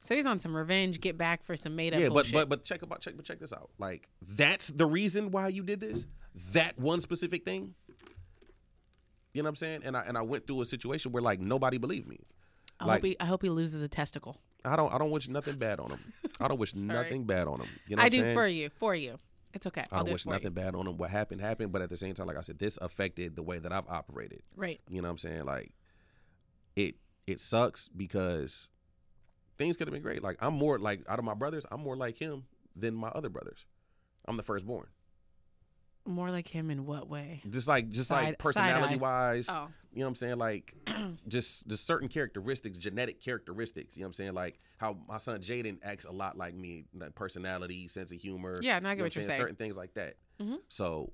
So 0.00 0.14
he's 0.14 0.26
on 0.26 0.38
some 0.38 0.54
revenge, 0.54 1.00
get 1.00 1.18
back 1.18 1.42
for 1.42 1.56
some 1.56 1.74
made 1.74 1.92
up. 1.92 2.00
yeah, 2.00 2.06
but 2.08 2.12
bullshit. 2.14 2.32
but 2.34 2.48
but 2.48 2.64
check 2.64 2.82
about 2.82 3.00
check 3.00 3.14
but 3.16 3.24
check 3.24 3.40
this 3.40 3.52
out. 3.52 3.70
Like 3.78 4.08
that's 4.22 4.68
the 4.68 4.86
reason 4.86 5.30
why 5.32 5.48
you 5.48 5.62
did 5.64 5.80
this? 5.80 6.06
That 6.52 6.78
one 6.78 7.00
specific 7.00 7.44
thing? 7.44 7.74
You 9.34 9.42
know 9.42 9.46
what 9.46 9.50
I'm 9.50 9.56
saying? 9.56 9.80
And 9.84 9.96
I 9.96 10.02
and 10.02 10.16
I 10.18 10.22
went 10.22 10.46
through 10.46 10.62
a 10.62 10.66
situation 10.66 11.12
where 11.12 11.22
like 11.22 11.40
nobody 11.40 11.78
believed 11.78 12.08
me. 12.08 12.20
I 12.80 12.86
like- 12.86 12.96
hope 13.00 13.04
he 13.06 13.16
I 13.20 13.24
hope 13.26 13.42
he 13.42 13.50
loses 13.50 13.82
a 13.82 13.88
testicle. 13.88 14.40
I 14.64 14.74
don't 14.76 14.92
I 14.92 14.98
don't 14.98 15.10
wish 15.10 15.28
nothing 15.28 15.56
bad 15.56 15.78
on 15.80 15.90
him. 15.90 16.00
I 16.40 16.48
don't 16.48 16.58
wish 16.58 16.74
nothing 16.76 17.24
bad 17.24 17.46
on 17.46 17.60
him. 17.60 17.68
You 17.86 17.96
know 17.96 18.02
I 18.02 18.06
what 18.06 18.12
I'm 18.14 18.18
do 18.18 18.22
saying? 18.24 18.36
for 18.36 18.46
you, 18.48 18.70
for 18.70 18.94
you. 18.94 19.18
It's 19.54 19.66
okay. 19.66 19.82
I 19.82 19.86
I'll 19.92 19.98
don't 20.00 20.06
do 20.06 20.12
wish 20.12 20.24
for 20.24 20.30
you. 20.30 20.34
nothing 20.34 20.52
bad 20.52 20.74
on 20.74 20.86
him. 20.86 20.96
What 20.98 21.10
happened 21.10 21.40
happened, 21.40 21.72
but 21.72 21.80
at 21.82 21.88
the 21.90 21.96
same 21.96 22.14
time, 22.14 22.26
like 22.26 22.36
I 22.36 22.42
said, 22.42 22.58
this 22.58 22.76
affected 22.82 23.34
the 23.36 23.42
way 23.42 23.58
that 23.58 23.72
I've 23.72 23.88
operated. 23.88 24.42
Right. 24.56 24.80
You 24.90 25.00
know 25.00 25.08
what 25.08 25.12
I'm 25.12 25.18
saying? 25.18 25.44
Like 25.44 25.72
it 26.76 26.96
it 27.26 27.40
sucks 27.40 27.88
because 27.88 28.68
things 29.58 29.76
could 29.76 29.86
have 29.88 29.92
been 29.92 30.02
great. 30.02 30.22
Like 30.22 30.36
I'm 30.40 30.54
more 30.54 30.78
like 30.78 31.02
out 31.08 31.18
of 31.18 31.24
my 31.24 31.34
brothers, 31.34 31.64
I'm 31.70 31.80
more 31.80 31.96
like 31.96 32.18
him 32.18 32.44
than 32.76 32.94
my 32.94 33.08
other 33.08 33.28
brothers. 33.28 33.64
I'm 34.26 34.36
the 34.36 34.42
firstborn. 34.42 34.86
More 36.08 36.30
like 36.30 36.48
him 36.48 36.70
in 36.70 36.86
what 36.86 37.08
way? 37.08 37.42
Just 37.50 37.68
like 37.68 37.90
just 37.90 38.08
Side- 38.08 38.24
like 38.24 38.38
personality 38.38 38.96
wise, 38.96 39.46
Oh, 39.48 39.68
you 39.92 40.00
know 40.00 40.06
what 40.06 40.08
I'm 40.08 40.14
saying? 40.16 40.38
Like 40.38 40.74
just 41.28 41.68
just 41.68 41.86
certain 41.86 42.08
characteristics, 42.08 42.78
genetic 42.78 43.20
characteristics, 43.22 43.96
you 43.96 44.00
know 44.02 44.06
what 44.06 44.08
I'm 44.10 44.12
saying? 44.14 44.34
Like 44.34 44.58
how 44.78 44.96
my 45.08 45.18
son 45.18 45.40
Jaden 45.40 45.78
acts 45.82 46.04
a 46.06 46.10
lot 46.12 46.36
like 46.38 46.54
me, 46.54 46.84
like 46.98 47.14
personality, 47.14 47.88
sense 47.88 48.10
of 48.10 48.18
humor. 48.20 48.58
yeah. 48.62 48.78
No, 48.78 48.88
I 48.88 48.92
you 48.92 48.96
get 48.96 48.98
know 49.00 49.04
what 49.04 49.14
you're 49.16 49.24
I'm 49.24 49.30
saying. 49.30 49.40
Certain 49.40 49.56
things 49.56 49.76
like 49.76 49.94
that. 49.94 50.14
Mhm. 50.40 50.58
So 50.68 51.12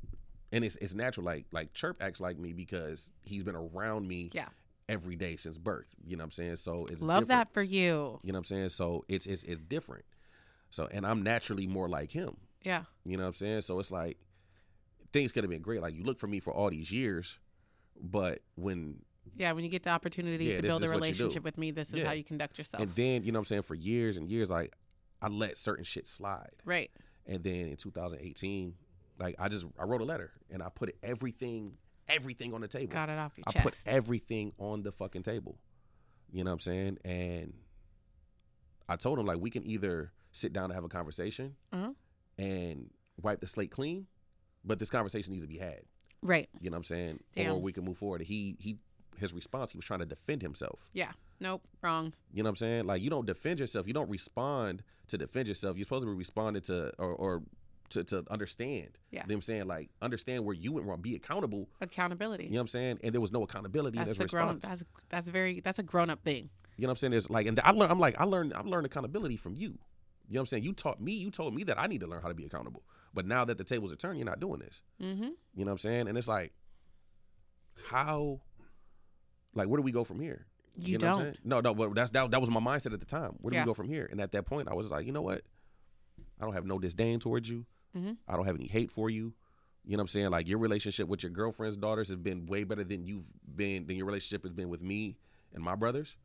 and 0.53 0.65
it's 0.65 0.77
it's 0.77 0.95
natural 0.95 1.27
like 1.27 1.47
like 1.51 1.73
Chirp 1.75 1.97
acts 2.01 2.21
like 2.21 2.39
me 2.39 2.53
because 2.53 3.11
he's 3.23 3.43
been 3.43 3.57
around 3.57 4.07
me 4.07 4.31
Yeah. 4.33 4.49
every 4.89 5.17
day 5.17 5.35
since 5.37 5.59
birth. 5.59 5.87
You 6.07 6.17
know 6.17 6.23
what 6.23 6.27
I'm 6.27 6.31
saying? 6.31 6.57
So 6.57 6.87
it's 6.91 7.03
Love 7.03 7.25
different. 7.25 7.29
that 7.49 7.53
for 7.55 7.63
you. 7.63 8.21
You 8.23 8.33
know 8.33 8.37
what 8.37 8.39
I'm 8.39 8.45
saying? 8.45 8.69
So 8.69 9.03
it's 9.09 9.27
it's 9.27 9.43
it's 9.43 9.59
different. 9.59 10.05
So 10.71 10.89
and 10.93 11.05
I'm 11.05 11.23
naturally 11.23 11.67
more 11.67 11.89
like 11.89 12.13
him. 12.13 12.37
Yeah. 12.63 12.85
You 13.05 13.17
know 13.17 13.25
what 13.25 13.29
I'm 13.31 13.35
saying? 13.35 13.61
So 13.63 13.79
it's 13.81 13.91
like 13.91 14.19
things 15.15 15.33
could 15.33 15.43
have 15.45 15.51
been 15.51 15.63
great. 15.63 15.81
Like 15.81 15.95
you 15.95 16.03
look 16.05 16.19
for 16.19 16.27
me 16.27 16.41
for 16.41 16.53
all 16.53 16.69
these 16.69 16.93
years, 16.93 17.39
but 17.99 18.41
when 18.57 18.99
Yeah. 19.37 19.53
When 19.53 19.65
you 19.65 19.71
get 19.71 19.83
the 19.85 19.91
opportunity 19.91 20.45
Yeah, 20.47 20.57
to 20.57 20.63
build 20.63 20.83
a 20.83 20.85
is 20.85 20.91
what 20.91 20.97
you 20.97 21.01
do. 21.01 21.07
relationship 21.07 21.45
with 21.45 21.57
me, 21.57 21.71
this 21.71 21.89
is 21.91 22.01
Yeah. 22.01 22.07
how 22.07 22.13
you 22.13 22.25
conduct 22.25 22.59
yourself. 22.59 22.83
and 22.83 22.95
then 22.95 23.25
you 23.25 23.33
know 23.33 23.39
what 23.39 23.45
I'm 23.45 23.47
saying 23.47 23.63
for 23.63 23.75
years 23.75 24.19
and 24.19 24.29
years 24.29 24.51
like 24.51 24.75
I 25.23 25.29
let 25.29 25.57
certain 25.57 25.85
shit 25.85 26.07
slide. 26.07 26.57
right. 26.67 26.91
And 27.27 27.43
then 27.43 27.69
in 27.69 27.77
2018, 27.77 28.75
like 29.19 29.35
I 29.39 29.49
just 29.49 29.65
I 29.79 29.85
wrote 29.85 30.03
a 30.03 30.05
letter 30.05 30.33
and 30.51 30.63
I 30.63 30.69
put 30.69 30.95
everything 31.03 31.79
everything 32.09 32.53
on 32.53 32.61
the 32.61 32.69
table. 32.69 32.93
Got 32.93 33.09
it 33.09 33.19
off 33.19 33.33
your 33.39 33.45
I 33.47 33.53
chest. 33.53 33.65
put 33.65 33.77
everything 33.87 34.53
on 34.59 34.83
the 34.83 34.93
fucking 34.93 35.23
table. 35.23 35.59
You 36.31 36.45
know 36.45 36.51
what 36.51 36.55
I'm 36.55 36.61
saying? 36.61 36.99
And 37.05 37.55
I 38.89 38.97
told 38.97 39.19
him 39.19 39.25
like 39.27 39.39
we 39.41 39.49
can 39.51 39.65
either 39.65 40.13
sit 40.33 40.53
down 40.53 40.65
and 40.65 40.75
have 40.75 40.85
a 40.85 40.89
conversation 40.89 41.57
Mhm. 41.73 41.95
and 42.37 42.91
wipe 43.23 43.41
the 43.41 43.47
slate 43.47 43.71
clean, 43.71 44.07
but 44.65 44.79
this 44.79 44.91
conversation 44.91 45.33
needs 45.33 45.43
to 45.43 45.49
be 45.49 45.59
had. 45.59 45.81
right. 46.23 46.49
You 46.61 46.71
know 46.71 46.75
what 46.75 46.79
I'm 46.79 46.85
saying? 46.85 47.21
Damn. 47.35 47.53
Or 47.53 47.61
we 47.61 47.73
can 47.73 47.85
move 47.85 47.99
forward. 47.99 48.23
He 48.23 48.57
he 48.59 48.79
his 49.19 49.33
response, 49.33 49.71
he 49.71 49.79
was 49.79 49.85
trying 49.85 50.01
to 50.01 50.07
defend 50.07 50.43
himself. 50.43 50.81
Yeah. 50.93 51.13
Nope. 51.41 51.63
Wrong. 51.83 52.13
You 52.33 52.43
know 52.43 52.49
what 52.49 52.53
I'm 52.53 52.57
saying? 52.57 52.85
Like 52.85 53.03
you 53.03 53.11
don't 53.11 53.27
defend 53.27 53.61
yourself. 53.61 53.87
You 53.87 53.93
don't 53.95 54.11
respond 54.11 54.83
to 55.09 55.19
defend 55.19 55.49
yourself. 55.49 55.77
You're 55.77 55.85
supposed 55.85 56.03
to 56.05 56.11
be 56.11 56.17
responding 56.17 56.63
to 56.63 56.93
or, 56.99 57.11
or 57.13 57.43
to, 57.91 58.03
to 58.05 58.25
understand. 58.31 58.89
Yeah. 59.11 59.21
You 59.23 59.29
know 59.29 59.35
what 59.35 59.35
I'm 59.35 59.43
saying? 59.43 59.65
Like 59.67 59.91
understand 60.03 60.45
where 60.45 60.55
you 60.55 60.73
went 60.73 60.87
wrong. 60.87 61.01
Be 61.01 61.15
accountable. 61.15 61.69
Accountability. 61.81 62.45
You 62.45 62.51
know 62.51 62.57
what 62.57 62.61
I'm 62.63 62.69
saying? 62.69 63.01
And 63.05 63.13
there 63.15 63.21
was 63.21 63.31
no 63.33 63.43
accountability 63.43 63.99
that's 63.99 64.13
in 64.13 64.17
the 64.17 64.25
his 64.25 64.31
grown. 64.33 64.55
response. 64.57 64.65
That's 64.67 64.85
that's 65.11 65.29
very. 65.29 65.61
That's 65.61 65.79
a 65.79 65.83
grown 65.83 66.11
up 66.11 66.23
thing. 66.25 66.51
You 66.77 66.83
know 66.83 66.89
what 66.89 66.93
I'm 66.93 66.97
saying? 66.97 67.11
There's 67.13 67.31
like, 67.31 67.47
and 67.47 67.61
I 67.63 67.71
learned. 67.71 67.93
I'm 67.93 68.01
like, 68.01 68.21
I 68.21 68.25
learned. 68.25 68.55
I've 68.55 68.67
learned 68.67 68.87
accountability 68.87 69.37
from 69.37 69.55
you. 69.55 69.79
You 70.29 70.35
know 70.35 70.41
what 70.41 70.43
I'm 70.43 70.47
saying? 70.47 70.63
You 70.65 70.73
taught 70.73 71.01
me. 71.01 71.13
You 71.13 71.31
told 71.31 71.55
me 71.55 71.65
that 71.65 71.79
I 71.79 71.87
need 71.87 72.01
to 72.01 72.07
learn 72.07 72.23
how 72.23 72.29
to 72.29 72.35
be 72.35 72.45
accountable. 72.47 72.83
But 73.13 73.27
now 73.27 73.45
that 73.45 73.59
the 73.59 73.65
tables 73.65 73.93
are 73.93 73.97
turned, 73.97 74.19
you're 74.19 74.27
not 74.27 74.41
doing 74.41 74.59
this. 74.61 74.81
Mm-hmm. 75.01 75.23
You 75.23 75.31
know 75.57 75.65
what 75.67 75.71
I'm 75.73 75.79
saying? 75.79 76.09
And 76.09 76.17
it's 76.19 76.29
like, 76.29 76.53
how? 77.89 78.41
Like, 79.55 79.69
where 79.69 79.77
do 79.77 79.83
we 79.83 79.93
go 79.93 80.05
from 80.05 80.21
here? 80.21 80.47
You, 80.77 80.99
know 80.99 81.07
what 81.07 81.13
I'm 81.19 81.23
don't. 81.23 81.23
saying? 81.35 81.39
No, 81.45 81.61
no. 81.61 81.75
But 81.75 81.95
that's 81.95 82.11
that. 82.13 82.31
That 82.31 82.41
was 82.41 82.51
my 82.51 82.61
mindset 82.61 82.93
at 82.93 83.01
the 83.01 83.07
time. 83.07 83.35
Where 83.41 83.51
do 83.51 83.57
Yeah. 83.57 83.63
we 83.63 83.67
go 83.67 83.75
from 83.75 83.89
here? 83.89 84.09
And 84.11 84.21
at 84.21 84.33
that 84.33 84.47
point, 84.47 84.69
I 84.69 84.75
was 84.75 84.91
like, 84.91 85.07
you 85.07 85.13
know 85.13 85.23
what? 85.23 85.43
I 86.41 86.45
don't 86.45 86.55
have 86.55 86.67
no 86.67 86.79
disdain 86.79 87.21
towards 87.21 87.49
you. 87.49 87.65
Mhm. 87.97 88.17
I 88.27 88.37
don't 88.37 88.47
have 88.47 88.57
any 88.57 88.67
hate 88.67 88.91
for 88.91 89.09
you. 89.09 89.35
You 89.85 89.97
know 89.97 90.01
what 90.01 90.03
I'm 90.05 90.09
saying? 90.09 90.31
Like 90.31 90.49
your 90.49 90.59
relationship 90.59 91.07
with 91.09 91.23
your 91.23 91.31
girlfriend's 91.31 91.77
daughters 91.77 92.09
has 92.09 92.17
been 92.17 92.47
way 92.47 92.65
better 92.65 92.83
than 92.83 93.05
you've 93.05 93.31
been 93.55 93.87
than 93.87 93.97
your 93.97 94.07
relationship 94.07 94.43
has 94.43 94.53
been 94.53 94.69
with 94.69 94.81
me 94.83 95.17
and 95.53 95.63
my 95.63 95.77
brothers. 95.77 96.17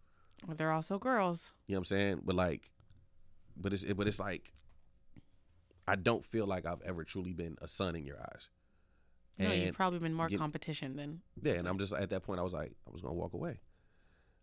Well, 0.47 0.55
they're 0.55 0.71
also 0.71 0.97
girls. 0.97 1.53
You 1.67 1.73
know 1.75 1.79
what 1.79 1.81
I'm 1.81 1.85
saying? 1.85 2.21
But 2.23 2.35
like, 2.35 2.71
but 3.59 3.73
it's 3.73 3.83
but 3.85 4.07
it's 4.07 4.19
like, 4.19 4.53
I 5.87 5.95
don't 5.95 6.25
feel 6.25 6.45
like 6.45 6.65
I've 6.65 6.81
ever 6.81 7.03
truly 7.03 7.33
been 7.33 7.57
a 7.61 7.67
son 7.67 7.95
in 7.95 8.05
your 8.05 8.19
eyes. 8.19 8.49
No, 9.37 9.47
And 9.49 9.63
you've 9.63 9.75
probably 9.75 9.99
been 9.99 10.13
more 10.13 10.27
get- 10.27 10.37
competition 10.39 10.95
than 10.95 11.21
yeah, 11.41 11.53
and 11.53 11.67
I'm 11.67 11.79
just 11.79 11.93
at 11.93 12.09
that 12.09 12.23
point 12.23 12.39
I 12.39 12.43
was 12.43 12.53
like 12.53 12.73
I 12.87 12.91
was 12.91 13.01
gonna 13.01 13.13
walk 13.13 13.33
away. 13.33 13.59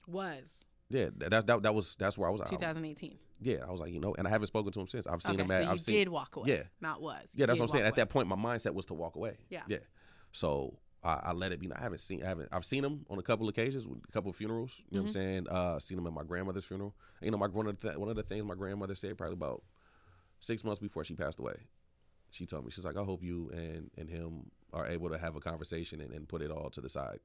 was 0.06 0.64
Yeah, 0.88 1.08
that 1.18 1.30
that, 1.30 1.46
that, 1.46 1.62
that 1.62 1.74
was 1.74 1.96
that's 1.98 2.16
where 2.16 2.28
I 2.28 2.32
was. 2.32 2.40
at. 2.40 2.48
2018. 2.48 3.18
yeah, 3.40 3.58
I 3.66 3.70
was 3.70 3.80
like 3.80 3.92
you 3.92 4.00
know, 4.00 4.14
and 4.16 4.26
I 4.26 4.30
haven't 4.30 4.46
spoken 4.46 4.72
to 4.72 4.80
him 4.80 4.88
since. 4.88 5.06
I've 5.06 5.22
seen 5.22 5.34
okay, 5.34 5.42
him 5.44 5.50
at. 5.50 5.58
so 5.58 5.64
you 5.64 5.70
I've 5.70 5.80
seen, 5.80 5.94
did 5.96 6.08
walk 6.08 6.36
away. 6.36 6.48
Yeah. 6.48 6.62
not 6.80 7.02
was. 7.02 7.30
You 7.34 7.40
Yeah, 7.40 7.46
that's 7.46 7.58
what 7.58 7.66
I'm 7.66 7.72
saying. 7.72 7.84
walk 7.84 7.88
At 7.92 7.96
that 7.96 8.08
point, 8.10 8.28
my 8.28 8.36
mindset 8.36 8.72
was 8.74 8.86
to 8.86 8.94
walk 8.94 9.16
away. 9.16 9.36
Yeah. 9.50 9.62
Yeah. 9.68 9.78
So 10.32 10.78
I, 11.06 11.20
I 11.26 11.32
let 11.32 11.52
it 11.52 11.60
be. 11.60 11.70
I 11.72 11.80
haven't 11.80 11.98
seen. 11.98 12.22
I 12.22 12.26
haven't. 12.28 12.48
I've 12.52 12.64
seen 12.64 12.84
him 12.84 13.06
on 13.08 13.18
a 13.18 13.22
couple 13.22 13.48
occasions, 13.48 13.86
a 13.86 14.12
couple 14.12 14.30
of 14.30 14.36
funerals. 14.36 14.82
You 14.90 14.98
know 14.98 15.04
what 15.04 15.16
I'm 15.16 15.22
Mm-hmm. 15.22 15.28
saying? 15.28 15.48
Uh, 15.48 15.78
seen 15.78 15.98
him 15.98 16.06
at 16.06 16.12
my 16.12 16.24
grandmother's 16.24 16.64
funeral. 16.64 16.94
You 17.20 17.30
know, 17.30 17.38
my 17.38 17.46
one 17.48 17.66
of 17.66 17.78
the 17.80 17.92
one 17.98 18.08
of 18.08 18.16
the 18.16 18.22
things 18.22 18.44
my 18.44 18.54
grandmother 18.54 18.94
said 18.94 19.16
probably 19.16 19.34
about 19.34 19.62
six 20.40 20.64
months 20.64 20.80
before 20.80 21.04
she 21.04 21.14
passed 21.14 21.38
away. 21.38 21.54
She 22.30 22.44
told 22.44 22.64
me 22.64 22.70
she's 22.70 22.84
like, 22.84 22.96
I 22.96 23.04
hope 23.04 23.22
you 23.22 23.50
and 23.54 23.90
and 23.96 24.10
him 24.10 24.50
are 24.72 24.86
able 24.86 25.08
to 25.10 25.16
have 25.18 25.36
a 25.36 25.40
conversation 25.40 26.00
and, 26.00 26.12
and 26.12 26.28
put 26.28 26.42
it 26.42 26.50
all 26.50 26.68
to 26.70 26.80
the 26.80 26.88
side. 26.88 27.20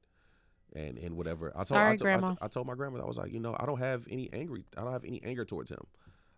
And, 0.74 0.96
and 0.96 1.16
whatever 1.18 1.50
I 1.50 1.64
told, 1.64 1.66
Sorry, 1.66 1.90
I, 1.90 1.96
told, 1.96 2.08
I, 2.10 2.20
told- 2.20 2.38
I 2.40 2.48
told 2.48 2.66
my 2.66 2.74
grandmother 2.74 3.04
I 3.04 3.06
was 3.08 3.18
like 3.18 3.30
you 3.30 3.40
know 3.40 3.54
I 3.60 3.66
don't 3.66 3.78
have 3.80 4.06
any 4.10 4.30
angry 4.32 4.64
I 4.74 4.80
don't 4.80 4.92
have 4.92 5.04
any 5.04 5.22
anger 5.22 5.44
towards 5.44 5.70
him, 5.70 5.84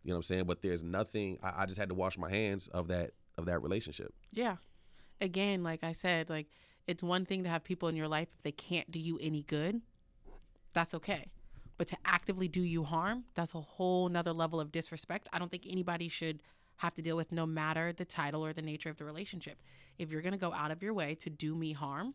you 0.03 0.09
know 0.11 0.15
what 0.17 0.19
I'm 0.19 0.23
saying 0.25 0.45
but 0.45 0.61
there's 0.61 0.83
nothing 0.83 1.39
I, 1.41 1.63
I 1.63 1.67
just 1.67 1.79
had 1.79 1.89
to 1.91 1.95
wash 1.95 2.19
my 2.19 2.29
hands 2.31 2.67
of 2.69 2.89
that 2.89 3.13
of 3.39 3.47
that 3.47 3.63
relationship 3.63 4.13
Yeah. 4.33 4.57
Again, 5.21 5.63
like 5.63 5.85
I 5.85 5.93
said, 5.93 6.29
like 6.29 6.49
it's 6.87 7.03
one 7.03 7.25
thing 7.25 7.43
to 7.45 7.49
have 7.49 7.65
people 7.65 7.89
in 7.89 7.97
your 7.97 8.09
life 8.09 8.29
if 8.37 8.43
they 8.43 8.53
can't 8.53 8.91
do 8.91 8.99
you 8.99 9.19
any 9.21 9.43
good, 9.43 9.81
that's 10.73 10.95
okay. 10.95 11.31
But 11.77 11.89
to 11.89 11.97
actively 12.05 12.47
do 12.49 12.63
you 12.63 12.85
harm, 12.85 13.25
that's 13.35 13.55
a 13.55 13.61
whole 13.61 14.09
nother 14.09 14.33
level 14.33 14.61
of 14.61 14.71
disrespect. 14.71 15.29
I 15.33 15.39
don't 15.39 15.51
think 15.51 15.65
anybody 15.69 16.09
should 16.09 16.41
have 16.77 16.95
to 16.95 17.03
deal 17.03 17.17
with 17.17 17.33
no 17.33 17.47
matter 17.47 17.93
the 17.93 18.05
title 18.05 18.45
or 18.45 18.53
the 18.53 18.63
nature 18.63 18.91
of 18.91 18.97
the 18.99 19.05
relationship. 19.05 19.61
If 19.99 20.11
you're 20.11 20.23
gonna 20.23 20.39
go 20.39 20.53
out 20.53 20.71
of 20.71 20.83
your 20.83 20.93
way 20.93 21.15
to 21.17 21.31
do 21.31 21.55
me 21.55 21.73
harm, 21.73 22.15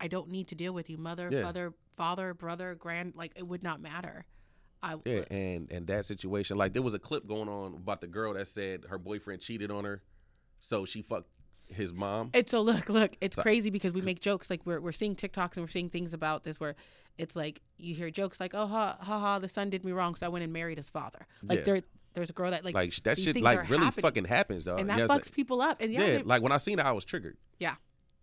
I 0.00 0.08
don't 0.08 0.28
need 0.28 0.48
to 0.48 0.54
deal 0.54 0.74
with 0.74 0.90
you, 0.90 0.98
mother, 0.98 1.30
Yeah. 1.30 1.42
father, 1.42 1.74
father, 1.96 2.34
brother, 2.34 2.74
grand 2.74 3.14
like 3.14 3.32
it 3.36 3.46
would 3.46 3.62
not 3.62 3.80
matter. 3.80 4.26
I 4.82 4.96
Yeah, 5.06 5.24
and 5.30 5.70
and 5.72 5.86
that 5.86 6.04
situation, 6.04 6.56
like 6.58 6.74
there 6.74 6.82
was 6.82 6.94
a 6.94 6.98
clip 6.98 7.26
going 7.26 7.48
on 7.48 7.74
about 7.74 8.00
the 8.02 8.06
girl 8.06 8.34
that 8.34 8.46
said 8.48 8.84
her 8.90 8.98
boyfriend 8.98 9.40
cheated 9.40 9.70
on 9.70 9.84
her, 9.84 10.02
so 10.58 10.84
she 10.84 11.00
fucked 11.00 11.30
his 11.68 11.92
mom. 11.92 12.30
And 12.34 12.48
so 12.48 12.60
look, 12.60 12.88
look, 12.88 13.12
it's 13.20 13.36
So- 13.36 13.42
crazy 13.42 13.70
because 13.70 13.92
we 13.92 14.00
make 14.00 14.20
jokes 14.20 14.48
like 14.50 14.60
we're 14.64 14.80
we're 14.80 14.92
seeing 14.92 15.14
TikToks 15.16 15.56
and 15.56 15.64
we're 15.64 15.68
seeing 15.70 15.90
things 15.90 16.12
about 16.12 16.44
this 16.44 16.58
where 16.60 16.74
it's 17.18 17.34
like 17.36 17.60
you 17.78 17.94
hear 17.94 18.10
jokes 18.10 18.38
like, 18.40 18.54
"Oh 18.54 18.66
ha 18.66 18.96
ha 19.00 19.18
ha, 19.20 19.38
the 19.38 19.48
son 19.48 19.70
did 19.70 19.84
me 19.84 19.92
wrong, 19.92 20.14
so 20.14 20.26
I 20.26 20.28
went 20.28 20.44
and 20.44 20.52
married 20.52 20.78
his 20.78 20.90
father." 20.90 21.26
Like 21.42 21.58
Yeah. 21.60 21.64
there 21.64 21.80
there's 22.14 22.30
a 22.30 22.32
girl 22.32 22.50
that 22.50 22.64
like, 22.64 22.74
Like, 22.74 22.94
that 23.04 23.18
shit, 23.18 23.40
like 23.42 23.68
really 23.68 23.84
happening. 23.84 24.02
fucking 24.02 24.24
happens, 24.24 24.64
though, 24.64 24.76
and 24.76 24.88
that 24.88 24.98
Yeah, 24.98 25.06
fucks 25.06 25.30
people 25.30 25.60
up. 25.60 25.78
And 25.80 25.92
yeah, 25.92 26.00
yeah, 26.00 26.06
they- 26.18 26.22
like 26.22 26.42
when 26.42 26.52
I 26.52 26.56
seen 26.56 26.78
it, 26.78 26.84
I 26.86 26.92
was 26.92 27.04
triggered. 27.04 27.36
Yeah. 27.58 27.74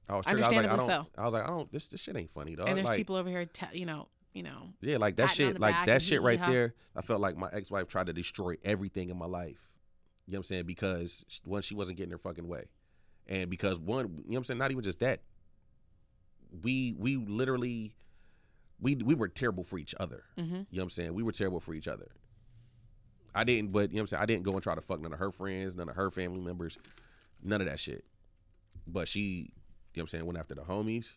I 0.09 0.15
was 0.17 0.25
triggered. 0.25 0.43
I 0.43 0.47
was 0.47 0.55
like, 0.57 0.65
I 0.65 0.75
don't. 0.75 0.85
so. 0.87 1.07
I 1.17 1.23
was 1.25 1.33
like, 1.33 1.43
I 1.43 1.47
don't. 1.47 1.71
This 1.71 1.87
this 1.87 2.01
shit 2.01 2.17
ain't 2.17 2.31
funny, 2.33 2.55
though. 2.55 2.65
and 2.65 2.75
there's 2.77 2.87
like, 2.87 2.97
people 2.97 3.15
over 3.15 3.29
here, 3.29 3.45
te- 3.45 3.77
you 3.77 3.85
know, 3.85 4.07
you 4.33 4.41
know, 4.43 4.73
yeah, 4.81 4.97
like 4.97 5.15
that 5.17 5.29
shit, 5.31 5.59
like 5.59 5.85
that 5.85 6.01
shit 6.01 6.21
right 6.23 6.39
there. 6.39 6.73
I 6.95 7.01
felt 7.01 7.21
like 7.21 7.37
my 7.37 7.49
ex 7.53 7.69
wife 7.71 7.87
tried 7.87 8.07
to 8.07 8.13
destroy 8.13 8.55
everything 8.63 9.09
in 9.11 9.17
my 9.17 9.27
life. 9.27 9.69
You 10.25 10.33
know 10.33 10.37
what 10.37 10.39
I'm 10.39 10.43
saying? 10.43 10.65
Because 10.65 11.23
one, 11.45 11.61
she 11.61 11.75
wasn't 11.75 11.97
getting 11.97 12.11
her 12.11 12.17
fucking 12.17 12.47
way, 12.47 12.65
and 13.27 13.49
because 13.49 13.79
one, 13.79 14.05
you 14.05 14.13
know 14.15 14.23
what 14.27 14.37
I'm 14.37 14.43
saying? 14.45 14.57
Not 14.57 14.71
even 14.71 14.83
just 14.83 14.99
that. 14.99 15.21
We 16.61 16.93
we 16.97 17.15
literally, 17.17 17.95
we 18.79 18.95
we 18.95 19.15
were 19.15 19.27
terrible 19.27 19.63
for 19.63 19.77
each 19.77 19.95
other. 19.99 20.23
hmm 20.37 20.43
You 20.43 20.49
know 20.53 20.65
what 20.71 20.83
I'm 20.83 20.89
saying? 20.91 21.13
We 21.13 21.23
were 21.23 21.31
terrible 21.31 21.59
for 21.59 21.73
each 21.73 21.87
other. 21.87 22.11
I 23.35 23.43
didn't, 23.43 23.71
but 23.71 23.89
you 23.89 23.95
know 23.95 24.01
what 24.01 24.01
I'm 24.01 24.07
saying? 24.07 24.23
I 24.23 24.25
didn't 24.27 24.43
go 24.43 24.53
and 24.53 24.61
try 24.61 24.75
to 24.75 24.81
fuck 24.81 25.01
none 25.01 25.11
of 25.13 25.19
her 25.19 25.31
friends, 25.31 25.75
none 25.75 25.89
of 25.89 25.95
her 25.95 26.11
family 26.11 26.39
members, 26.41 26.77
none 27.41 27.61
of 27.61 27.67
that 27.67 27.79
shit. 27.79 28.05
But 28.85 29.07
she, 29.07 29.19
you 29.19 29.35
know 29.43 29.49
what 29.95 30.01
I'm 30.03 30.07
saying, 30.09 30.25
went 30.25 30.37
after 30.37 30.53
the 30.53 30.61
homies. 30.61 31.11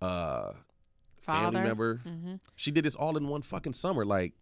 Uh 0.00 0.52
family 1.22 1.42
Father. 1.56 1.62
member. 1.62 1.96
hmm 2.04 2.34
She 2.56 2.70
did 2.70 2.84
this 2.84 2.94
all 2.94 3.16
in 3.16 3.28
one 3.28 3.42
fucking 3.42 3.72
summer, 3.74 4.04
like 4.04 4.32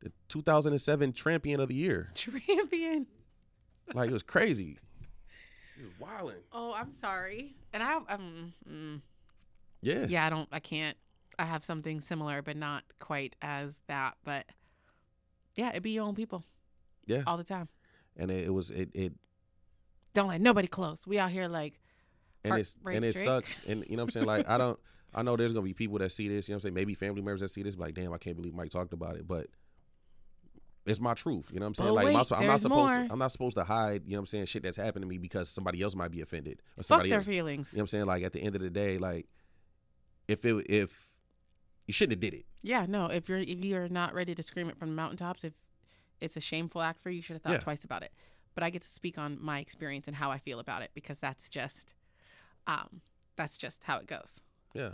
the 0.00 0.12
2007 0.28 1.12
champion 1.12 1.60
of 1.60 1.68
the 1.68 1.74
year. 1.74 2.10
champion. 2.14 3.06
Like 3.94 4.10
it 4.10 4.12
was 4.14 4.22
crazy. 4.22 4.78
She 5.76 5.82
was 5.82 5.92
wilding. 5.98 6.36
Oh, 6.52 6.72
I'm 6.74 6.92
sorry. 6.92 7.54
And 7.72 7.82
I, 7.82 7.96
um, 8.08 8.54
mm, 8.68 9.00
Yeah. 9.82 10.06
yeah, 10.08 10.26
I 10.26 10.30
don't, 10.30 10.48
I 10.52 10.60
can't. 10.60 10.96
I 11.38 11.44
have 11.44 11.64
something 11.64 12.00
similar, 12.00 12.40
but 12.40 12.56
not 12.56 12.82
quite 12.98 13.36
as 13.42 13.78
that. 13.88 14.16
But 14.24 14.46
yeah, 15.54 15.70
it 15.74 15.82
be 15.82 15.90
your 15.90 16.04
own 16.04 16.14
people. 16.14 16.44
Yeah. 17.06 17.22
all 17.26 17.36
the 17.36 17.44
time. 17.44 17.68
And 18.16 18.30
it, 18.30 18.46
it 18.46 18.50
was 18.54 18.70
it 18.70 18.88
it 18.94 19.12
Don't 20.14 20.28
let 20.28 20.40
nobody 20.40 20.66
close. 20.66 21.06
We 21.06 21.18
out 21.18 21.30
here 21.30 21.46
like 21.46 21.78
and 22.42 22.54
it's 22.54 22.76
and 22.86 23.04
it 23.04 23.12
Drake. 23.12 23.24
sucks. 23.24 23.62
And 23.66 23.84
you 23.88 23.96
know 23.96 24.02
what 24.02 24.08
I'm 24.08 24.10
saying? 24.12 24.26
Like 24.26 24.48
I 24.48 24.56
don't 24.58 24.78
I 25.14 25.22
know 25.22 25.36
there's 25.36 25.52
gonna 25.52 25.62
be 25.64 25.74
people 25.74 25.98
that 25.98 26.10
see 26.10 26.28
this, 26.28 26.48
you 26.48 26.52
know 26.52 26.56
what 26.56 26.60
I'm 26.60 26.62
saying? 26.68 26.74
Maybe 26.74 26.94
family 26.94 27.20
members 27.22 27.40
that 27.40 27.48
see 27.48 27.62
this, 27.62 27.76
like, 27.76 27.94
damn, 27.94 28.12
I 28.12 28.18
can't 28.18 28.36
believe 28.36 28.54
Mike 28.54 28.70
talked 28.70 28.92
about 28.92 29.16
it. 29.16 29.26
But 29.28 29.46
it's 30.86 31.00
my 31.00 31.14
truth. 31.14 31.48
You 31.52 31.58
know 31.60 31.66
what 31.66 31.68
I'm 31.68 31.74
saying? 31.74 31.88
But 31.88 31.94
like, 31.94 32.06
wait, 32.06 32.16
I'm, 32.16 32.40
I'm 32.40 32.46
not 32.46 32.60
supposed. 32.60 32.76
more. 32.78 33.06
To, 33.06 33.12
I'm 33.12 33.18
not 33.18 33.32
supposed 33.32 33.56
to 33.56 33.64
hide. 33.64 34.02
You 34.06 34.12
know 34.12 34.18
what 34.18 34.20
I'm 34.22 34.26
saying? 34.26 34.46
Shit 34.46 34.62
that's 34.62 34.76
happened 34.76 35.02
to 35.02 35.08
me 35.08 35.18
because 35.18 35.48
somebody 35.48 35.82
else 35.82 35.94
might 35.94 36.10
be 36.10 36.20
offended 36.20 36.62
or 36.76 36.82
somebody 36.82 37.08
Fuck 37.08 37.10
their 37.10 37.18
else. 37.18 37.26
feelings. 37.26 37.68
You 37.72 37.78
know 37.78 37.80
what 37.80 37.84
I'm 37.84 37.88
saying? 37.88 38.06
Like 38.06 38.22
at 38.22 38.32
the 38.32 38.40
end 38.40 38.54
of 38.54 38.62
the 38.62 38.70
day, 38.70 38.98
like 38.98 39.26
if 40.28 40.44
it 40.44 40.66
if 40.70 41.14
you 41.86 41.92
shouldn't 41.92 42.14
have 42.14 42.20
did 42.20 42.34
it. 42.38 42.46
Yeah, 42.62 42.86
no. 42.88 43.06
If 43.06 43.28
you're 43.28 43.38
if 43.38 43.64
you're 43.64 43.88
not 43.88 44.14
ready 44.14 44.34
to 44.34 44.42
scream 44.42 44.68
it 44.68 44.78
from 44.78 44.88
the 44.90 44.94
mountaintops, 44.94 45.44
if 45.44 45.52
it's 46.20 46.36
a 46.36 46.40
shameful 46.40 46.80
act 46.82 47.00
for 47.02 47.10
you, 47.10 47.16
you 47.16 47.22
should 47.22 47.34
have 47.34 47.42
thought 47.42 47.52
Yeah. 47.52 47.58
twice 47.58 47.84
about 47.84 48.02
it. 48.02 48.12
But 48.54 48.62
I 48.62 48.70
get 48.70 48.82
to 48.82 48.88
speak 48.88 49.18
on 49.18 49.38
my 49.40 49.58
experience 49.60 50.06
and 50.06 50.16
how 50.16 50.30
I 50.30 50.38
feel 50.38 50.58
about 50.60 50.80
it 50.82 50.90
because 50.94 51.20
that's 51.20 51.50
just, 51.50 51.92
um, 52.66 53.02
that's 53.36 53.58
just 53.58 53.82
how 53.84 53.98
it 53.98 54.06
goes. 54.06 54.40
Yeah. 54.72 54.92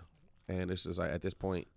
And 0.49 0.69
it's 0.73 0.83
just 0.83 0.99
like 0.99 1.13
at 1.13 1.23
this 1.23 1.33
point, 1.33 1.69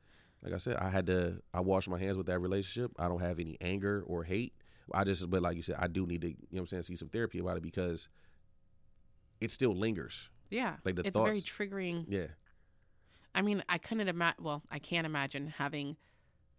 like 0.46 0.54
I 0.54 0.58
said, 0.58 0.78
I 0.78 0.90
had 0.90 1.08
to 1.08 1.42
I 1.54 1.60
washed 1.62 1.90
my 1.90 1.98
hands 1.98 2.18
with 2.18 2.28
that 2.28 2.40
relationship. 2.40 2.92
I 3.00 3.08
don't 3.08 3.20
have 3.22 3.40
any 3.40 3.58
anger 3.60 4.04
or 4.06 4.24
hate. 4.24 4.54
I 4.94 5.04
just 5.04 5.30
but 5.30 5.42
like 5.42 5.56
you 5.56 5.64
said, 5.64 5.78
I 5.80 5.88
do 5.88 6.06
need 6.06 6.22
to, 6.22 6.28
you 6.28 6.36
know 6.52 6.58
what 6.58 6.62
I'm 6.62 6.68
saying, 6.68 6.84
see 6.84 6.96
some 6.96 7.10
therapy 7.10 7.40
about 7.40 7.58
it 7.58 7.64
because 7.64 8.08
it 9.42 9.50
still 9.50 9.76
lingers. 9.76 10.30
Yeah, 10.52 10.76
Like 10.86 10.96
the 10.96 11.02
it's 11.08 11.18
very 11.18 11.42
triggering. 11.42 12.06
Yeah. 12.08 12.28
I 13.34 13.42
mean, 13.42 13.64
I 13.68 13.80
couldn't 13.80 14.08
imagine. 14.08 14.44
Well, 14.44 14.62
I 14.72 14.80
can't 14.80 15.06
imagine 15.06 15.54
having 15.58 15.98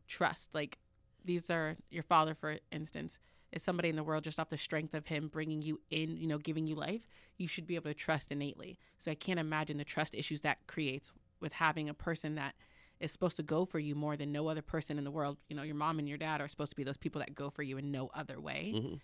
trust. 0.09 0.51
Like 0.53 0.79
these 1.25 1.49
are 1.49 1.77
your 1.89 2.03
father, 2.03 2.35
for 2.35 2.57
instance, 2.73 3.19
is 3.53 3.63
somebody 3.63 3.89
in 3.89 3.97
the 3.97 4.03
world 4.03 4.25
just 4.25 4.41
off 4.41 4.49
the 4.49 4.59
strength 4.59 4.95
of 4.95 5.07
him 5.07 5.29
bringing 5.29 5.63
you 5.63 5.81
in, 5.91 6.17
you 6.17 6.27
know, 6.27 6.39
giving 6.39 6.67
you 6.67 6.75
life. 6.75 7.07
You 7.39 7.47
should 7.47 7.67
be 7.67 7.77
able 7.77 7.91
to 7.91 7.95
trust 7.95 8.33
innately. 8.33 8.79
So 8.99 9.13
I 9.13 9.15
can't 9.15 9.39
imagine 9.39 9.79
the 9.79 9.85
trust 9.85 10.15
issues 10.15 10.41
that 10.41 10.67
creates 10.67 11.13
with 11.41 11.55
having 11.55 11.89
a 11.89 11.95
person 11.95 12.35
that 12.35 12.55
is 13.01 13.13
supposed 13.13 13.37
to 13.37 13.43
go 13.43 13.65
for 13.65 13.79
you 13.79 13.95
more 13.95 14.17
than 14.17 14.33
no 14.33 14.49
other 14.49 14.63
person 14.63 14.97
in 14.99 15.05
the 15.05 15.11
world. 15.11 15.37
You 15.49 15.57
know, 15.57 15.63
your 15.63 15.75
mom 15.75 15.99
and 15.99 16.09
your 16.09 16.19
dad 16.19 16.41
are 16.41 16.49
supposed 16.49 16.71
to 16.71 16.77
be 16.77 16.85
those 16.85 16.97
people 16.97 17.19
that 17.21 17.35
go 17.35 17.51
for 17.51 17.63
you 17.63 17.77
in 17.79 17.91
no 17.91 18.11
other 18.15 18.41
way. 18.41 18.73
hmm 18.75 18.95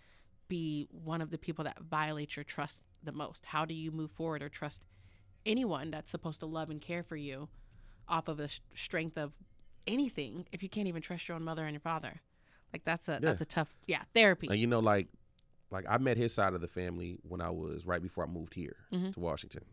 Be 0.47 0.87
one 0.91 1.21
of 1.21 1.29
the 1.31 1.37
people 1.37 1.63
that 1.65 1.79
violates 1.81 2.35
your 2.35 2.43
trust 2.43 2.81
the 3.03 3.11
most. 3.11 3.45
How 3.47 3.65
do 3.65 3.73
you 3.73 3.91
move 3.91 4.11
forward 4.11 4.41
or 4.41 4.49
trust 4.49 4.81
anyone 5.45 5.91
that's 5.91 6.09
supposed 6.11 6.39
to 6.39 6.45
love 6.45 6.69
and 6.69 6.79
care 6.81 7.03
for 7.03 7.15
you 7.15 7.49
off 8.07 8.27
of 8.27 8.37
the 8.37 8.47
sh- 8.47 8.61
strength 8.73 9.17
of 9.17 9.33
anything 9.87 10.45
if 10.51 10.63
you 10.63 10.69
can't 10.69 10.87
even 10.87 11.01
trust 11.01 11.27
your 11.27 11.35
own 11.35 11.43
mother 11.43 11.63
and 11.65 11.73
your 11.73 11.79
father? 11.81 12.21
Like 12.71 12.83
that's 12.83 13.07
a 13.07 13.19
that's 13.21 13.41
a 13.41 13.45
tough 13.45 13.73
yeah 13.85 14.01
therapy. 14.15 14.47
And 14.49 14.57
you 14.59 14.67
know, 14.67 14.79
like 14.79 15.07
like 15.69 15.85
I 15.87 15.97
met 15.99 16.17
his 16.17 16.33
side 16.33 16.53
of 16.53 16.61
the 16.61 16.67
family 16.67 17.19
when 17.23 17.41
I 17.41 17.49
was 17.51 17.85
right 17.85 18.01
before 18.01 18.23
I 18.23 18.27
moved 18.27 18.53
here 18.55 18.75
Mhm. 18.91 19.13
to 19.13 19.19
Washington. 19.19 19.65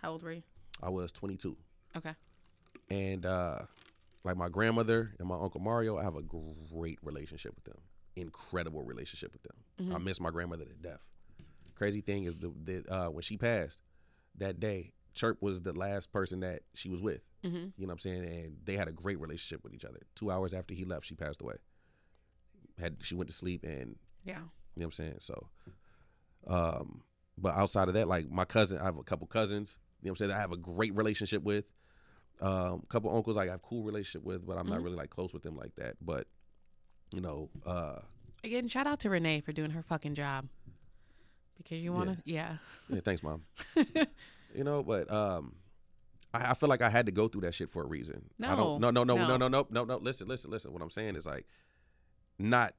How 0.00 0.12
old 0.12 0.22
were 0.22 0.32
you? 0.32 0.42
I 0.82 0.88
was 0.88 1.12
22. 1.12 1.56
Okay. 1.96 2.14
And 2.90 3.24
uh 3.26 3.60
like 4.24 4.36
my 4.36 4.48
grandmother 4.48 5.14
and 5.18 5.28
my 5.28 5.36
uncle 5.36 5.60
Mario, 5.60 5.96
I 5.96 6.02
have 6.02 6.16
a 6.16 6.22
great 6.22 6.98
relationship 7.02 7.54
with 7.54 7.64
them. 7.64 7.78
Incredible 8.16 8.82
relationship 8.82 9.32
with 9.32 9.42
them. 9.42 9.94
I 9.94 9.98
Mhm. 9.98 10.04
miss 10.04 10.20
my 10.20 10.30
grandmother 10.30 10.64
to 10.64 10.74
death. 10.74 11.00
Crazy 11.74 12.00
thing 12.02 12.24
is 12.24 12.34
the, 12.36 12.52
the 12.64 12.92
uh 12.94 13.08
when 13.10 13.22
she 13.22 13.36
passed 13.38 13.78
that 14.36 14.60
day, 14.60 14.92
Chirp 15.14 15.40
was 15.40 15.60
the 15.62 15.72
last 15.72 16.12
person 16.12 16.40
that 16.40 16.62
she 16.74 16.88
was 16.88 17.00
with. 17.00 17.22
Mm-hmm. 17.42 17.56
You 17.56 17.72
know 17.78 17.86
what 17.86 17.92
I'm 17.92 17.98
saying? 18.00 18.24
And 18.24 18.56
they 18.64 18.76
had 18.76 18.88
a 18.88 18.92
great 18.92 19.18
relationship 19.18 19.64
with 19.64 19.72
each 19.74 19.84
other. 19.84 20.00
Two 20.14 20.30
hours 20.30 20.52
after 20.52 20.74
he 20.74 20.84
left, 20.84 21.06
she 21.06 21.14
passed 21.14 21.40
away. 21.40 21.56
Had 22.78 22.98
she 23.02 23.14
went 23.14 23.28
to 23.30 23.34
sleep 23.34 23.64
and 23.64 23.96
Yeah. 24.24 24.38
you 24.38 24.42
know 24.42 24.48
what 24.76 24.84
I'm 24.86 24.92
saying? 24.92 25.16
So 25.20 25.48
um 26.46 27.02
but 27.38 27.54
outside 27.54 27.88
of 27.88 27.94
that, 27.94 28.06
like 28.06 28.28
my 28.30 28.44
cousin, 28.44 28.78
I 28.78 28.84
have 28.84 28.98
a 28.98 29.02
couple 29.02 29.26
cousins, 29.26 29.78
you 30.02 30.06
know 30.06 30.10
what 30.10 30.12
I'm 30.12 30.16
saying, 30.16 30.28
that 30.30 30.36
I 30.36 30.40
have 30.40 30.52
a 30.52 30.58
great 30.58 30.94
relationship 30.94 31.42
with. 31.42 31.64
Um, 32.40 32.82
couple 32.88 33.14
uncles 33.14 33.36
like 33.36 33.48
I 33.48 33.52
have 33.52 33.62
cool 33.62 33.82
relationship 33.84 34.24
with, 34.24 34.46
but 34.46 34.56
I'm 34.58 34.66
not 34.66 34.80
Mhm. 34.80 34.84
really 34.84 34.96
like 34.96 35.10
close 35.10 35.32
with 35.32 35.42
them 35.42 35.56
like 35.56 35.74
that. 35.76 35.96
But 36.00 36.26
you 37.12 37.20
know, 37.20 37.50
uh 37.66 38.00
Again, 38.42 38.68
shout 38.68 38.86
out 38.86 39.00
to 39.00 39.10
Renee 39.10 39.40
for 39.42 39.52
doing 39.52 39.70
her 39.72 39.82
fucking 39.82 40.14
job. 40.14 40.48
Because 41.58 41.78
you 41.78 41.92
want 41.92 42.08
to, 42.10 42.16
yeah. 42.24 42.56
yeah, 42.88 43.00
thanks, 43.00 43.22
mom. 43.22 43.42
you 44.54 44.64
know, 44.64 44.82
but 44.82 45.10
um 45.12 45.56
I, 46.32 46.52
I 46.52 46.54
feel 46.54 46.68
like 46.70 46.80
I 46.80 46.88
had 46.88 47.06
to 47.06 47.12
go 47.12 47.28
through 47.28 47.42
that 47.42 47.54
shit 47.54 47.70
for 47.70 47.82
a 47.82 47.86
reason. 47.86 48.30
I 48.42 48.54
No, 48.54 48.56
don't 48.56 48.80
no 48.80 48.90
no 48.90 49.04
no 49.04 49.16
no. 49.16 49.26
no 49.26 49.36
no 49.36 49.48
no 49.48 49.66
no 49.70 49.84
no 49.84 49.96
listen, 49.98 50.26
listen, 50.28 50.50
listen. 50.50 50.72
What 50.72 50.80
I'm 50.82 50.90
saying 50.90 51.16
is 51.16 51.26
like 51.26 51.46
not 52.38 52.74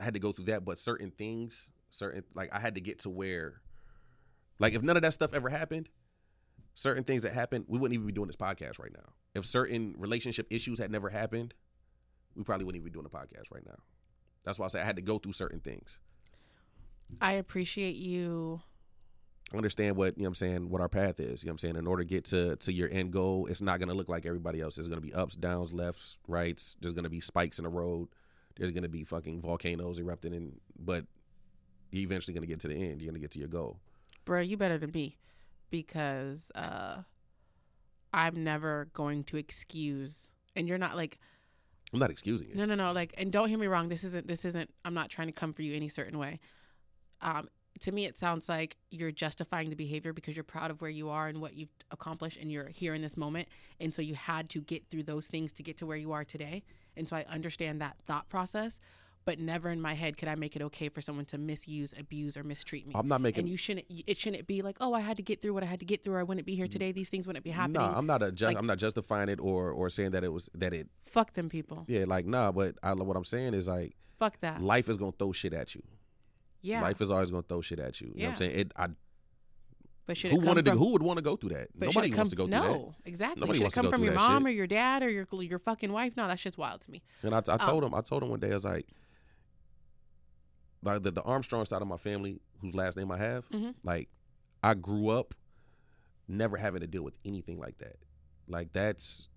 I 0.00 0.04
had 0.04 0.14
to 0.14 0.20
go 0.20 0.32
through 0.32 0.46
that, 0.46 0.64
but 0.64 0.78
certain 0.78 1.10
things, 1.10 1.70
certain 1.90 2.22
like 2.34 2.54
I 2.54 2.60
had 2.60 2.76
to 2.76 2.80
get 2.80 3.00
to 3.00 3.10
where 3.10 3.60
like 4.58 4.72
if 4.72 4.82
none 4.82 4.96
of 4.96 5.02
that 5.02 5.12
stuff 5.12 5.34
ever 5.34 5.48
happened, 5.50 5.88
certain 6.78 7.02
things 7.02 7.22
that 7.22 7.32
happened, 7.32 7.64
we 7.66 7.76
wouldn't 7.76 7.94
even 7.94 8.06
be 8.06 8.12
doing 8.12 8.28
this 8.28 8.36
podcast 8.36 8.78
right 8.78 8.92
now. 8.92 9.10
If 9.34 9.44
certain 9.44 9.96
relationship 9.98 10.46
issues 10.48 10.78
had 10.78 10.92
never 10.92 11.08
happened, 11.08 11.52
we 12.36 12.44
probably 12.44 12.64
wouldn't 12.64 12.80
even 12.80 12.92
be 12.92 12.92
doing 12.92 13.02
the 13.02 13.10
podcast 13.10 13.52
right 13.52 13.66
now. 13.66 13.74
That's 14.44 14.60
why 14.60 14.66
I 14.66 14.68
say 14.68 14.80
I 14.80 14.84
had 14.84 14.94
to 14.94 15.02
go 15.02 15.18
through 15.18 15.32
certain 15.32 15.58
things. 15.58 15.98
I 17.20 17.32
appreciate 17.32 17.96
you. 17.96 18.60
understand 19.52 19.96
what 19.96 20.16
you 20.16 20.22
know 20.22 20.26
what 20.26 20.28
I'm 20.28 20.34
saying 20.36 20.70
what 20.70 20.80
our 20.80 20.88
path 20.88 21.18
is. 21.18 21.42
You 21.42 21.48
know 21.48 21.50
what 21.50 21.54
I'm 21.54 21.58
saying? 21.58 21.76
In 21.76 21.88
order 21.88 22.04
to 22.04 22.08
get 22.08 22.26
to 22.26 22.54
to 22.54 22.72
your 22.72 22.88
end 22.90 23.12
goal, 23.12 23.46
it's 23.46 23.60
not 23.60 23.80
gonna 23.80 23.94
look 23.94 24.08
like 24.08 24.24
everybody 24.24 24.60
else. 24.60 24.76
There's 24.76 24.86
gonna 24.88 25.00
be 25.00 25.12
ups, 25.12 25.34
downs, 25.34 25.72
lefts, 25.72 26.16
rights. 26.28 26.76
There's 26.80 26.94
gonna 26.94 27.10
be 27.10 27.18
spikes 27.18 27.58
in 27.58 27.64
the 27.64 27.70
road. 27.70 28.08
There's 28.56 28.70
gonna 28.70 28.88
be 28.88 29.02
fucking 29.02 29.40
volcanoes 29.40 29.98
erupting 29.98 30.32
and 30.32 30.60
but 30.78 31.06
you're 31.90 32.04
eventually 32.04 32.34
gonna 32.34 32.46
get 32.46 32.60
to 32.60 32.68
the 32.68 32.76
end. 32.76 33.02
You're 33.02 33.10
gonna 33.10 33.18
get 33.18 33.32
to 33.32 33.40
your 33.40 33.48
goal. 33.48 33.80
Bro, 34.24 34.42
you 34.42 34.56
better 34.56 34.78
than 34.78 34.92
me 34.92 35.16
because 35.70 36.50
uh 36.54 37.02
I'm 38.12 38.42
never 38.42 38.88
going 38.94 39.24
to 39.24 39.36
excuse 39.36 40.32
and 40.56 40.66
you're 40.68 40.78
not 40.78 40.96
like 40.96 41.18
I'm 41.92 41.98
not 41.98 42.10
excusing 42.10 42.50
it. 42.50 42.56
no 42.56 42.64
no 42.64 42.74
no 42.74 42.92
like 42.92 43.14
and 43.18 43.32
don't 43.32 43.48
hear 43.48 43.58
me 43.58 43.66
wrong 43.66 43.88
this 43.88 44.04
isn't 44.04 44.26
this 44.26 44.44
isn't 44.44 44.70
I'm 44.84 44.94
not 44.94 45.08
trying 45.10 45.28
to 45.28 45.32
come 45.32 45.52
for 45.52 45.62
you 45.62 45.74
any 45.74 45.88
certain 45.88 46.18
way. 46.18 46.40
Um 47.20 47.48
to 47.80 47.92
me 47.92 48.06
it 48.06 48.18
sounds 48.18 48.48
like 48.48 48.76
you're 48.90 49.12
justifying 49.12 49.70
the 49.70 49.76
behavior 49.76 50.12
because 50.12 50.34
you're 50.36 50.42
proud 50.44 50.70
of 50.70 50.80
where 50.80 50.90
you 50.90 51.10
are 51.10 51.28
and 51.28 51.40
what 51.40 51.54
you've 51.54 51.68
accomplished 51.90 52.36
and 52.40 52.50
you're 52.50 52.68
here 52.68 52.92
in 52.94 53.02
this 53.02 53.16
moment 53.16 53.46
and 53.78 53.94
so 53.94 54.02
you 54.02 54.14
had 54.14 54.48
to 54.50 54.60
get 54.60 54.88
through 54.90 55.04
those 55.04 55.26
things 55.26 55.52
to 55.52 55.62
get 55.62 55.76
to 55.78 55.86
where 55.86 55.96
you 55.96 56.12
are 56.12 56.24
today. 56.24 56.64
And 56.96 57.08
so 57.08 57.14
I 57.16 57.24
understand 57.30 57.80
that 57.80 57.96
thought 58.04 58.28
process, 58.28 58.80
but 59.28 59.38
never 59.38 59.68
in 59.70 59.80
my 59.80 59.92
head 59.92 60.16
could 60.16 60.28
I 60.28 60.36
make 60.36 60.56
it 60.56 60.62
okay 60.62 60.88
for 60.88 61.02
someone 61.02 61.26
to 61.26 61.36
misuse, 61.36 61.92
abuse 61.98 62.34
or 62.38 62.42
mistreat 62.42 62.86
me. 62.88 62.94
I'm 62.96 63.08
not 63.08 63.20
making 63.20 63.40
and 63.42 63.48
you 63.48 63.58
shouldn't 63.58 63.84
it 64.06 64.16
shouldn't 64.16 64.46
be 64.46 64.62
like 64.62 64.76
oh 64.80 64.94
i 64.94 65.00
had 65.00 65.16
to 65.18 65.22
get 65.22 65.42
through 65.42 65.52
what 65.52 65.62
i 65.62 65.66
had 65.66 65.80
to 65.80 65.84
get 65.84 66.02
through 66.02 66.14
or 66.14 66.20
i 66.20 66.22
wouldn't 66.22 66.46
be 66.46 66.54
here 66.54 66.66
today 66.66 66.90
these 66.92 67.10
things 67.10 67.26
wouldn't 67.26 67.44
be 67.44 67.50
happening 67.50 67.82
Nah, 67.82 67.98
I'm 67.98 68.06
not 68.06 68.22
a 68.22 68.32
just, 68.32 68.48
Like- 68.48 68.56
I'm 68.56 68.66
not 68.66 68.78
justifying 68.78 69.28
it 69.28 69.38
or 69.40 69.70
or 69.70 69.90
saying 69.90 70.12
that 70.12 70.24
it 70.24 70.32
was 70.32 70.48
that 70.54 70.72
it 70.72 70.88
fuck 71.04 71.34
them 71.34 71.48
people 71.50 71.84
yeah 71.88 72.04
like 72.06 72.24
nah. 72.26 72.52
But 72.52 72.76
I, 72.82 72.94
what 72.94 73.16
I'm 73.18 73.24
saying 73.34 73.52
is 73.52 73.68
like 73.68 73.96
fuck 74.18 74.38
that 74.40 74.62
life 74.62 74.88
is 74.88 74.96
gonna 74.96 75.12
throw 75.18 75.32
shit 75.32 75.52
at 75.52 75.74
you. 75.74 75.82
yeah 76.62 76.80
Life 76.80 77.00
is 77.02 77.10
always 77.10 77.30
gonna 77.30 77.42
throw 77.42 77.60
shit 77.60 77.78
at 77.80 78.00
you. 78.00 78.08
You 78.14 78.22
know 78.22 78.24
what 78.24 78.30
I'm 78.30 78.36
saying? 78.36 78.58
It. 78.60 78.72
I 78.76 78.86
but 80.06 80.16
should 80.16 80.30
who 80.30 80.38
it 80.38 80.40
come 80.40 80.46
wanted 80.48 80.64
from, 80.64 80.72
to, 80.72 80.78
who 80.78 80.92
would 80.92 81.02
want 81.02 81.18
to 81.18 81.22
go 81.22 81.36
through 81.36 81.50
that? 81.50 81.68
Nobody 81.74 82.08
it 82.10 82.16
wants 82.16 82.30
to 82.30 82.36
go 82.36 82.44
through 82.46 82.52
that. 82.52 82.62
no 82.62 82.94
exactly 83.04 83.40
Nobody 83.42 83.58
should 83.58 83.62
it 83.62 83.64
wants 83.66 83.74
to 83.74 83.78
come 83.82 83.84
go 83.86 83.90
from 83.90 84.04
your 84.04 84.14
mom 84.14 84.42
shit. 84.42 84.46
or 84.48 84.50
your 84.60 84.66
dad 84.66 85.02
or 85.02 85.10
your 85.10 85.26
your 85.42 85.58
fucking 85.58 85.92
wife 85.92 86.14
no 86.16 86.26
that's 86.26 86.40
just 86.42 86.56
wild 86.56 86.80
to 86.82 86.90
me. 86.90 87.02
And 87.22 87.34
I, 87.34 87.38
I 87.38 87.42
Oh. 87.54 87.56
told 87.58 87.84
him, 87.84 87.94
I 87.94 88.00
told 88.00 88.22
him 88.22 88.30
one 88.30 88.40
day, 88.40 88.50
I 88.50 88.54
was 88.54 88.64
like, 88.64 88.86
like 90.82 91.02
the, 91.02 91.10
the 91.10 91.22
Armstrong 91.22 91.64
side 91.66 91.82
of 91.82 91.88
my 91.88 91.96
family, 91.96 92.40
whose 92.60 92.74
last 92.74 92.96
name 92.96 93.10
I 93.10 93.18
have, 93.18 93.48
Mhm. 93.50 93.74
like 93.82 94.08
I 94.62 94.74
grew 94.74 95.08
up 95.10 95.34
never 96.26 96.56
having 96.56 96.80
to 96.80 96.86
deal 96.86 97.02
with 97.02 97.14
anything 97.24 97.58
like 97.58 97.78
that. 97.78 97.96
Like 98.46 98.72
that's 98.72 99.28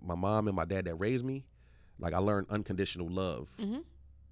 my 0.00 0.14
mom 0.14 0.48
and 0.48 0.56
my 0.56 0.64
dad 0.64 0.84
that 0.86 0.94
raised 0.96 1.24
me. 1.24 1.46
Like 1.98 2.12
I 2.12 2.18
learned 2.18 2.48
unconditional 2.50 3.08
love. 3.08 3.50
Mhm. 3.58 3.62
You 3.62 3.68
know 3.72 3.84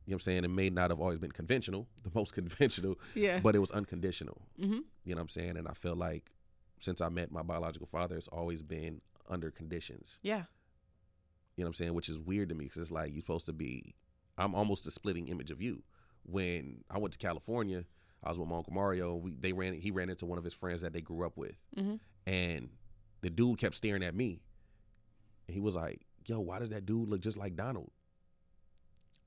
what 0.06 0.14
I'm 0.14 0.20
saying? 0.20 0.44
It 0.44 0.48
may 0.48 0.68
not 0.68 0.90
have 0.90 1.00
always 1.00 1.18
been 1.18 1.32
conventional, 1.32 1.88
the 2.02 2.10
most 2.14 2.34
conventional, 2.34 2.98
yeah 3.14 3.40
but 3.40 3.54
it 3.54 3.58
was 3.60 3.70
unconditional. 3.70 4.42
mm-hmm. 4.58 4.72
You 4.72 5.14
know 5.14 5.16
what 5.16 5.20
I'm 5.22 5.28
saying? 5.30 5.56
And 5.56 5.66
I 5.68 5.72
feel 5.72 5.94
like 5.96 6.30
since 6.80 7.00
I 7.00 7.08
met 7.08 7.30
my 7.32 7.42
biological 7.42 7.86
father, 7.86 8.16
it's 8.16 8.28
always 8.28 8.60
been 8.62 9.00
under 9.28 9.50
conditions. 9.50 10.18
yeah 10.22 10.44
You 11.56 11.62
know 11.62 11.66
what 11.66 11.68
I'm 11.68 11.74
saying? 11.74 11.94
Which 11.94 12.08
is 12.10 12.18
weird 12.18 12.50
to 12.50 12.54
me 12.54 12.64
because 12.66 12.82
it's 12.82 12.90
like 12.90 13.12
you're 13.12 13.20
supposed 13.22 13.46
to 13.46 13.52
be. 13.54 13.94
I'm 14.36 14.54
almost 14.54 14.86
a 14.86 14.90
splitting 14.90 15.28
image 15.28 15.50
of 15.52 15.62
you. 15.62 15.82
When 16.24 16.82
I 16.90 16.98
went 16.98 17.12
to 17.12 17.18
California, 17.18 17.84
I 18.22 18.28
was 18.30 18.38
with 18.38 18.48
my 18.48 18.56
uncle 18.56 18.72
Mario. 18.72 19.14
We 19.16 19.32
they 19.32 19.52
ran. 19.52 19.74
He 19.74 19.90
ran 19.90 20.08
into 20.10 20.26
one 20.26 20.38
of 20.38 20.44
his 20.44 20.54
friends 20.54 20.80
that 20.82 20.92
they 20.92 21.00
grew 21.00 21.24
up 21.26 21.36
with, 21.36 21.56
Mhm. 21.76 22.00
and 22.26 22.70
the 23.20 23.30
dude 23.30 23.58
kept 23.58 23.74
staring 23.74 24.02
at 24.02 24.14
me. 24.14 24.40
And 25.46 25.54
he 25.54 25.60
was 25.60 25.74
like, 25.74 26.00
"Yo, 26.26 26.40
why 26.40 26.58
does 26.58 26.70
that 26.70 26.86
dude 26.86 27.08
look 27.08 27.20
just 27.20 27.36
like 27.36 27.54
Donald?" 27.56 27.90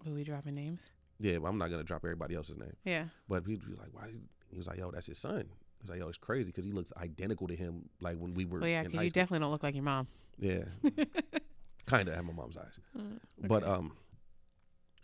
Are 0.06 0.12
we 0.12 0.24
dropping 0.24 0.56
names 0.56 0.82
Yeah, 1.20 1.38
but 1.40 1.48
I'm 1.48 1.58
not 1.58 1.70
gonna 1.70 1.84
drop 1.84 2.04
everybody 2.04 2.36
else's 2.36 2.58
name. 2.58 2.76
yeah 2.86 3.08
But 3.28 3.46
he'd 3.46 3.66
be 3.66 3.74
like, 3.76 3.90
"Why?" 3.94 4.12
He 4.50 4.58
was 4.58 4.68
like, 4.68 4.78
"Yo, 4.80 4.92
that's 4.92 5.08
his 5.08 5.18
son." 5.20 5.50
He's 5.82 5.90
like, 5.90 6.00
"Yo, 6.00 6.08
it's 6.08 6.18
crazy 6.18 6.50
because 6.52 6.66
he 6.66 6.72
looks 6.72 6.92
identical 6.98 7.48
to 7.48 7.56
him, 7.56 7.90
like 8.02 8.18
when 8.18 8.34
we 8.34 8.46
were." 8.46 8.60
well 8.60 8.70
yeah 8.70 8.84
because 8.84 9.04
you 9.04 9.10
school. 9.10 9.22
definitely 9.22 9.44
don't 9.44 9.52
look 9.52 9.64
like 9.64 9.76
your 9.76 9.84
mom 9.84 10.08
Yeah, 10.40 10.66
kind 11.86 12.08
of 12.10 12.16
have 12.16 12.26
my 12.26 12.34
mom's 12.34 12.58
eyes, 12.58 12.80
Mm, 12.96 13.20
but 13.48 13.64
um, 13.64 13.96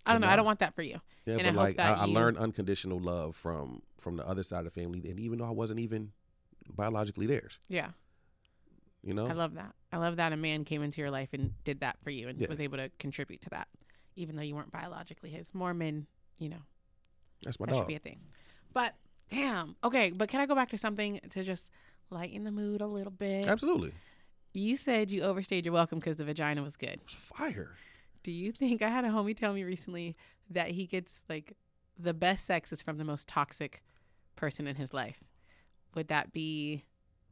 i 0.05 0.11
don't 0.11 0.21
know 0.21 0.27
i 0.27 0.35
don't 0.35 0.45
want 0.45 0.59
that 0.59 0.73
for 0.75 0.81
you 0.83 0.99
Yeah, 1.25 1.35
And 1.37 1.55
but 1.55 1.61
I 1.61 1.63
like 1.65 1.79
I, 1.79 1.83
that 1.89 1.97
I 1.99 2.05
you- 2.05 2.13
learned 2.13 2.37
unconditional 2.37 2.99
love 2.99 3.35
from 3.35 3.81
from 3.97 4.17
the 4.17 4.27
other 4.27 4.43
side 4.43 4.65
of 4.65 4.73
the 4.73 4.81
family, 4.81 4.99
and 5.09 5.17
even 5.19 5.39
though 5.39 5.45
I 5.45 5.51
wasn't 5.51 5.79
even 5.79 6.11
biologically 6.75 7.25
theirs, 7.25 7.57
yeah 7.69 7.89
you 9.01 9.13
know. 9.13 9.27
I 9.27 9.33
love 9.33 9.55
that. 9.55 9.73
I 9.91 9.97
love 9.97 10.15
that 10.15 10.31
a 10.31 10.37
man 10.37 10.63
came 10.63 10.81
into 10.81 11.01
your 11.01 11.11
life 11.11 11.29
and 11.33 11.51
did 11.65 11.81
that 11.81 11.97
for 12.03 12.09
you 12.09 12.29
and 12.29 12.39
Yeah. 12.41 12.47
was 12.49 12.61
able 12.61 12.77
to 12.77 12.89
contribute 12.99 13.41
to 13.41 13.49
that. 13.49 13.67
even 14.15 14.35
though 14.35 14.43
you 14.43 14.55
weren't 14.55 14.71
biologically 14.71 15.29
his. 15.31 15.53
Mormon. 15.53 16.05
you 16.37 16.47
know, 16.49 16.61
That's 17.43 17.59
my 17.59 17.65
that 17.65 17.75
should 17.75 17.87
be 17.87 17.95
a 17.95 17.99
thing. 17.99 18.19
But 18.73 18.93
damn, 19.31 19.75
okay. 19.83 20.11
But 20.11 20.29
can 20.29 20.39
I 20.39 20.45
go 20.45 20.53
back 20.55 20.69
to 20.69 20.77
something 20.77 21.19
to 21.31 21.43
just 21.43 21.69
lighten 22.11 22.43
the 22.43 22.51
mood 22.51 22.79
a 22.79 22.87
little 22.87 23.11
bit? 23.11 23.47
Absolutely. 23.47 23.91
You 24.53 24.77
said 24.77 25.09
you 25.11 25.23
overstayed 25.23 25.65
your 25.65 25.73
welcome 25.73 25.99
because 25.99 26.17
the 26.17 26.25
vagina 26.25 26.61
was 26.61 26.75
good. 26.77 26.89
It 26.89 27.01
was 27.05 27.13
fire. 27.15 27.75
Do 28.23 28.31
you 28.31 28.51
think 28.51 28.81
I 28.81 28.89
had 28.89 29.03
a 29.05 29.09
homie 29.09 29.35
tell 29.35 29.53
me 29.53 29.63
recently 29.63 30.15
that 30.49 30.69
he 30.71 30.85
gets 30.85 31.23
like 31.29 31.53
the 31.99 32.13
best 32.13 32.45
sex 32.45 32.71
is 32.71 32.81
from 32.81 32.97
the 32.97 33.03
most 33.03 33.27
toxic 33.27 33.83
person 34.35 34.65
in 34.67 34.75
his 34.77 34.93
life? 34.93 35.23
Would 35.95 36.07
that 36.07 36.31
be? 36.33 36.85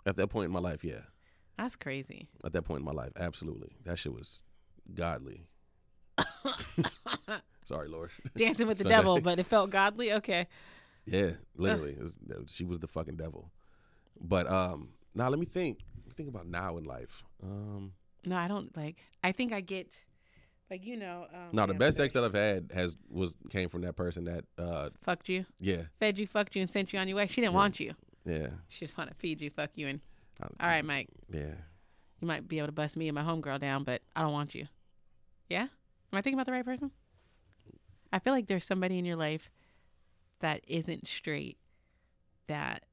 At 0.05 0.17
that 0.17 0.27
point 0.27 0.45
in 0.45 0.51
my 0.51 0.59
life, 0.59 0.83
yeah. 0.83 1.01
That's 1.57 1.75
crazy. 1.75 2.27
At 2.43 2.53
that 2.53 2.63
point 2.63 2.79
in 2.79 2.85
my 2.85 2.91
life, 2.91 3.11
absolutely. 3.17 3.75
That 3.85 3.97
shit 3.99 4.13
was 4.13 4.43
godly. 4.93 5.45
Sorry, 7.65 7.87
Lord. 7.87 8.11
Dancing 8.35 8.67
with 8.67 8.77
the 8.77 8.83
Sunday. 8.85 8.97
devil, 8.97 9.21
but 9.21 9.39
it 9.39 9.45
felt 9.45 9.69
godly. 9.69 10.11
Okay. 10.13 10.47
Yeah, 11.05 11.31
literally, 11.55 11.93
it 11.93 12.01
was, 12.01 12.17
she 12.47 12.63
was 12.63 12.79
the 12.79 12.87
fucking 12.87 13.15
devil. 13.15 13.51
But 14.19 14.47
um, 14.49 14.89
now 15.15 15.29
let 15.29 15.39
me 15.39 15.45
think. 15.45 15.79
Let 15.97 16.07
me 16.07 16.13
think 16.15 16.29
about 16.29 16.47
now 16.47 16.77
in 16.77 16.83
life. 16.83 17.23
Um, 17.43 17.93
No, 18.25 18.35
I 18.35 18.47
don't 18.47 18.75
like. 18.77 19.03
I 19.23 19.31
think 19.31 19.51
I 19.51 19.61
get, 19.61 20.03
like 20.71 20.85
you 20.85 20.97
know. 20.97 21.27
Um, 21.31 21.49
no, 21.51 21.65
the 21.67 21.73
best 21.75 21.97
sex 21.97 22.13
that 22.15 22.23
I've 22.23 22.33
had 22.33 22.71
has 22.73 22.95
was 23.09 23.35
came 23.51 23.69
from 23.69 23.81
that 23.81 23.95
person 23.95 24.23
that 24.25 24.45
uh, 24.57 24.89
fucked 25.03 25.29
you, 25.29 25.45
yeah, 25.59 25.83
fed 25.99 26.17
you, 26.17 26.25
fucked 26.25 26.55
you, 26.55 26.61
and 26.61 26.69
sent 26.71 26.91
you 26.93 26.97
on 26.99 27.07
your 27.07 27.17
way. 27.17 27.27
She 27.27 27.41
didn't 27.41 27.53
Yeah. 27.53 27.57
want 27.59 27.79
you. 27.79 27.93
yeah, 28.25 28.47
She 28.69 28.85
just 28.85 28.97
want 28.97 29.09
to 29.11 29.15
feed 29.17 29.41
you, 29.41 29.49
fuck 29.51 29.71
you, 29.75 29.87
and 29.87 29.99
I- 30.41 30.45
all 30.63 30.69
right, 30.69 30.85
Mike. 30.85 31.09
yeah. 31.31 31.53
You 32.21 32.27
might 32.27 32.47
be 32.47 32.57
able 32.59 32.67
to 32.67 32.71
bust 32.71 32.95
me 32.95 33.07
and 33.07 33.15
my 33.15 33.23
homegirl 33.23 33.59
down, 33.59 33.83
but 33.83 34.01
I 34.15 34.21
don't 34.21 34.31
want 34.31 34.53
you. 34.55 34.67
Yeah? 35.49 35.63
Am 35.63 35.69
I 36.13 36.21
thinking 36.21 36.35
about 36.35 36.45
the 36.45 36.51
right 36.51 36.63
person? 36.65 36.91
I 38.13 38.19
feel 38.19 38.31
like 38.33 38.45
there's 38.47 38.63
somebody 38.63 38.97
in 38.99 39.05
your 39.05 39.15
life 39.15 39.49
that 40.39 40.61
isn't 40.67 41.07
straight 41.07 41.57
that 42.47 42.83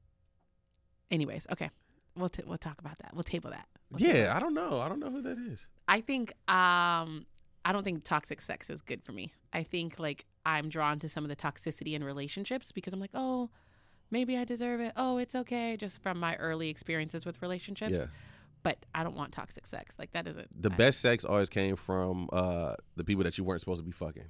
anyways, 1.11 1.45
okay. 1.51 1.69
We'll 2.15 2.29
t- 2.29 2.43
we'll 2.45 2.57
talk 2.57 2.79
about 2.79 2.97
that. 2.99 3.13
We'll 3.13 3.23
table 3.23 3.51
that. 3.51 3.67
We'll 3.91 3.99
table 3.99 4.13
Yeah, 4.15 4.25
that. 4.25 4.35
I 4.35 4.39
don't 4.39 4.53
know. 4.53 4.79
I 4.81 4.89
don't 4.89 4.99
know 4.99 5.09
who 5.11 5.21
that 5.21 5.37
is. 5.37 5.65
I 5.87 6.01
think 6.01 6.33
um 6.49 7.25
I 7.69 7.71
don't 7.71 7.83
think 7.83 8.03
toxic 8.03 8.41
sex 8.41 8.69
is 8.71 8.81
good 8.81 9.03
for 9.03 9.11
me. 9.11 9.31
I 9.53 9.61
think 9.63 9.99
like 9.99 10.25
I'm 10.45 10.69
drawn 10.69 10.97
to 10.99 11.07
some 11.09 11.23
of 11.23 11.29
the 11.29 11.35
toxicity 11.35 11.93
in 11.93 12.03
relationships 12.03 12.71
because 12.71 12.93
I'm 12.93 12.99
like, 12.99 13.11
"Oh, 13.13 13.49
maybe 14.09 14.35
I 14.37 14.43
deserve 14.43 14.79
it. 14.81 14.93
Oh, 14.95 15.17
it's 15.17 15.35
okay." 15.35 15.77
Just 15.77 16.01
from 16.01 16.19
my 16.19 16.35
early 16.37 16.69
experiences 16.69 17.25
with 17.25 17.39
relationships. 17.43 17.93
Yeah, 17.93 18.05
But 18.63 18.85
I 18.95 19.03
don't 19.03 19.15
want 19.15 19.33
toxic 19.33 19.67
sex. 19.67 19.99
Like 19.99 20.11
that 20.13 20.25
doesn't 20.25 20.47
the 20.61 20.71
I- 20.71 20.75
best 20.75 20.99
sex 21.01 21.23
always 21.25 21.49
came 21.49 21.75
from 21.75 22.27
uh 22.33 22.73
the 22.95 23.03
people 23.03 23.23
that 23.25 23.37
you 23.37 23.43
weren't 23.43 23.59
supposed 23.61 23.81
to 23.81 23.85
be 23.85 23.91
fucking, 23.91 24.25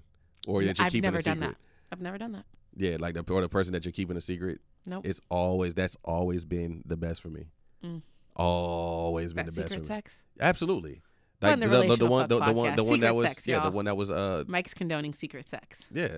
or 0.48 0.62
that 0.64 0.78
you're 0.78 0.86
I've 0.86 0.92
keeping 0.92 1.08
never 1.08 1.18
a 1.18 1.22
secret. 1.24 1.40
done 1.40 1.50
that. 1.52 1.58
I've 1.94 2.02
never 2.02 2.18
done 2.18 2.34
that. 2.34 2.46
Yeah, 2.76 2.98
like 3.00 3.14
the 3.16 3.24
or 3.34 3.42
the 3.42 3.48
person 3.50 3.72
that 3.74 3.86
you're 3.86 3.94
keeping 3.94 4.18
a 4.18 4.22
secret. 4.22 4.60
Nope. 4.86 5.06
It's 5.06 5.22
always 5.30 5.74
that's 5.74 5.96
always 6.04 6.44
been 6.46 6.84
the 6.86 6.98
best 6.98 7.22
for 7.22 7.30
me. 7.30 7.46
Mm. 7.86 8.02
Always 8.36 9.34
been 9.34 9.46
That 9.46 9.54
the 9.56 9.62
best 9.62 9.70
secret 9.72 9.86
for 9.88 9.92
me. 9.94 9.96
sex. 9.96 10.24
Absolutely. 10.40 11.02
We're 11.42 11.54
in 11.54 11.60
the 11.62 11.70
relational 11.70 12.10
one, 12.10 12.28
the, 12.28 12.40
the 12.40 12.52
one, 12.52 12.76
the 12.76 12.84
one 12.84 13.00
that 13.00 13.16
was, 13.16 13.28
sex, 13.28 13.48
yeah, 13.48 13.60
the 13.62 13.72
one 13.72 13.86
that 13.86 13.96
was, 13.96 14.12
uh, 14.12 14.44
Mike's 14.48 14.74
condoning 14.74 15.14
secret 15.14 15.48
sex. 15.48 15.86
yeah. 15.92 16.18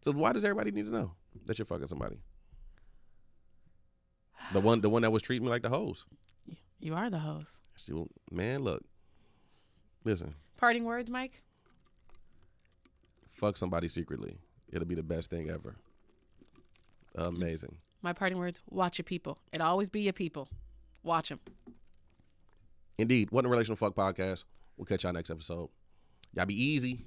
So 0.00 0.12
why 0.12 0.32
does 0.32 0.44
everybody 0.44 0.70
need 0.70 0.84
to 0.84 0.92
know 0.92 1.12
that 1.46 1.58
you're 1.58 1.64
fucking 1.64 1.86
somebody? 1.88 2.16
The 4.52 4.60
one, 4.60 4.80
the 4.82 4.90
one 4.90 5.02
that 5.02 5.10
was 5.10 5.22
treating 5.22 5.44
me 5.44 5.50
like 5.50 5.62
the 5.62 5.70
hose. 5.70 6.04
You 6.78 6.94
are 6.94 7.08
the 7.08 7.20
host. 7.20 7.60
See, 7.76 7.92
well, 7.94 8.08
man, 8.30 8.62
look, 8.62 8.84
listen, 10.04 10.34
Parting 10.56 10.84
words, 10.84 11.10
Mike. 11.10 11.42
fuck 13.30 13.56
somebody 13.56 13.88
secretly. 13.88 14.36
It'll 14.70 14.86
be 14.86 14.94
the 14.94 15.02
best 15.02 15.30
thing 15.30 15.50
ever. 15.50 15.76
Amazing. 17.16 17.76
My 18.02 18.12
parting 18.12 18.38
words: 18.38 18.60
Watch 18.70 18.98
your 18.98 19.04
people. 19.04 19.38
It 19.52 19.60
always 19.60 19.88
be 19.88 20.02
your 20.02 20.12
people. 20.12 20.48
Watch 21.02 21.30
them. 21.30 21.40
Indeed. 22.98 23.30
What 23.30 23.44
a 23.44 23.48
relational 23.48 23.76
fuck 23.76 23.94
podcast. 23.94 24.44
We'll 24.76 24.86
catch 24.86 25.04
y'all 25.04 25.12
next 25.12 25.30
episode. 25.30 25.68
Y'all 26.32 26.46
be 26.46 26.60
easy. 26.60 27.04